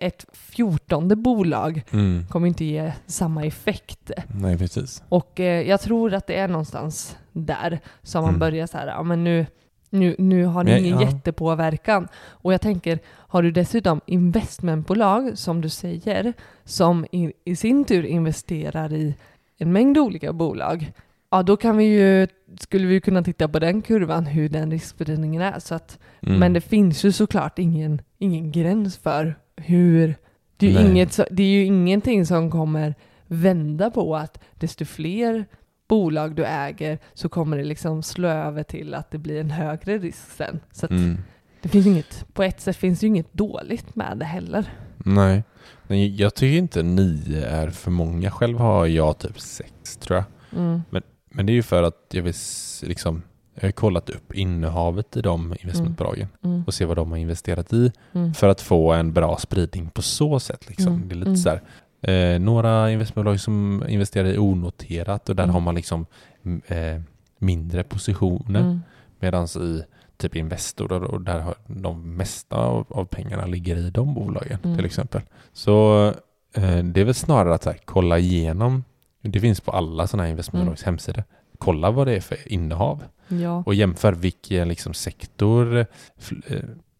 ett 0.00 0.24
fjortonde 0.32 1.16
bolag 1.16 1.82
Mm. 1.92 2.24
kommer 2.30 2.46
inte 2.48 2.64
ge 2.64 2.92
samma 3.06 3.44
effekt. 3.44 4.10
Nej, 4.40 4.58
precis. 4.58 5.02
Och 5.08 5.40
eh, 5.40 5.68
jag 5.68 5.80
tror 5.80 6.14
att 6.14 6.26
det 6.26 6.34
är 6.36 6.48
någonstans 6.48 7.16
där 7.32 7.80
som 8.02 8.22
man 8.22 8.28
Mm. 8.28 8.38
börjar 8.40 8.66
så 8.66 8.78
här, 8.78 8.86
ja 8.86 9.02
men 9.02 9.24
nu, 9.24 9.46
nu, 9.90 10.14
nu 10.18 10.44
har 10.44 10.64
Men, 10.64 10.78
ingen 10.84 11.00
ja. 11.00 11.06
jättepåverkan. 11.10 12.08
Och 12.28 12.52
jag 12.52 12.60
tänker, 12.60 12.98
har 13.06 13.42
du 13.42 13.50
dessutom 13.50 14.00
investmentbolag 14.06 15.38
som 15.38 15.60
du 15.60 15.68
säger, 15.68 16.32
som 16.64 17.06
i, 17.12 17.32
i 17.44 17.56
sin 17.56 17.84
tur 17.84 18.04
investerar 18.04 18.92
i 18.92 19.14
en 19.58 19.72
mängd 19.72 19.98
olika 19.98 20.32
bolag, 20.32 20.92
ja 21.30 21.42
då 21.42 21.56
kan 21.56 21.76
vi 21.76 21.84
ju, 21.84 22.26
skulle 22.60 22.86
vi 22.86 23.00
kunna 23.00 23.22
titta 23.22 23.48
på 23.48 23.58
den 23.58 23.82
kurvan 23.82 24.26
hur 24.26 24.48
den 24.48 24.70
riskspridningen 24.70 25.42
är. 25.42 25.58
Så 25.58 25.74
att, 25.74 25.98
Mm. 26.22 26.38
Men 26.40 26.52
det 26.52 26.60
finns 26.60 27.04
ju 27.04 27.12
såklart 27.12 27.58
ingen, 27.58 28.02
ingen 28.18 28.52
gräns 28.52 28.96
för 28.98 29.34
hur, 29.60 30.14
det 30.56 30.66
är, 30.66 30.70
ju 30.70 30.78
Nej. 30.78 30.90
inget, 30.90 31.20
det 31.30 31.42
är 31.42 31.46
ju 31.46 31.64
ingenting 31.64 32.26
som 32.26 32.50
kommer 32.50 32.94
vända 33.26 33.90
på 33.90 34.16
att 34.16 34.40
desto 34.54 34.84
fler 34.84 35.44
bolag 35.88 36.34
du 36.34 36.44
äger 36.44 36.98
så 37.14 37.28
kommer 37.28 37.56
det 37.56 37.64
liksom 37.64 38.02
slå 38.02 38.28
över 38.28 38.62
till 38.62 38.94
att 38.94 39.10
det 39.10 39.18
blir 39.18 39.40
en 39.40 39.50
högre 39.50 39.98
risk 39.98 40.30
sen. 40.36 40.60
Så 40.72 40.86
Mm. 40.90 41.18
det 41.62 41.68
finns 41.68 41.86
inget, 41.86 42.24
på 42.32 42.42
ett 42.42 42.60
sätt 42.60 42.76
finns 42.76 43.00
det 43.00 43.06
ju 43.06 43.08
inget 43.08 43.32
dåligt 43.32 43.94
med 43.96 44.18
det 44.18 44.24
heller. 44.24 44.72
Nej. 44.96 45.42
Nej, 45.86 46.20
jag 46.20 46.34
tycker 46.34 46.58
inte 46.58 46.82
nio 46.82 47.46
är 47.46 47.70
för 47.70 47.90
många. 47.90 48.30
Själv 48.30 48.58
har 48.58 48.86
jag 48.86 49.18
typ 49.18 49.40
sex 49.40 49.96
tror 49.96 50.16
jag. 50.16 50.24
Mm. 50.60 50.82
Men, 50.90 51.02
men 51.30 51.46
det 51.46 51.52
är 51.52 51.54
ju 51.54 51.62
för 51.62 51.82
att 51.82 52.06
jag 52.10 52.22
vill 52.22 52.34
liksom, 52.82 53.22
kollat 53.74 54.10
upp 54.10 54.34
innehavet 54.34 55.16
i 55.16 55.20
de 55.20 55.54
investmentbolagen 55.60 56.28
Mm. 56.44 56.64
och 56.66 56.74
se 56.74 56.84
vad 56.84 56.96
de 56.96 57.10
har 57.10 57.18
investerat 57.18 57.72
i 57.72 57.92
Mm. 58.12 58.34
för 58.34 58.48
att 58.48 58.60
få 58.60 58.92
en 58.92 59.12
bra 59.12 59.36
spridning 59.38 59.90
på 59.90 60.02
så 60.02 60.40
sätt. 60.40 60.68
Liksom. 60.68 60.92
Mm. 60.94 61.08
Det 61.08 61.14
är 61.14 61.16
lite 61.16 61.28
Mm. 61.28 61.36
så 61.36 61.48
här, 61.48 61.60
eh, 62.34 62.40
några 62.40 62.90
investmentbolag 62.90 63.40
som 63.40 63.84
investerar 63.88 64.28
i 64.28 64.38
onoterat 64.38 65.28
och 65.28 65.36
där 65.36 65.44
Mm. 65.44 65.54
har 65.54 65.60
man 65.60 65.74
liksom 65.74 66.06
eh, 66.66 67.00
mindre 67.38 67.82
positioner. 67.84 68.60
Mm. 68.60 68.80
Medan 69.20 69.44
i 69.44 69.82
typ 70.16 70.36
Investor 70.36 70.92
och, 70.92 71.20
där 71.20 71.40
har 71.40 71.54
de 71.66 72.16
mesta 72.16 72.56
av, 72.56 72.86
av 72.90 73.04
pengarna 73.04 73.46
ligger 73.46 73.76
i 73.76 73.90
de 73.90 74.14
bolagen 74.14 74.58
Mm. 74.64 74.76
till 74.76 74.84
exempel. 74.86 75.20
Så 75.52 76.06
eh, 76.54 76.78
det 76.84 77.00
är 77.00 77.04
väl 77.04 77.14
snarare 77.14 77.54
att 77.54 77.64
här, 77.64 77.78
kolla 77.84 78.18
igenom. 78.18 78.84
Det 79.22 79.40
finns 79.40 79.60
på 79.60 79.70
alla 79.72 80.06
sådana 80.06 80.22
här 80.22 80.30
investmentbolags 80.30 80.82
Mm. 80.82 80.92
hemsidor. 80.92 81.24
Kolla 81.58 81.90
vad 81.90 82.06
det 82.06 82.14
är 82.16 82.20
för 82.20 82.52
innehav 82.52 83.04
Ja. 83.28 83.62
och 83.66 83.74
jämför 83.74 84.12
vilken 84.12 84.68
liksom 84.68 84.94
sektor 84.94 85.76
eh, 85.78 85.86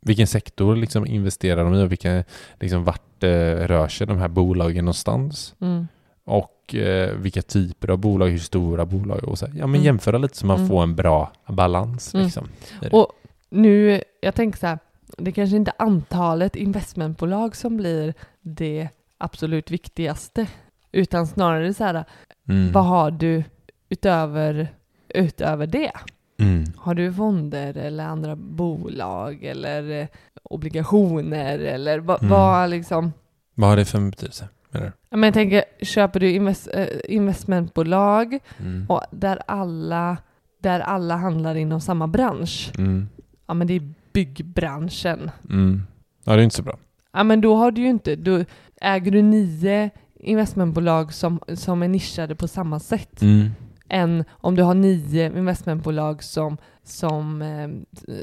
vilken 0.00 0.26
sektor 0.26 0.76
liksom 0.76 1.06
investerar 1.06 1.64
de 1.64 1.74
i 1.74 1.82
och 1.84 1.92
vilka, 1.92 2.24
liksom, 2.60 2.84
vart 2.84 3.22
eh, 3.22 3.28
rör 3.66 3.88
sig 3.88 4.06
de 4.06 4.18
här 4.18 4.28
bolagen 4.28 4.84
någonstans. 4.84 5.54
Mm. 5.60 5.88
Och 6.24 6.74
eh, 6.74 7.14
vilka 7.16 7.42
typer 7.42 7.90
av 7.90 7.98
bolag, 7.98 8.28
hur 8.28 8.38
stora 8.38 8.86
bolag 8.86 9.24
och 9.24 9.38
så. 9.38 9.46
Ja, 9.46 9.66
men 9.66 9.74
Mm. 9.74 9.82
jämföra 9.84 10.18
lite 10.18 10.36
så 10.36 10.46
man 10.46 10.56
Mm. 10.56 10.68
får 10.68 10.82
en 10.82 10.96
bra 10.96 11.32
balans. 11.46 12.14
Mm. 12.14 12.24
Liksom. 12.26 12.48
Och 12.92 13.08
nu, 13.50 14.02
jag 14.20 14.34
tänker 14.34 14.58
så 14.58 14.66
här, 14.66 14.78
det 15.18 15.32
kanske 15.32 15.56
inte 15.56 15.72
är 15.78 15.84
antalet 15.84 16.56
investmentbolag 16.56 17.56
som 17.56 17.76
blir 17.76 18.14
det 18.40 18.88
absolut 19.18 19.70
viktigaste, 19.70 20.46
utan 20.92 21.26
snarare 21.26 21.74
så 21.74 21.84
här, 21.84 22.04
Mm. 22.48 22.72
vad 22.72 22.84
har 22.84 23.10
du 23.10 23.44
utöver, 23.88 24.68
utöver 25.14 25.66
det? 25.66 25.92
Mm. 26.40 26.64
Har 26.76 26.94
du 26.94 27.12
fonder 27.12 27.76
eller 27.76 28.04
andra 28.04 28.36
bolag 28.36 29.44
eller 29.44 30.00
eh, 30.00 30.06
obligationer 30.42 31.58
eller 31.58 31.98
vad, 31.98 32.18
Mm. 32.22 32.30
vad 32.30 32.70
liksom? 32.70 33.12
Vad 33.54 33.68
har 33.70 33.76
det 33.76 33.84
för 33.84 34.00
betydelse? 34.10 34.48
Menar 34.70 34.86
du? 34.86 34.92
Ja, 35.10 35.16
Men 35.16 35.22
jag 35.26 35.34
tänker, 35.34 35.64
köper 35.82 36.20
du 36.20 36.30
invest, 36.30 36.68
eh, 36.74 36.86
investmentbolag 37.08 38.38
Mm. 38.60 38.86
och 38.88 39.02
där 39.10 39.38
alla, 39.46 40.16
där 40.62 40.80
alla 40.80 41.16
handlar 41.16 41.54
inom 41.54 41.80
samma 41.80 42.06
bransch, 42.06 42.72
Mm. 42.78 43.08
ja 43.46 43.54
men 43.54 43.66
det 43.66 43.74
är 43.74 43.92
byggbranschen. 44.12 45.30
Mm. 45.50 45.82
Ja, 46.24 46.32
det 46.36 46.42
är 46.42 46.44
inte 46.44 46.56
så 46.56 46.62
bra. 46.62 46.78
Ja 47.12 47.24
men 47.24 47.40
då 47.40 47.56
har 47.56 47.70
du 47.70 47.80
ju 47.80 47.88
inte, 47.88 48.16
då 48.16 48.44
äger 48.80 49.10
du 49.10 49.22
nio 49.22 49.90
investmentbolag 50.20 51.12
som, 51.12 51.40
som 51.54 51.82
är 51.82 51.88
nischade 51.88 52.34
på 52.34 52.48
samma 52.48 52.80
sätt 52.80 53.22
Mm. 53.22 53.48
Än 53.88 54.24
om 54.30 54.54
du 54.54 54.62
har 54.62 54.74
nio 54.74 55.26
investmentbolag 55.38 56.22
som, 56.22 56.56
som, 56.84 57.42
eh, 57.42 57.68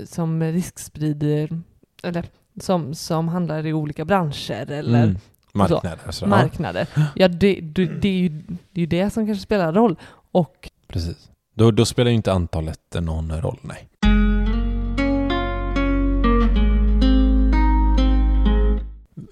som 0.05 0.43
risksprider 0.43 1.49
eller 2.03 2.25
som, 2.61 2.93
som 2.93 3.27
handlar 3.27 3.65
i 3.65 3.73
olika 3.73 4.05
branscher 4.05 4.71
eller 4.71 5.03
Mm. 5.03 5.17
Marknader. 5.53 5.99
Så. 6.09 6.25
Ja, 6.25 6.29
marknader. 6.29 6.87
Ja, 7.15 7.27
det, 7.27 7.59
det, 7.61 7.85
det, 7.85 8.07
är 8.07 8.13
ju, 8.19 8.41
det 8.71 8.81
är 8.81 8.87
det 8.87 9.09
som 9.09 9.25
kanske 9.25 9.43
spelar 9.43 9.73
roll. 9.73 9.95
Och 10.31 10.69
precis. 10.87 11.29
Då, 11.53 11.71
då 11.71 11.85
spelar 11.85 12.09
ju 12.11 12.15
inte 12.15 12.33
antalet 12.33 12.79
någon 12.99 13.41
roll, 13.41 13.59
nej. 13.61 13.87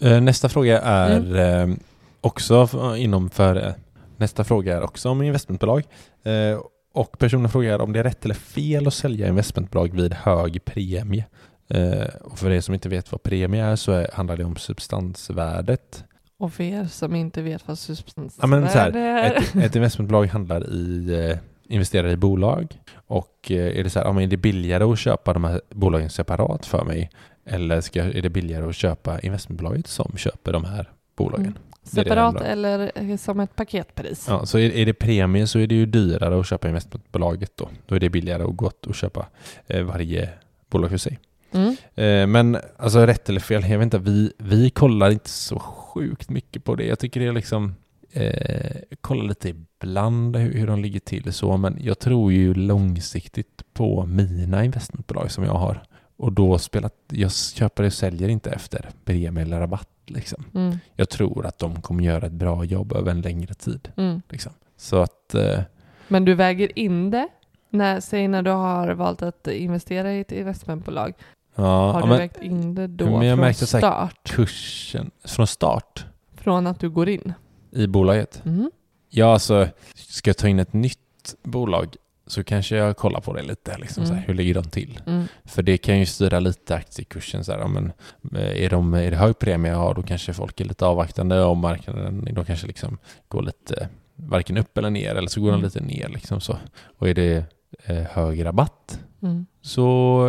Eh, 0.02 0.22
Nästa 0.22 0.50
fråga 0.50 0.82
är 0.82 1.36
eh, 1.36 1.76
också 2.22 2.68
inom 2.98 3.30
för 3.30 3.74
Nästa 4.18 4.44
fråga 4.44 4.78
är 4.78 4.82
också 4.84 5.10
om 5.10 5.22
investmentbolag. 5.22 5.84
Eh, 6.24 6.60
Och 6.94 7.20
personen 7.20 7.50
frågar 7.50 7.80
om 7.82 7.94
det 7.94 8.00
är 8.00 8.04
rätt 8.04 8.26
eller 8.26 8.36
fel 8.36 8.88
att 8.88 8.94
sälja 8.94 9.28
investmentbolag 9.28 9.96
vid 9.96 10.14
hög 10.14 10.66
premie. 10.66 11.26
Eh, 11.70 12.08
Och 12.22 12.40
för 12.40 12.52
er 12.52 12.62
som 12.62 12.74
inte 12.74 12.90
vet 12.90 13.12
vad 13.12 13.24
premie 13.24 13.64
är 13.64 13.76
så 13.76 14.06
handlar 14.14 14.38
det 14.38 14.44
om 14.44 14.56
substansvärdet. 14.56 16.04
Och 16.40 16.54
för 16.54 16.64
er 16.64 16.86
som 16.86 17.16
inte 17.16 17.42
vet 17.42 17.62
vad 17.68 17.72
Ja, 17.74 17.76
substansvärde 17.76 18.48
men 18.48 18.70
så 18.70 18.78
här, 18.78 18.92
är. 18.96 19.32
ett, 19.38 19.56
ett 19.56 19.76
investmentbolag 19.76 20.26
handlar 20.28 20.70
i, 20.74 21.14
eh, 21.32 21.38
investerar 21.74 22.10
i 22.10 22.18
bolag 22.18 22.80
och 23.08 23.52
är 23.52 23.84
det 23.84 23.90
så 23.90 24.00
här, 24.00 24.06
ja, 24.06 24.22
är 24.22 24.28
det 24.28 24.38
billigare 24.38 24.84
att 24.84 25.00
köpa 25.00 25.34
de 25.34 25.44
här 25.44 25.62
bolagen 25.70 26.10
separat 26.10 26.66
för 26.66 26.84
mig 26.86 27.10
eller 27.46 27.82
ska, 27.82 28.02
är 28.04 28.22
det 28.22 28.30
billigare 28.30 28.66
att 28.70 28.76
köpa 28.76 29.20
investmentbolaget 29.20 29.88
som 29.88 30.12
köper 30.18 30.54
de 30.54 30.66
här 30.66 30.92
bolagen? 31.16 31.46
Mm. 31.46 31.58
Separat 31.84 32.42
eller 32.42 32.92
eh, 32.96 33.18
som 33.18 33.40
ett 33.40 33.56
paketpris. 33.56 34.26
Ja, 34.30 34.46
så 34.46 34.58
är, 34.58 34.72
är 34.72 34.86
det 34.86 34.94
premie 34.94 35.48
så 35.48 35.60
är 35.60 35.68
det 35.68 35.76
ju 35.76 35.86
dyrare 35.86 36.40
att 36.40 36.48
köpa 36.48 36.68
investmentbolaget 36.68 37.52
då. 37.56 37.70
Då 37.86 37.96
är 37.96 38.00
det 38.00 38.10
billigare 38.10 38.44
och 38.44 38.58
gott 38.58 38.88
att 38.90 38.96
köpa 38.96 39.28
eh, 39.68 39.84
varje 39.84 40.30
bolag 40.70 40.90
för 40.90 40.98
sig. 40.98 41.20
Mm. 41.52 41.76
Eh, 41.96 42.28
men 42.28 42.58
alltså 42.78 43.06
rätt 43.06 43.30
eller 43.30 43.40
fel, 43.40 43.70
jag 43.70 43.78
vet 43.78 43.84
inte, 43.84 43.98
vi, 44.00 44.34
vi 44.38 44.70
kollar 44.70 45.12
inte 45.12 45.30
så 45.30 45.60
sjukt 45.60 46.30
mycket 46.30 46.64
på 46.64 46.76
det. 46.76 46.86
Jag 46.86 47.00
tycker 47.00 47.20
det 47.20 47.26
är 47.26 47.34
liksom, 47.34 47.76
eh, 48.12 48.76
kollar 49.02 49.24
lite 49.24 49.50
ibland 49.50 50.36
hur, 50.36 50.54
hur 50.54 50.68
de 50.68 50.82
ligger 50.82 51.00
till 51.00 51.34
så, 51.34 51.58
men 51.58 51.78
jag 51.82 52.00
tror 52.00 52.34
ju 52.34 52.54
långsiktigt 52.54 53.64
på 53.74 54.06
mina 54.06 54.66
investmentbolag 54.66 55.32
som 55.32 55.44
jag 55.44 55.54
har. 55.54 55.84
Och 56.18 56.34
då 56.34 56.58
spelar, 56.58 56.92
jag 57.12 57.32
köper 57.34 57.84
och 57.84 57.94
säljer 57.94 58.30
inte 58.30 58.52
efter 58.52 58.90
premie 59.06 59.42
eller 59.42 59.60
rabatt 59.60 59.90
liksom. 60.06 60.44
Mm. 60.56 60.78
Jag 60.96 61.10
tror 61.10 61.46
att 61.46 61.60
de 61.60 61.82
kommer 61.82 62.04
göra 62.04 62.26
ett 62.26 62.32
bra 62.32 62.64
jobb 62.66 62.94
över 62.94 63.12
en 63.12 63.22
längre 63.22 63.54
tid. 63.54 63.92
Mm. 63.98 64.22
Liksom. 64.30 64.52
Så 64.78 64.98
att, 65.02 65.36
eh, 65.36 65.60
Men 66.08 66.26
du 66.26 66.34
väger 66.34 66.80
in 66.80 67.12
det? 67.12 67.28
När, 67.70 68.00
säg 68.00 68.28
när 68.28 68.42
du 68.42 68.52
har 68.52 68.92
valt 68.94 69.22
att 69.22 69.48
investera 69.48 70.14
i 70.14 70.20
ett 70.20 70.32
investmentbolag. 70.32 71.14
ja, 71.56 71.92
har 71.92 72.02
du 72.02 72.08
men 72.08 72.18
vägt 72.18 72.42
in 72.42 72.76
det 72.76 72.88
då 72.88 73.06
men 73.06 73.28
jag 73.28 73.38
från 73.38 73.46
märkte 73.46 73.66
så 73.66 73.78
här- 73.78 73.82
start? 73.82 74.20
kursen 74.36 75.12
från 75.24 75.48
start 75.48 76.06
Från 76.36 76.68
att 76.68 76.80
du 76.80 76.90
går 76.90 77.10
in? 77.10 77.34
i 77.72 77.88
bolaget. 77.88 78.42
Mm. 78.46 78.72
Ja, 79.10 79.34
alltså 79.34 79.68
ska 79.96 80.30
jag 80.30 80.38
ta 80.38 80.48
in 80.48 80.60
ett 80.60 80.74
nytt 80.74 81.36
bolag 81.44 81.96
så 82.34 82.44
kanske 82.44 82.76
jag 82.76 82.98
kollar 82.98 83.20
på 83.22 83.34
det 83.34 83.44
lite. 83.44 83.78
Liksom, 83.78 84.06
så 84.06 84.14
här, 84.14 84.18
Mm. 84.20 84.28
hur 84.28 84.34
ligger 84.34 84.54
de 84.54 84.64
till? 84.64 85.00
Mm. 85.06 85.24
För 85.46 85.64
det 85.64 85.78
kan 85.78 86.00
ju 86.00 86.06
styra 86.06 86.40
lite 86.40 86.76
aktiekursen. 86.76 87.44
Så 87.44 87.52
här, 87.52 87.68
men, 87.68 87.92
eh, 88.36 88.64
är, 88.64 88.70
de, 88.70 88.94
är 88.94 89.12
det 89.12 89.18
hög 89.18 89.40
premie, 89.40 89.72
ja, 89.72 89.94
då 89.96 90.04
kanske 90.04 90.34
folk 90.34 90.62
är 90.62 90.66
lite 90.66 90.86
avvaktande 90.86 91.44
och 91.44 91.58
marknaden 91.58 92.28
då 92.32 92.44
kanske 92.46 92.68
liksom 92.68 92.98
går 93.28 93.42
lite 93.42 93.90
varken 94.16 94.58
upp 94.58 94.78
eller 94.78 94.90
ner 94.90 95.16
eller 95.16 95.28
så 95.28 95.42
går 95.42 95.50
Mm. 95.50 95.62
den 95.62 95.66
lite 95.68 95.82
ner. 95.82 96.10
Liksom 96.10 96.42
så. 96.42 96.58
Och 96.98 97.10
är 97.10 97.14
det 97.14 97.46
eh, 97.86 97.96
hög 97.98 98.46
rabatt 98.46 99.00
Mm. 99.22 99.46
så 99.62 100.28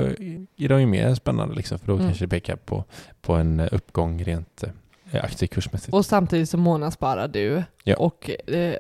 är 0.56 0.68
de 0.68 0.80
ju 0.80 0.86
mer 0.86 1.14
spännande 1.14 1.54
liksom, 1.54 1.78
för 1.78 1.86
då 1.86 1.92
Mm. 1.94 2.06
kanske 2.06 2.24
det 2.24 2.28
pekar 2.28 2.56
på, 2.56 2.84
på 3.22 3.32
en 3.34 3.60
uppgång 3.60 4.24
rent 4.24 4.64
eh, 5.10 5.24
aktiekursmässigt. 5.24 5.94
Och 5.94 6.06
samtidigt 6.06 6.50
så 6.50 6.56
månadssparar 6.58 7.28
du. 7.28 7.62
Ja. 7.84 7.96
Och 7.96 8.30
eh, 8.50 8.76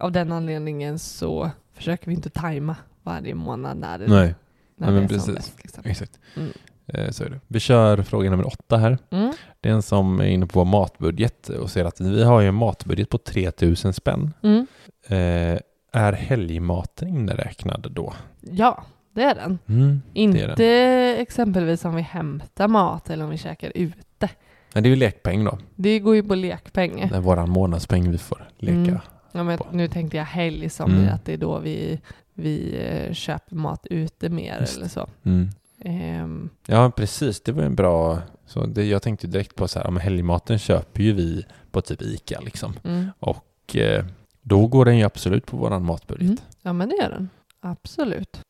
av 0.00 0.12
den 0.12 0.32
anledningen 0.32 0.98
så 0.98 1.50
försöker 1.78 2.06
vi 2.06 2.14
inte 2.14 2.30
tajma 2.30 2.76
varje 3.02 3.34
månad 3.34 3.76
när 3.76 3.98
det, 3.98 4.06
Nej, 4.08 4.34
när 4.76 4.86
Ja, 4.86 4.92
det 4.92 4.98
är 4.98 5.08
som 5.08 5.08
precis. 5.08 5.34
bäst. 5.34 5.54
Liksom. 5.62 5.82
exakt. 5.86 6.18
Mm. 6.36 6.50
Eh, 6.86 7.10
Så 7.10 7.24
är 7.24 7.30
det. 7.30 7.40
Vi 7.46 7.60
kör 7.60 8.02
fråga 8.02 8.30
nummer 8.30 8.46
åtta 8.46 8.76
här. 8.76 8.98
Mm. 9.10 9.32
Det 9.60 9.68
är 9.68 9.72
en 9.72 9.82
som 9.82 10.20
är 10.20 10.24
inne 10.26 10.46
på 10.46 10.58
vår 10.58 10.64
matbudget 10.64 11.48
och 11.48 11.70
säger 11.70 11.86
att 11.86 12.00
vi 12.00 12.22
har 12.24 12.40
ju 12.40 12.48
en 12.48 12.54
matbudget 12.54 13.08
på 13.08 13.18
3000 13.18 13.92
spänn. 13.92 14.34
Mm. 14.42 14.66
Eh, 15.08 15.58
är 15.92 16.12
helgmaten 16.12 17.08
inräknad 17.08 17.86
då? 17.92 18.14
Ja, 18.40 18.84
det 19.14 19.22
är 19.22 19.34
den. 19.34 19.58
Mm, 19.68 20.02
Inte 20.12 20.40
är 20.44 20.56
den. 20.56 21.20
exempelvis 21.22 21.84
om 21.84 21.94
vi 21.94 22.02
hämtar 22.02 22.68
mat 22.68 23.10
eller 23.10 23.24
om 23.24 23.30
vi 23.30 23.38
käkar 23.38 23.72
ute. 23.74 24.28
Men 24.74 24.82
det 24.82 24.86
är 24.88 24.90
ju 24.90 24.96
lekpeng 24.96 25.44
då. 25.44 25.58
Det 25.74 25.98
går 25.98 26.14
ju 26.14 26.22
på 26.22 26.34
lekpeng. 26.34 27.08
Det 27.10 27.16
är 27.16 27.20
våran 27.20 27.50
månadspeng 27.50 28.10
vi 28.10 28.18
får 28.18 28.48
leka. 28.58 29.00
Ja, 29.32 29.42
men 29.44 29.58
på. 29.58 29.66
nu 29.72 29.88
tänkte 29.88 30.16
jag 30.16 30.24
helg 30.24 30.68
som 30.70 30.90
Mm. 30.94 31.14
att 31.14 31.24
det 31.24 31.32
är 31.32 31.36
då 31.36 31.58
vi, 31.58 32.00
vi 32.34 32.78
eh, 32.80 33.12
köper 33.14 33.56
mat 33.56 33.86
ute 33.90 34.28
mer 34.28 34.60
Just 34.60 34.76
eller 34.76 34.88
så. 34.88 35.06
Mm. 35.24 35.48
Ehm, 35.84 36.50
Ja, 36.66 36.90
precis. 36.96 37.40
Det 37.40 37.52
var 37.52 37.62
en 37.62 37.74
bra... 37.74 38.18
Så 38.46 38.66
det, 38.66 38.84
jag 38.84 39.02
tänkte 39.02 39.26
direkt 39.26 39.54
på 39.54 39.68
så 39.68 39.78
här, 39.78 39.86
ja, 39.86 39.90
men 39.90 40.02
helgmaten 40.02 40.58
köper 40.58 41.02
ju 41.02 41.12
vi 41.12 41.44
på 41.70 41.80
typ 41.80 42.02
ICA 42.02 42.40
liksom. 42.40 42.74
mm, 42.84 43.06
Och 43.18 43.76
eh, 43.76 44.04
då 44.42 44.66
går 44.66 44.84
den 44.84 44.98
ju 44.98 45.04
absolut 45.04 45.46
på 45.46 45.56
våran 45.56 45.84
matbudget. 45.84 46.28
Mm. 46.28 46.38
Ja, 46.62 46.72
men 46.72 46.88
det 46.88 46.96
gör 46.96 47.10
den. 47.10 47.28
Absolut. 47.60 48.40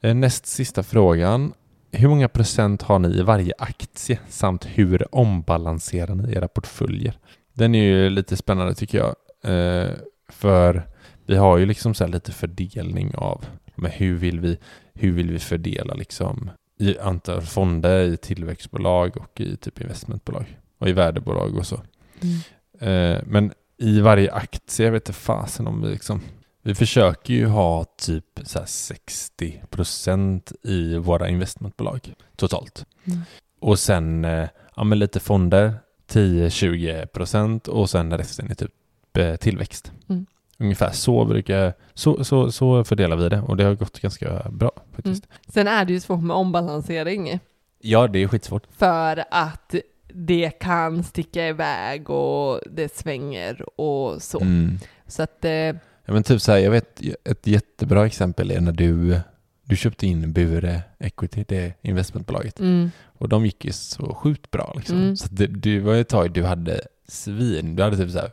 Eh, 0.00 0.14
Näst 0.14 0.46
sista 0.46 0.82
frågan. 0.82 1.52
Hur 1.92 2.08
många 2.08 2.28
procent 2.28 2.82
har 2.82 2.98
ni 2.98 3.08
i 3.18 3.22
varje 3.22 3.52
aktie 3.58 4.18
samt 4.28 4.64
hur 4.64 5.14
ombalanserar 5.14 6.14
ni 6.14 6.32
era 6.32 6.48
portföljer? 6.48 7.18
Den 7.52 7.74
är 7.74 7.82
ju 7.84 8.10
lite 8.10 8.36
spännande 8.36 8.74
tycker 8.74 8.98
jag. 8.98 9.14
Eh, 9.42 9.90
för 10.28 10.86
vi 11.26 11.36
har 11.36 11.58
ju 11.58 11.66
liksom 11.66 11.94
så 11.94 12.04
här 12.04 12.12
lite 12.12 12.32
fördelning 12.32 13.14
av 13.14 13.44
men 13.74 13.90
hur 13.90 14.16
vill 14.16 14.40
vi, 14.40 14.58
hur 14.94 15.12
vill 15.12 15.30
vi 15.30 15.38
fördela 15.38 15.94
liksom 15.94 16.50
i 16.78 16.98
antal 16.98 17.42
fonder, 17.42 18.00
i 18.00 18.16
tillväxtbolag 18.16 19.16
och 19.16 19.40
i 19.40 19.56
typ 19.56 19.80
investmentbolag 19.80 20.58
och 20.78 20.88
i 20.88 20.92
värdebolag 20.92 21.56
och 21.56 21.66
så. 21.66 21.80
Eh, 22.80 23.18
men 23.26 23.52
i 23.78 24.00
varje 24.00 24.32
aktie, 24.32 24.86
jag 24.86 24.92
vet 24.92 25.08
inte 25.08 25.18
fasen 25.20 25.66
om 25.66 25.82
vi 25.82 25.88
liksom 25.88 26.20
vi 26.62 26.74
försöker 26.74 27.34
ju 27.34 27.46
ha 27.46 27.84
typ 27.84 28.40
så 28.42 28.58
här 28.58 28.66
60% 28.66 30.52
i 30.62 30.96
våra 30.96 31.28
investmentbolag 31.28 32.14
totalt. 32.36 32.84
Mm. 33.04 33.20
Och 33.60 33.78
sen 33.78 34.24
eh, 34.24 34.48
ja, 34.76 34.84
men 34.84 34.98
lite 34.98 35.20
fonder, 35.20 35.74
10-20% 36.10 37.68
och 37.68 37.90
sen 37.90 38.18
resten 38.18 38.50
är 38.50 38.54
typ 38.54 38.72
tillväxt. 39.40 39.92
Mm. 40.08 40.26
Ungefär 40.58 40.90
så 40.90 41.24
brukar, 41.24 41.74
så, 41.94 42.24
så, 42.24 42.52
så 42.52 42.84
fördelar 42.84 43.16
vi 43.16 43.28
det 43.28 43.40
och 43.40 43.56
det 43.56 43.64
har 43.64 43.74
gått 43.74 44.00
ganska 44.00 44.46
bra 44.50 44.72
faktiskt. 44.94 45.26
Sen 45.48 45.68
är 45.68 45.84
det 45.84 45.92
ju 45.92 46.00
svårt 46.00 46.22
med 46.22 46.36
ombalansering. 46.36 47.38
Ja, 47.80 48.06
det 48.08 48.18
är 48.22 48.28
skitsvårt. 48.28 48.62
För 48.76 49.24
att 49.30 49.74
det 50.14 50.50
kan 50.50 51.04
sticka 51.04 51.48
iväg 51.48 52.10
och 52.10 52.60
det 52.70 52.96
svänger 52.96 53.80
och 53.80 54.22
så. 54.22 54.40
Mm. 54.40 54.78
Så 55.06 55.22
att 55.22 55.44
eh, 55.44 55.52
Ja, 56.04 56.12
men 56.14 56.22
typ 56.22 56.40
så 56.40 56.52
här, 56.52 56.58
jag 56.58 56.70
vet 56.70 57.00
ett 57.24 57.46
jättebra 57.46 58.06
exempel 58.06 58.50
är 58.50 58.60
när 58.60 58.72
du, 58.72 59.20
du 59.64 59.76
köpte 59.76 60.06
in 60.06 60.32
Bure 60.32 60.82
Equity, 60.98 61.44
det 61.48 61.74
investmentbolaget. 61.82 62.60
mm, 62.60 62.90
Och 63.18 63.28
de 63.28 63.46
gick 63.46 63.64
ju 63.64 63.72
så 63.72 64.14
sjukt 64.14 64.50
bra 64.50 64.72
liksom. 64.76 64.96
Mm. 64.96 65.16
Så 65.16 65.28
det, 65.30 65.46
det 65.46 65.80
var 65.80 65.94
ett 65.94 66.08
tag 66.08 66.32
du 66.32 66.44
hade 66.44 66.80
svin, 67.10 67.76
du 67.76 67.82
hade 67.82 67.96
typ 67.96 68.10
så 68.10 68.18
här 68.18 68.30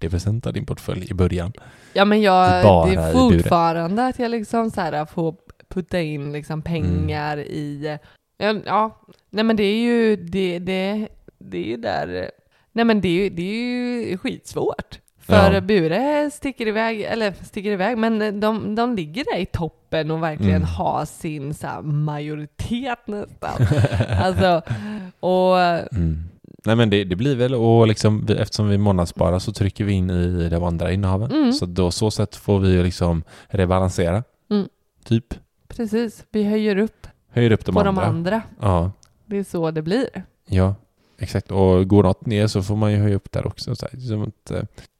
40% 0.00 0.46
av 0.46 0.52
din 0.52 0.66
portfölj 0.66 1.10
i 1.10 1.14
början. 1.14 1.52
ja 1.92 2.04
men 2.04 2.20
jag, 2.22 2.64
Bara 2.64 2.86
det 2.86 2.94
är 2.94 3.12
fortfarande 3.12 4.06
att 4.06 4.18
jag 4.18 4.30
liksom 4.30 4.70
så 4.70 4.80
här 4.80 5.04
får 5.06 5.34
putta 5.68 6.00
in 6.00 6.32
liksom 6.32 6.62
pengar 6.62 7.32
Mm. 7.36 7.46
i, 7.48 7.98
ja, 8.38 8.54
ja, 8.66 9.00
nej 9.30 9.44
men 9.44 9.56
det 9.56 9.62
är 9.64 9.78
ju, 9.82 10.16
det, 10.16 10.58
det, 10.58 11.08
det 11.38 11.58
är 11.58 11.64
ju 11.68 11.76
där, 11.76 12.30
nej 12.72 12.84
men 12.84 13.00
det 13.00 13.08
är 13.08 13.22
ju, 13.24 13.30
det 13.30 13.42
är 13.42 13.68
ju 14.10 14.18
skitsvårt. 14.18 14.98
För 15.18 15.52
Ja. 15.52 15.60
Bure 15.60 16.30
sticker 16.32 16.66
iväg, 16.68 17.00
eller 17.02 17.32
sticker 17.44 17.70
iväg, 17.70 17.98
men 17.98 18.40
de, 18.40 18.74
de 18.74 18.94
ligger 18.96 19.24
där 19.32 19.38
i 19.40 19.46
toppen 19.46 20.10
och 20.10 20.22
verkligen 20.22 20.56
Mm. 20.56 20.68
har 20.68 21.04
sin 21.04 21.54
så 21.54 21.82
majoritet 21.82 23.06
nästan. 23.06 23.66
alltså, 24.22 24.62
och 25.20 25.58
Mm. 25.96 26.24
Nej 26.66 26.76
men 26.76 26.90
det, 26.90 27.04
det 27.04 27.16
blir 27.16 27.36
väl, 27.36 27.54
och 27.54 27.86
liksom, 27.86 28.26
vi, 28.26 28.34
eftersom 28.34 28.68
vi 28.68 28.78
månadssparar 28.78 29.38
så 29.38 29.52
trycker 29.52 29.84
vi 29.84 29.92
in 29.92 30.10
i 30.10 30.48
de 30.48 30.64
andra 30.64 30.92
innehaven. 30.92 31.30
Mm. 31.32 31.52
Så 31.52 31.66
då 31.66 31.90
så 31.90 32.10
sätt 32.10 32.36
får 32.36 32.58
vi 32.58 32.82
liksom 32.82 33.22
rebalansera. 33.48 34.24
Mm. 34.50 34.68
Typ. 35.04 35.34
precis, 35.68 36.24
vi 36.30 36.44
höjer 36.44 36.76
upp 36.78 37.06
Höjer 37.30 37.50
upp 37.50 37.64
de 37.64 37.72
på 37.74 37.80
andra. 37.80 37.92
de 38.02 38.08
andra. 38.08 38.42
Ja, 38.60 38.92
Det 39.26 39.38
är 39.38 39.44
så 39.44 39.70
det 39.70 39.82
blir. 39.82 40.08
ja, 40.48 40.74
exakt. 41.18 41.50
Och 41.50 41.88
går 41.88 42.02
något 42.02 42.26
ner 42.26 42.46
så 42.46 42.62
får 42.62 42.76
man 42.76 42.92
ju 42.92 42.98
höja 42.98 43.16
upp 43.16 43.32
där 43.32 43.46
också. 43.46 43.76
Så 43.76 43.86
här, 43.92 44.00
som 44.00 44.22
att, 44.22 44.50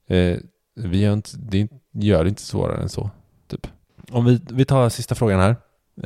eh, 0.07 0.37
vi 0.75 1.01
gör, 1.01 1.13
inte, 1.13 1.31
det 1.39 1.69
gör 1.93 2.25
det 2.25 2.29
inte 2.29 2.43
svårare 2.43 2.83
än 2.83 2.89
så. 2.89 3.11
Typ. 3.49 3.67
Om 4.11 4.25
vi, 4.25 4.41
vi 4.51 4.65
tar 4.65 4.89
sista 4.89 5.15
frågan 5.15 5.41
här. 5.41 5.57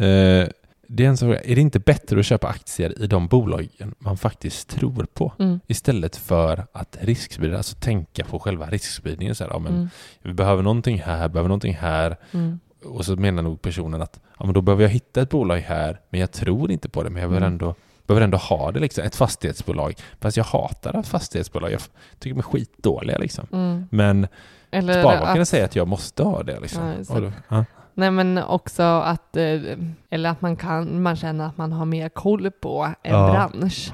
Eh, 0.07 0.49
det 0.93 1.05
är 1.05 1.09
en 1.09 1.17
fråga. 1.17 1.41
Är 1.41 1.55
det 1.55 1.61
inte 1.61 1.79
bättre 1.79 2.21
att 2.21 2.27
köpa 2.27 2.49
aktier 2.49 3.03
i 3.03 3.07
de 3.07 3.27
bolagen 3.29 3.95
man 3.99 4.17
faktiskt 4.17 4.69
tror 4.69 5.07
på? 5.15 5.33
Mm. 5.39 5.61
Istället 5.67 6.17
för 6.17 6.67
att 6.73 6.99
risksprida, 7.01 7.57
alltså 7.57 7.77
tänka 7.77 8.25
på 8.25 8.39
själva 8.39 8.67
riskspridningen. 8.67 9.35
Så 9.35 9.45
här, 9.45 9.51
ja, 9.51 9.59
men 9.59 9.73
Mm. 9.75 9.89
Vi 10.23 10.33
behöver 10.33 10.63
någonting 10.63 11.01
här, 11.03 11.29
behöver 11.29 11.49
någonting 11.49 11.75
här. 11.75 12.17
Mm. 12.33 12.61
Och 12.85 13.05
så 13.05 13.17
menar 13.17 13.43
nog 13.43 13.63
personen 13.63 14.03
att 14.03 14.21
ja, 14.39 14.45
men 14.45 14.55
då 14.55 14.61
behöver 14.61 14.83
jag 14.83 14.91
hitta 14.91 15.23
ett 15.23 15.31
bolag 15.31 15.59
här, 15.59 16.01
men 16.11 16.21
jag 16.21 16.33
tror 16.33 16.71
inte 16.71 16.89
på 16.89 17.03
det, 17.03 17.11
men 17.11 17.23
jag 17.23 17.31
behöver 17.31 17.47
Mm. 17.47 17.53
ändå 17.53 17.75
behöver 18.07 18.25
ändå 18.25 18.39
ha 18.39 18.73
det, 18.73 18.81
liksom, 18.81 19.05
ett 19.05 19.17
fastighetsbolag. 19.17 19.95
Fast 20.21 20.37
jag 20.37 20.45
hatar 20.45 20.97
att 20.97 21.09
fastighetsbolag, 21.09 21.73
jag 21.73 21.81
tycker 22.19 22.35
de 22.35 22.39
är 22.39 22.43
skitdåliga 22.43 23.19
liksom. 23.19 23.47
Mm. 23.53 23.87
Men 23.91 24.27
Eller 24.71 25.03
Sparbanken 25.03 25.43
att, 25.43 25.49
säger 25.49 25.65
att 25.65 25.77
jag 25.77 25.89
måste 25.89 26.23
ha 26.23 26.43
det 26.43 26.61
liksom. 26.61 26.95
Ja, 27.49 27.65
nej 27.95 28.11
men 28.11 28.39
också 28.39 28.83
att, 28.83 29.37
eh, 29.37 29.61
eller 30.11 30.31
att 30.31 30.41
man 30.41 30.57
kan, 30.57 31.03
man 31.03 31.17
känner 31.17 31.47
att 31.47 31.57
man 31.59 31.73
har 31.73 31.85
mer 31.85 32.09
koll 32.09 32.51
på 32.51 32.89
en 33.03 33.15
Ja. 33.15 33.31
bransch. 33.33 33.93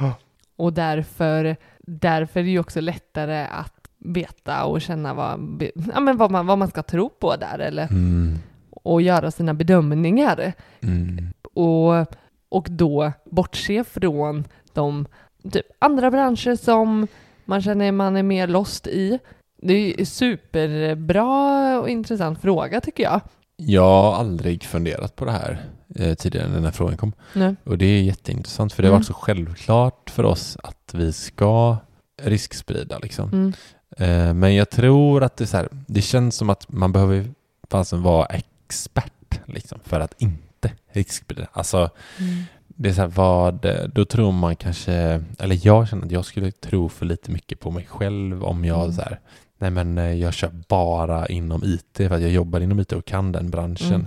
Och 0.57 0.73
därför, 0.73 1.57
därför 1.87 2.41
är 2.41 2.45
det 2.45 2.51
ju 2.51 2.59
också 2.59 2.81
lättare 2.81 3.47
att 3.51 3.73
veta 3.99 4.65
och 4.65 4.81
känna 4.81 5.15
vad, 5.15 5.63
ja, 5.95 6.01
men 6.01 6.17
vad, 6.17 6.31
man, 6.31 6.47
vad 6.47 6.59
man 6.59 6.69
ska 6.69 6.83
tro 6.83 7.09
på 7.09 7.37
där 7.37 7.59
eller, 7.59 7.87
Mm. 7.91 8.39
och 8.71 9.03
göra 9.03 9.31
sina 9.31 9.55
bedömningar. 9.55 10.53
Mm. 10.81 11.29
Och, 11.55 12.07
och 12.49 12.67
då 12.71 13.13
bortse 13.31 13.85
från 13.85 14.45
de 14.73 15.07
typ, 15.53 15.67
andra 15.79 16.11
branscher 16.11 16.57
som 16.57 17.07
man 17.45 17.63
känner 17.63 17.93
man 17.93 18.17
är 18.17 18.23
mer 18.23 18.47
lost 18.47 18.87
i. 18.87 19.19
Det 19.63 19.73
är 19.75 19.99
ju 19.99 20.05
superbra 20.05 21.81
och 21.81 21.89
intressant 21.89 22.41
fråga 22.41 22.81
tycker 22.81 23.03
jag. 23.03 23.21
Jag 23.57 23.83
har 24.03 24.15
aldrig 24.15 24.65
funderat 24.65 25.17
på 25.17 25.25
det 25.25 25.31
här 25.33 25.65
eh, 25.95 26.15
tidigare 26.15 26.47
när 26.49 26.55
den 26.55 26.65
här 26.65 26.71
frågan 26.73 26.97
kom. 26.97 27.13
Nej. 27.33 27.55
Och 27.65 27.79
det 27.79 27.87
är 27.87 28.03
jätteintressant 28.03 28.73
för 28.73 28.83
det 28.83 28.89
har 28.89 28.93
Mm. 28.93 28.99
varit 29.01 29.07
så 29.07 29.13
självklart 29.15 30.11
för 30.11 30.25
oss 30.25 30.57
att 30.63 30.91
vi 30.95 31.13
ska 31.13 31.77
risksprida 32.23 32.99
liksom. 32.99 33.29
Mm. 33.33 33.53
Eh, 33.99 34.35
Men 34.35 34.55
jag 34.55 34.71
tror 34.71 35.23
att 35.25 35.37
det, 35.37 35.47
så 35.47 35.57
här, 35.57 35.69
det 35.87 36.03
känns 36.03 36.37
som 36.37 36.51
att 36.51 36.73
man 36.73 36.93
behöver 36.93 37.27
fasen 37.71 38.03
vara 38.03 38.27
expert 38.27 39.41
liksom, 39.47 39.79
för 39.85 40.01
att 40.01 40.15
inte 40.23 40.73
risksprida. 40.93 41.47
Alltså, 41.53 41.91
Mm. 42.21 42.43
det 42.67 42.89
är 42.89 42.93
så 42.93 43.01
här, 43.01 43.09
vad, 43.09 43.67
då 43.95 44.05
tror 44.05 44.33
man 44.33 44.57
kanske, 44.57 44.93
eller 45.39 45.59
jag 45.67 45.89
känner 45.89 46.07
att 46.07 46.11
jag 46.13 46.25
skulle 46.25 46.51
tro 46.53 46.89
för 46.89 47.07
lite 47.07 47.31
mycket 47.31 47.61
på 47.61 47.71
mig 47.71 47.87
själv 47.91 48.45
om 48.45 48.65
jag 48.65 48.83
Mm. 48.83 48.93
så 48.93 49.03
här, 49.03 49.21
nej 49.59 49.71
men 49.71 49.99
eh, 49.99 50.13
jag 50.15 50.35
kör 50.35 50.51
bara 50.69 51.27
inom 51.27 51.65
IT 51.65 51.97
för 51.97 52.11
att 52.11 52.23
jag 52.23 52.31
jobbar 52.31 52.61
inom 52.61 52.81
IT 52.81 52.93
och 52.93 53.05
kan 53.05 53.33
den 53.33 53.51
branschen. 53.51 53.93
Mm. 53.95 54.07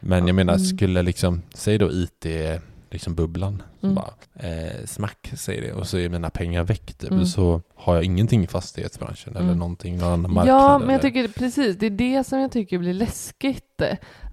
Men 0.00 0.26
jag 0.26 0.34
menar, 0.36 0.52
Mm. 0.54 0.64
skulle 0.66 1.02
liksom, 1.02 1.42
säg 1.54 1.78
då 1.78 1.90
IT, 1.92 2.26
liksom 2.90 3.14
bubblan, 3.14 3.62
så 3.80 3.86
Mm. 3.86 3.94
bara, 3.94 4.10
eh, 4.48 4.84
smack 4.84 5.32
säger 5.36 5.62
det 5.62 5.72
och 5.72 5.86
så 5.86 5.98
är 5.98 6.08
mina 6.08 6.30
pengar 6.30 6.62
väck 6.64 6.94
typ. 6.94 7.10
Mm. 7.10 7.26
Så 7.26 7.62
har 7.74 7.94
jag 7.94 8.04
ingenting 8.04 8.44
i 8.44 8.46
fastighetsbranschen 8.46 9.32
eller 9.36 9.46
Mm. 9.46 9.58
någonting, 9.58 9.98
någon 9.98 10.12
annan 10.12 10.32
marknad. 10.34 10.54
Ja, 10.56 10.78
men 10.78 10.88
jag 10.88 11.04
eller- 11.04 11.10
tycker 11.22 11.28
precis, 11.28 11.76
det 11.78 11.86
är 11.86 11.90
det 11.90 12.24
som 12.24 12.38
jag 12.38 12.52
tycker 12.52 12.78
blir 12.78 12.94
läskigt. 12.94 13.82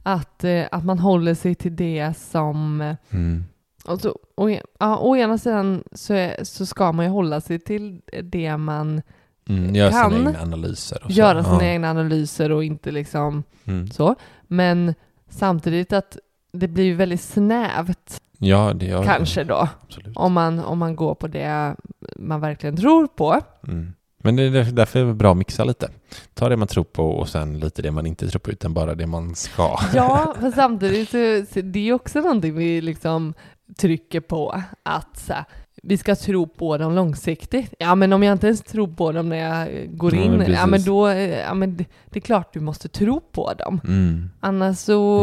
Att, 0.03 0.43
eh, 0.43 0.63
att 0.71 0.85
man 0.85 0.99
håller 0.99 1.33
sig 1.33 1.55
till 1.55 1.75
det 1.75 2.13
som... 2.17 2.81
eh, 2.81 2.95
Mm. 3.09 3.43
Och 3.85 4.01
så, 4.01 4.19
å, 4.37 4.49
ja, 4.79 4.97
å 4.97 5.15
ena 5.15 5.37
sidan 5.37 5.83
så, 5.91 6.13
är, 6.13 6.43
så 6.43 6.65
ska 6.65 6.91
man 6.91 7.05
ju 7.05 7.11
hålla 7.11 7.41
sig 7.41 7.59
till 7.59 8.01
det 8.23 8.57
man 8.57 9.01
Mm, 9.49 9.75
gör 9.75 9.91
kan 9.91 10.11
sina 10.11 10.29
egna 10.29 10.41
analyser. 10.41 11.03
Och 11.03 11.11
så. 11.11 11.17
göra 11.19 11.43
sina 11.43 11.55
ja. 11.63 11.69
egna 11.71 11.89
analyser 11.89 12.51
och 12.51 12.63
inte 12.63 12.91
liksom 12.91 13.43
Mm. 13.65 13.87
så. 13.91 14.15
Men 14.47 14.93
samtidigt 15.29 15.93
att 15.93 16.17
det 16.53 16.67
blir 16.67 16.83
ju 16.83 16.93
väldigt 16.93 17.21
snävt 17.21 18.19
Ja, 18.37 18.73
det 18.75 18.85
gör 18.85 19.03
kanske 19.03 19.43
då. 19.43 19.67
Absolut. 19.83 20.17
Om 20.17 20.33
man, 20.33 20.59
om 20.59 20.77
man 20.79 20.95
går 20.95 21.15
på 21.15 21.27
det 21.27 21.75
man 22.15 22.41
verkligen 22.41 22.77
tror 22.77 23.07
på. 23.07 23.41
Mm. 23.67 23.93
Men 24.23 24.35
det 24.35 24.43
är 24.43 24.49
därför- 24.51 24.71
därför 24.71 24.99
är 24.99 25.05
det 25.05 25.13
bra 25.13 25.31
att 25.31 25.37
mixa 25.37 25.63
lite. 25.63 25.89
Ta 26.33 26.49
det 26.49 26.57
man 26.57 26.67
tror 26.67 26.83
på 26.83 27.09
och 27.11 27.29
sen 27.29 27.59
lite 27.59 27.81
det 27.81 27.91
man 27.91 28.05
inte 28.05 28.27
tror 28.27 28.39
på, 28.39 28.51
utan 28.51 28.73
bara 28.73 28.95
det 28.95 29.07
man 29.07 29.35
ska. 29.35 29.79
Ja, 29.93 30.35
men 30.39 30.51
samtidigt 30.51 31.09
så, 31.09 31.53
så 31.53 31.61
det 31.61 31.89
är 31.89 31.93
också 31.93 32.19
någonting 32.21 32.55
vi 32.55 32.81
liksom 32.81 33.33
trycker 33.77 34.19
på 34.19 34.61
att 34.83 35.17
så 35.19 35.33
här, 35.33 35.45
vi 35.85 35.97
ska 35.97 36.15
tro 36.15 36.47
på 36.47 36.77
dem 36.77 36.95
långsiktigt. 36.95 37.73
Ja, 37.79 37.95
men 37.95 38.13
om 38.13 38.23
jag 38.23 38.33
inte 38.33 38.47
ens 38.47 38.61
tror 38.61 38.87
på 38.87 39.11
dem 39.11 39.29
när 39.29 39.37
jag 39.37 39.89
går 39.97 40.15
Ja, 40.15 40.21
in, 40.21 40.31
men 40.31 40.51
ja 40.51 40.65
men 40.65 40.83
då, 40.83 41.09
ja 41.47 41.53
men 41.53 41.77
det, 41.77 41.85
det 42.09 42.19
är 42.19 42.21
klart 42.21 42.53
du 42.53 42.59
måste 42.59 42.87
tro 42.89 43.19
på 43.31 43.53
dem. 43.53 43.81
Mm. 43.87 44.29
Annars 44.39 44.77
så, 44.77 45.19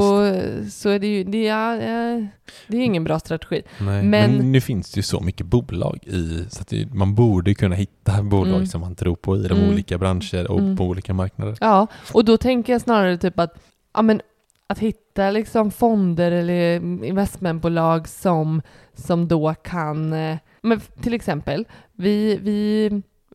så 0.70 0.88
är 0.88 0.98
det 0.98 1.06
ju, 1.06 1.24
det, 1.24 1.42
ja, 1.44 1.74
ja, 1.76 2.26
det 2.66 2.76
är 2.76 2.80
ingen 2.84 3.04
bra 3.04 3.18
strategi. 3.18 3.62
Nej, 3.78 4.02
men... 4.02 4.36
Men- 4.36 4.52
nu 4.52 4.60
finns 4.60 4.90
det 4.92 4.98
ju 4.98 5.02
så 5.02 5.20
mycket 5.20 5.46
bolag 5.46 5.98
i, 6.06 6.44
så 6.50 6.60
att 6.60 6.68
det, 6.68 6.94
man 6.94 7.14
borde 7.14 7.54
kunna 7.54 7.74
hitta 7.74 8.22
bolag 8.22 8.54
Mm. 8.54 8.66
som 8.66 8.80
man 8.80 8.94
tror 8.94 9.16
på 9.16 9.36
i 9.36 9.48
de 9.48 9.58
Mm. 9.58 9.70
olika 9.70 9.98
branscher 9.98 10.50
och 10.50 10.58
Mm. 10.60 10.76
på 10.76 10.84
olika 10.84 11.14
marknader. 11.14 11.56
Ja, 11.60 11.86
och 12.12 12.24
då 12.24 12.36
tänker 12.36 12.72
jag 12.72 12.82
snarare 12.82 13.18
typ 13.18 13.38
att, 13.38 13.54
ja 13.94 14.02
men 14.02 14.20
att 14.66 14.78
hitta 14.78 15.30
liksom 15.30 15.70
fonder 15.70 16.32
eller 16.32 16.74
investmentbolag 17.04 18.08
som, 18.08 18.62
som 18.94 19.28
då 19.28 19.54
kan, 19.54 20.12
eh, 20.12 20.36
men 20.62 20.80
till 20.80 21.14
exempel, 21.14 21.64
vi, 21.92 22.36
vi, 22.42 22.90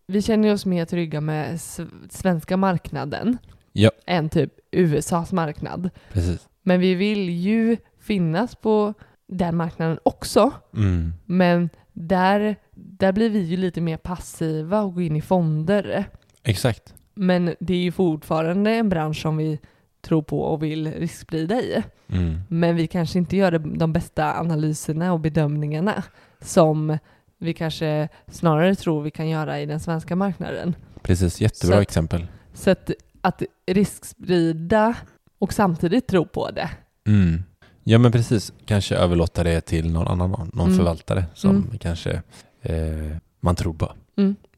vi 0.07 0.21
känner 0.21 0.53
oss 0.53 0.65
mer 0.65 0.85
trygga 0.85 1.21
med 1.21 1.61
svenska 2.09 2.57
marknaden 2.57 3.37
Ja, 3.71 3.91
än 4.05 4.29
typ 4.29 4.53
USAs 4.71 5.31
marknad. 5.33 5.89
precis. 6.13 6.49
Men 6.63 6.79
vi 6.79 6.95
vill 6.95 7.29
ju 7.29 7.77
finnas 7.99 8.55
på 8.55 8.93
den 9.27 9.55
marknaden 9.57 9.99
också. 10.03 10.51
Mm. 10.75 11.13
Men 11.25 11.69
där, 11.93 12.55
där 12.75 13.11
blir 13.11 13.29
vi 13.29 13.39
ju 13.39 13.57
lite 13.57 13.81
mer 13.81 13.97
passiva 13.97 14.81
och 14.81 14.93
går 14.93 15.03
in 15.03 15.15
i 15.15 15.21
fonder. 15.21 16.05
Exakt. 16.43 16.93
Men 17.13 17.55
det 17.59 17.73
är 17.73 17.77
ju 17.83 17.91
fortfarande 17.91 18.71
en 18.71 18.89
bransch 18.89 19.21
som 19.21 19.37
vi 19.37 19.59
tror 20.01 20.21
på 20.21 20.41
och 20.41 20.63
vill 20.63 20.91
risksprida 20.93 21.61
i. 21.61 21.83
Mm. 22.07 22.39
Men 22.49 22.75
vi 22.75 22.87
kanske 22.87 23.19
inte 23.19 23.37
gör 23.37 23.51
de 23.59 23.93
bästa 23.93 24.39
analyserna 24.39 25.13
och 25.13 25.19
bedömningarna 25.19 26.03
som 26.41 26.97
vi 27.39 27.53
kanske 27.53 28.09
snarare 28.27 28.75
tror 28.75 29.01
vi 29.01 29.11
kan 29.11 29.29
göra 29.29 29.61
i 29.61 29.65
den 29.65 29.79
svenska 29.79 30.15
marknaden. 30.15 30.75
Precis, 31.01 31.41
jättebra 31.41 31.75
Så 31.75 31.81
att- 31.81 31.87
exempel. 31.87 32.27
Så 32.53 32.69
att, 32.71 32.91
att 33.21 33.41
risksprida 33.67 34.93
och 35.39 35.53
samtidigt 35.53 36.07
tro 36.07 36.25
på 36.25 36.51
det. 36.51 36.69
Mm. 37.07 37.43
Ja 37.83 37.97
men 37.97 38.11
precis, 38.11 38.53
kanske 38.65 38.95
överlåta 38.95 39.43
det 39.43 39.61
till 39.61 39.91
någon 39.93 40.07
annan, 40.07 40.49
någon 40.53 40.65
Mm. 40.67 40.77
förvaltare 40.77 41.25
som 41.33 41.49
Mm. 41.49 41.77
kanske 41.77 42.21
eh, 42.61 43.17
man 43.39 43.55
tror 43.55 43.73
på. 43.73 43.91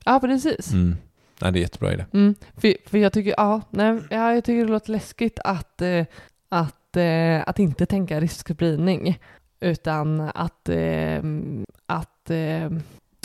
Ja, 0.06 0.20
precis. 0.20 0.72
Mm. 0.74 0.96
Nej, 1.42 1.52
det 1.52 1.60
är 1.60 1.62
jättebra 1.62 1.94
idé. 1.94 2.06
Mm, 2.14 2.36
för, 2.58 2.74
för 2.90 2.98
jag 2.98 3.14
tycker, 3.14 3.34
ja, 3.38 3.62
nej, 3.70 4.00
ja, 4.10 4.34
jag 4.34 4.44
tycker 4.44 4.66
det 4.66 4.72
låter 4.72 4.92
läskigt 4.92 5.40
att, 5.44 5.82
eh, 5.82 6.06
att, 6.50 6.98
eh, 6.98 7.44
att 7.50 7.60
inte 7.60 7.86
tänka 7.86 8.22
riskspridning 8.22 9.20
utan 9.60 10.22
att, 10.22 10.70
eh, 10.70 11.22
att, 11.86 12.17
eh, 12.30 12.70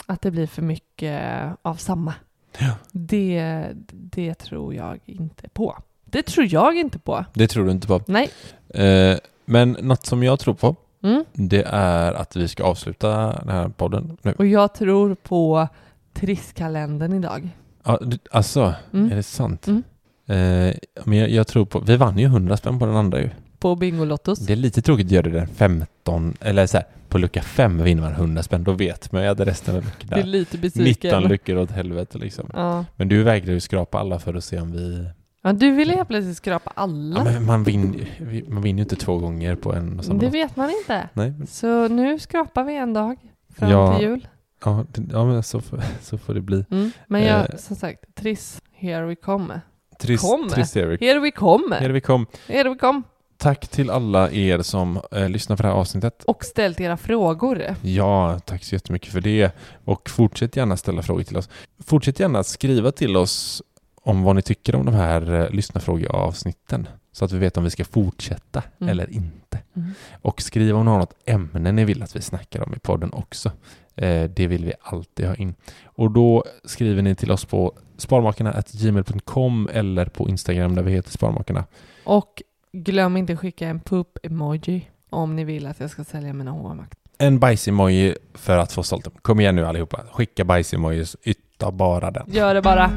att 0.05 0.21
det 0.21 0.31
blir 0.31 0.47
för 0.47 0.61
mycket 0.61 1.21
av 1.61 1.75
samma. 1.75 2.13
Ja. 2.59 2.71
Det, 2.91 3.67
det 3.91 4.33
tror 4.33 4.73
jag 4.75 4.99
inte 5.05 5.49
på. 5.49 5.77
Det 6.05 6.21
tror 6.23 6.45
jag 6.49 6.75
inte 6.77 6.99
på. 6.99 7.25
Det 7.33 7.47
tror 7.47 7.65
du 7.65 7.71
inte 7.71 7.87
på. 7.87 8.01
Nej. 8.07 8.29
Eh, 8.69 9.17
men 9.45 9.71
något 9.81 10.05
som 10.05 10.23
jag 10.23 10.39
tror 10.39 10.53
på, 10.53 10.75
Mm. 11.03 11.25
det 11.33 11.63
är 11.67 12.13
att 12.13 12.35
vi 12.35 12.47
ska 12.47 12.63
avsluta 12.63 13.39
den 13.39 13.49
här 13.49 13.69
podden 13.69 14.17
nu. 14.21 14.33
Och 14.37 14.45
jag 14.45 14.73
tror 14.73 15.15
på 15.15 15.67
trisskalendern 16.13 17.13
idag. 17.13 17.49
Ja, 17.83 17.99
alltså, 18.31 18.73
Mm. 18.93 19.11
är 19.11 19.15
det 19.15 19.23
sant? 19.23 19.67
Mm. 19.67 19.83
Eh, 20.25 20.75
men 21.05 21.17
jag, 21.17 21.29
jag 21.29 21.47
tror 21.47 21.65
på, 21.65 21.79
vi 21.79 21.97
vann 21.97 22.17
ju 22.17 22.25
100 22.25 22.57
spänn 22.57 22.79
på 22.79 22.85
den 22.85 22.95
andra 22.95 23.19
ju. 23.21 23.29
På 23.63 23.75
Bingolottos. 23.75 24.39
Det 24.39 24.53
är 24.53 24.57
lite 24.57 24.81
tråkigt 24.81 25.05
att 25.07 25.11
göra 25.11 25.23
det 25.29 25.39
där 25.39 25.45
15, 25.45 26.33
eller 26.41 26.65
så 26.67 26.77
här, 26.77 26.85
på 27.09 27.17
lucka 27.17 27.41
5 27.41 27.83
vinner 27.83 28.01
man 28.01 28.11
100 28.11 28.43
spänn, 28.43 28.63
då 28.63 28.71
vet 28.71 29.11
man 29.11 29.21
ju 29.23 29.27
att 29.27 29.39
resten 29.39 29.75
av 29.75 29.83
luckan 29.83 30.09
Det 30.09 30.19
är 30.19 30.23
lite 30.23 30.57
besviken. 30.57 31.09
19 31.11 31.23
luckor 31.31 31.57
åt 31.57 31.71
helvete 31.71 32.17
liksom. 32.17 32.49
Ja. 32.53 32.85
Men 32.95 33.07
du 33.07 33.23
vägrar 33.23 33.53
ju 33.53 33.59
skrapa 33.59 33.99
alla 33.99 34.19
för 34.19 34.33
att 34.33 34.43
se 34.43 34.59
om 34.59 34.71
vi... 34.71 35.07
ja, 35.43 35.53
du 35.53 35.71
ville 35.71 35.93
helt 35.95 36.07
plötsligt 36.07 36.37
skrapa 36.37 36.71
alla. 36.75 37.17
Ja, 37.17 37.23
men 37.23 37.45
man, 37.45 37.63
vinner, 37.63 38.07
man 38.49 38.63
vinner 38.63 38.77
ju 38.77 38.83
inte 38.83 38.95
två 38.95 39.17
gånger 39.17 39.55
på 39.55 39.73
en 39.73 39.99
och 39.99 40.05
samma 40.05 40.19
det 40.19 40.25
dag. 40.25 40.31
vet 40.31 40.55
man 40.55 40.69
inte. 40.69 41.09
Nej, 41.13 41.33
Så 41.47 41.87
nu 41.87 42.19
skrapar 42.19 42.63
vi 42.63 42.75
en 42.75 42.93
dag 42.93 43.17
fram 43.55 43.69
Ja. 43.71 43.97
till 43.97 44.07
jul. 44.07 44.27
ja, 44.65 44.85
ja 45.11 45.25
men 45.25 45.43
så 45.43 45.61
får, 45.61 45.81
så 46.01 46.17
får 46.17 46.33
det 46.33 46.41
bli. 46.41 46.65
Mm. 46.71 46.91
Men 47.07 47.23
jag, 47.23 47.39
Eh. 47.49 47.55
som 47.57 47.75
sagt, 47.75 48.15
Triss, 48.15 48.61
here 48.73 49.05
we 49.05 49.15
come. 49.15 49.61
Trist, 49.99 50.23
Kommer. 50.23 50.49
trist 50.49 50.77
Erik. 50.77 51.01
Here 51.01 51.19
we 51.19 51.31
come. 51.31 51.75
Här 51.75 51.89
vi 51.89 52.01
kom. 52.01 52.25
Here 52.47 52.69
we 52.69 52.75
come. 52.75 53.01
Tack 53.43 53.67
till 53.67 53.89
alla 53.89 54.31
er 54.31 54.61
som 54.61 55.01
eh, 55.11 55.29
lyssnar 55.29 55.55
på 55.55 55.63
det 55.63 55.69
här 55.69 55.75
avsnittet. 55.75 56.23
Och 56.23 56.45
ställt 56.45 56.81
era 56.81 56.97
frågor. 56.97 57.63
Ja, 57.81 58.39
tack 58.45 58.63
så 58.63 58.75
jättemycket 58.75 59.11
för 59.11 59.21
det. 59.21 59.51
Och 59.85 60.09
fortsätt 60.09 60.55
gärna 60.55 60.77
ställa 60.77 61.01
frågor 61.01 61.23
till 61.23 61.37
oss. 61.37 61.49
Fortsätt 61.79 62.19
gärna 62.19 62.43
skriva 62.43 62.91
till 62.91 63.17
oss 63.17 63.61
om 64.01 64.23
vad 64.23 64.35
ni 64.35 64.41
tycker 64.41 64.75
om 64.75 64.85
de 64.85 64.95
här 64.95 65.33
eh, 65.33 65.49
lyssnarfrågeavsnitten. 65.49 66.87
Så 67.11 67.25
att 67.25 67.31
vi 67.31 67.37
vet 67.37 67.57
om 67.57 67.63
vi 67.63 67.69
ska 67.69 67.85
fortsätta 67.85 68.63
Mm. 68.79 68.91
eller 68.91 69.13
inte. 69.13 69.59
Mm. 69.75 69.91
Och 70.21 70.41
skriv 70.41 70.75
om 70.75 70.85
ni 70.85 70.91
har 70.91 70.99
något 70.99 71.15
ämne 71.25 71.71
ni 71.71 71.85
vill 71.85 72.03
att 72.03 72.15
vi 72.15 72.21
snackar 72.21 72.63
om 72.63 72.73
i 72.73 72.79
podden 72.79 73.13
också. 73.13 73.51
Eh, 73.95 74.23
det 74.23 74.47
vill 74.47 74.65
vi 74.65 74.73
alltid 74.81 75.25
ha 75.27 75.35
in. 75.35 75.55
Och 75.85 76.11
då 76.11 76.43
skriver 76.65 77.01
ni 77.01 77.15
till 77.15 77.31
oss 77.31 77.45
på 77.45 77.73
sparmakarna.gmail.com 77.97 79.69
eller 79.73 80.05
på 80.05 80.29
Instagram 80.29 80.75
där 80.75 80.83
vi 80.83 80.91
heter 80.91 81.11
Sparmakarna. 81.11 81.65
Och 82.03 82.41
glöm 82.73 83.17
inte 83.17 83.35
skicka 83.35 83.67
en 83.67 83.79
poop-emoji 83.79 84.89
om 85.09 85.35
ni 85.35 85.43
vill 85.43 85.67
att 85.67 85.79
jag 85.79 85.89
ska 85.89 86.03
sälja 86.03 86.33
mina 86.33 86.51
hovmakt. 86.51 86.97
En 87.17 87.39
bajsemoji 87.39 88.15
för 88.33 88.57
att 88.57 88.71
få 88.71 88.83
sålt 88.83 89.03
dem. 89.03 89.13
Kom 89.21 89.39
igen 89.39 89.55
nu 89.55 89.65
allihopa. 89.65 90.01
Skicka 90.11 90.45
bajsemojis. 90.45 91.15
Ytta 91.23 91.71
bara 91.71 92.11
den. 92.11 92.25
Gör 92.27 92.53
det 92.53 92.61
bara. 92.61 92.91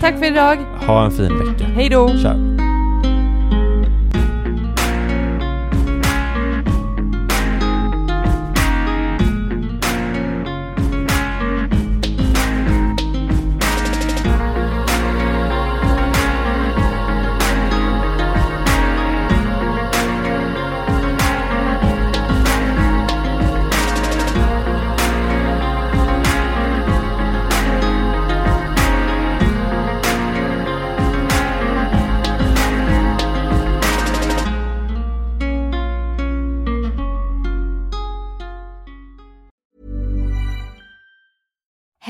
Tack 0.00 0.18
för 0.18 0.24
idag. 0.24 0.56
Ha 0.86 1.04
en 1.04 1.10
fin 1.10 1.38
vecka. 1.38 1.64
Hej 1.64 1.88
då. 1.88 2.08
Tja. 2.08 2.67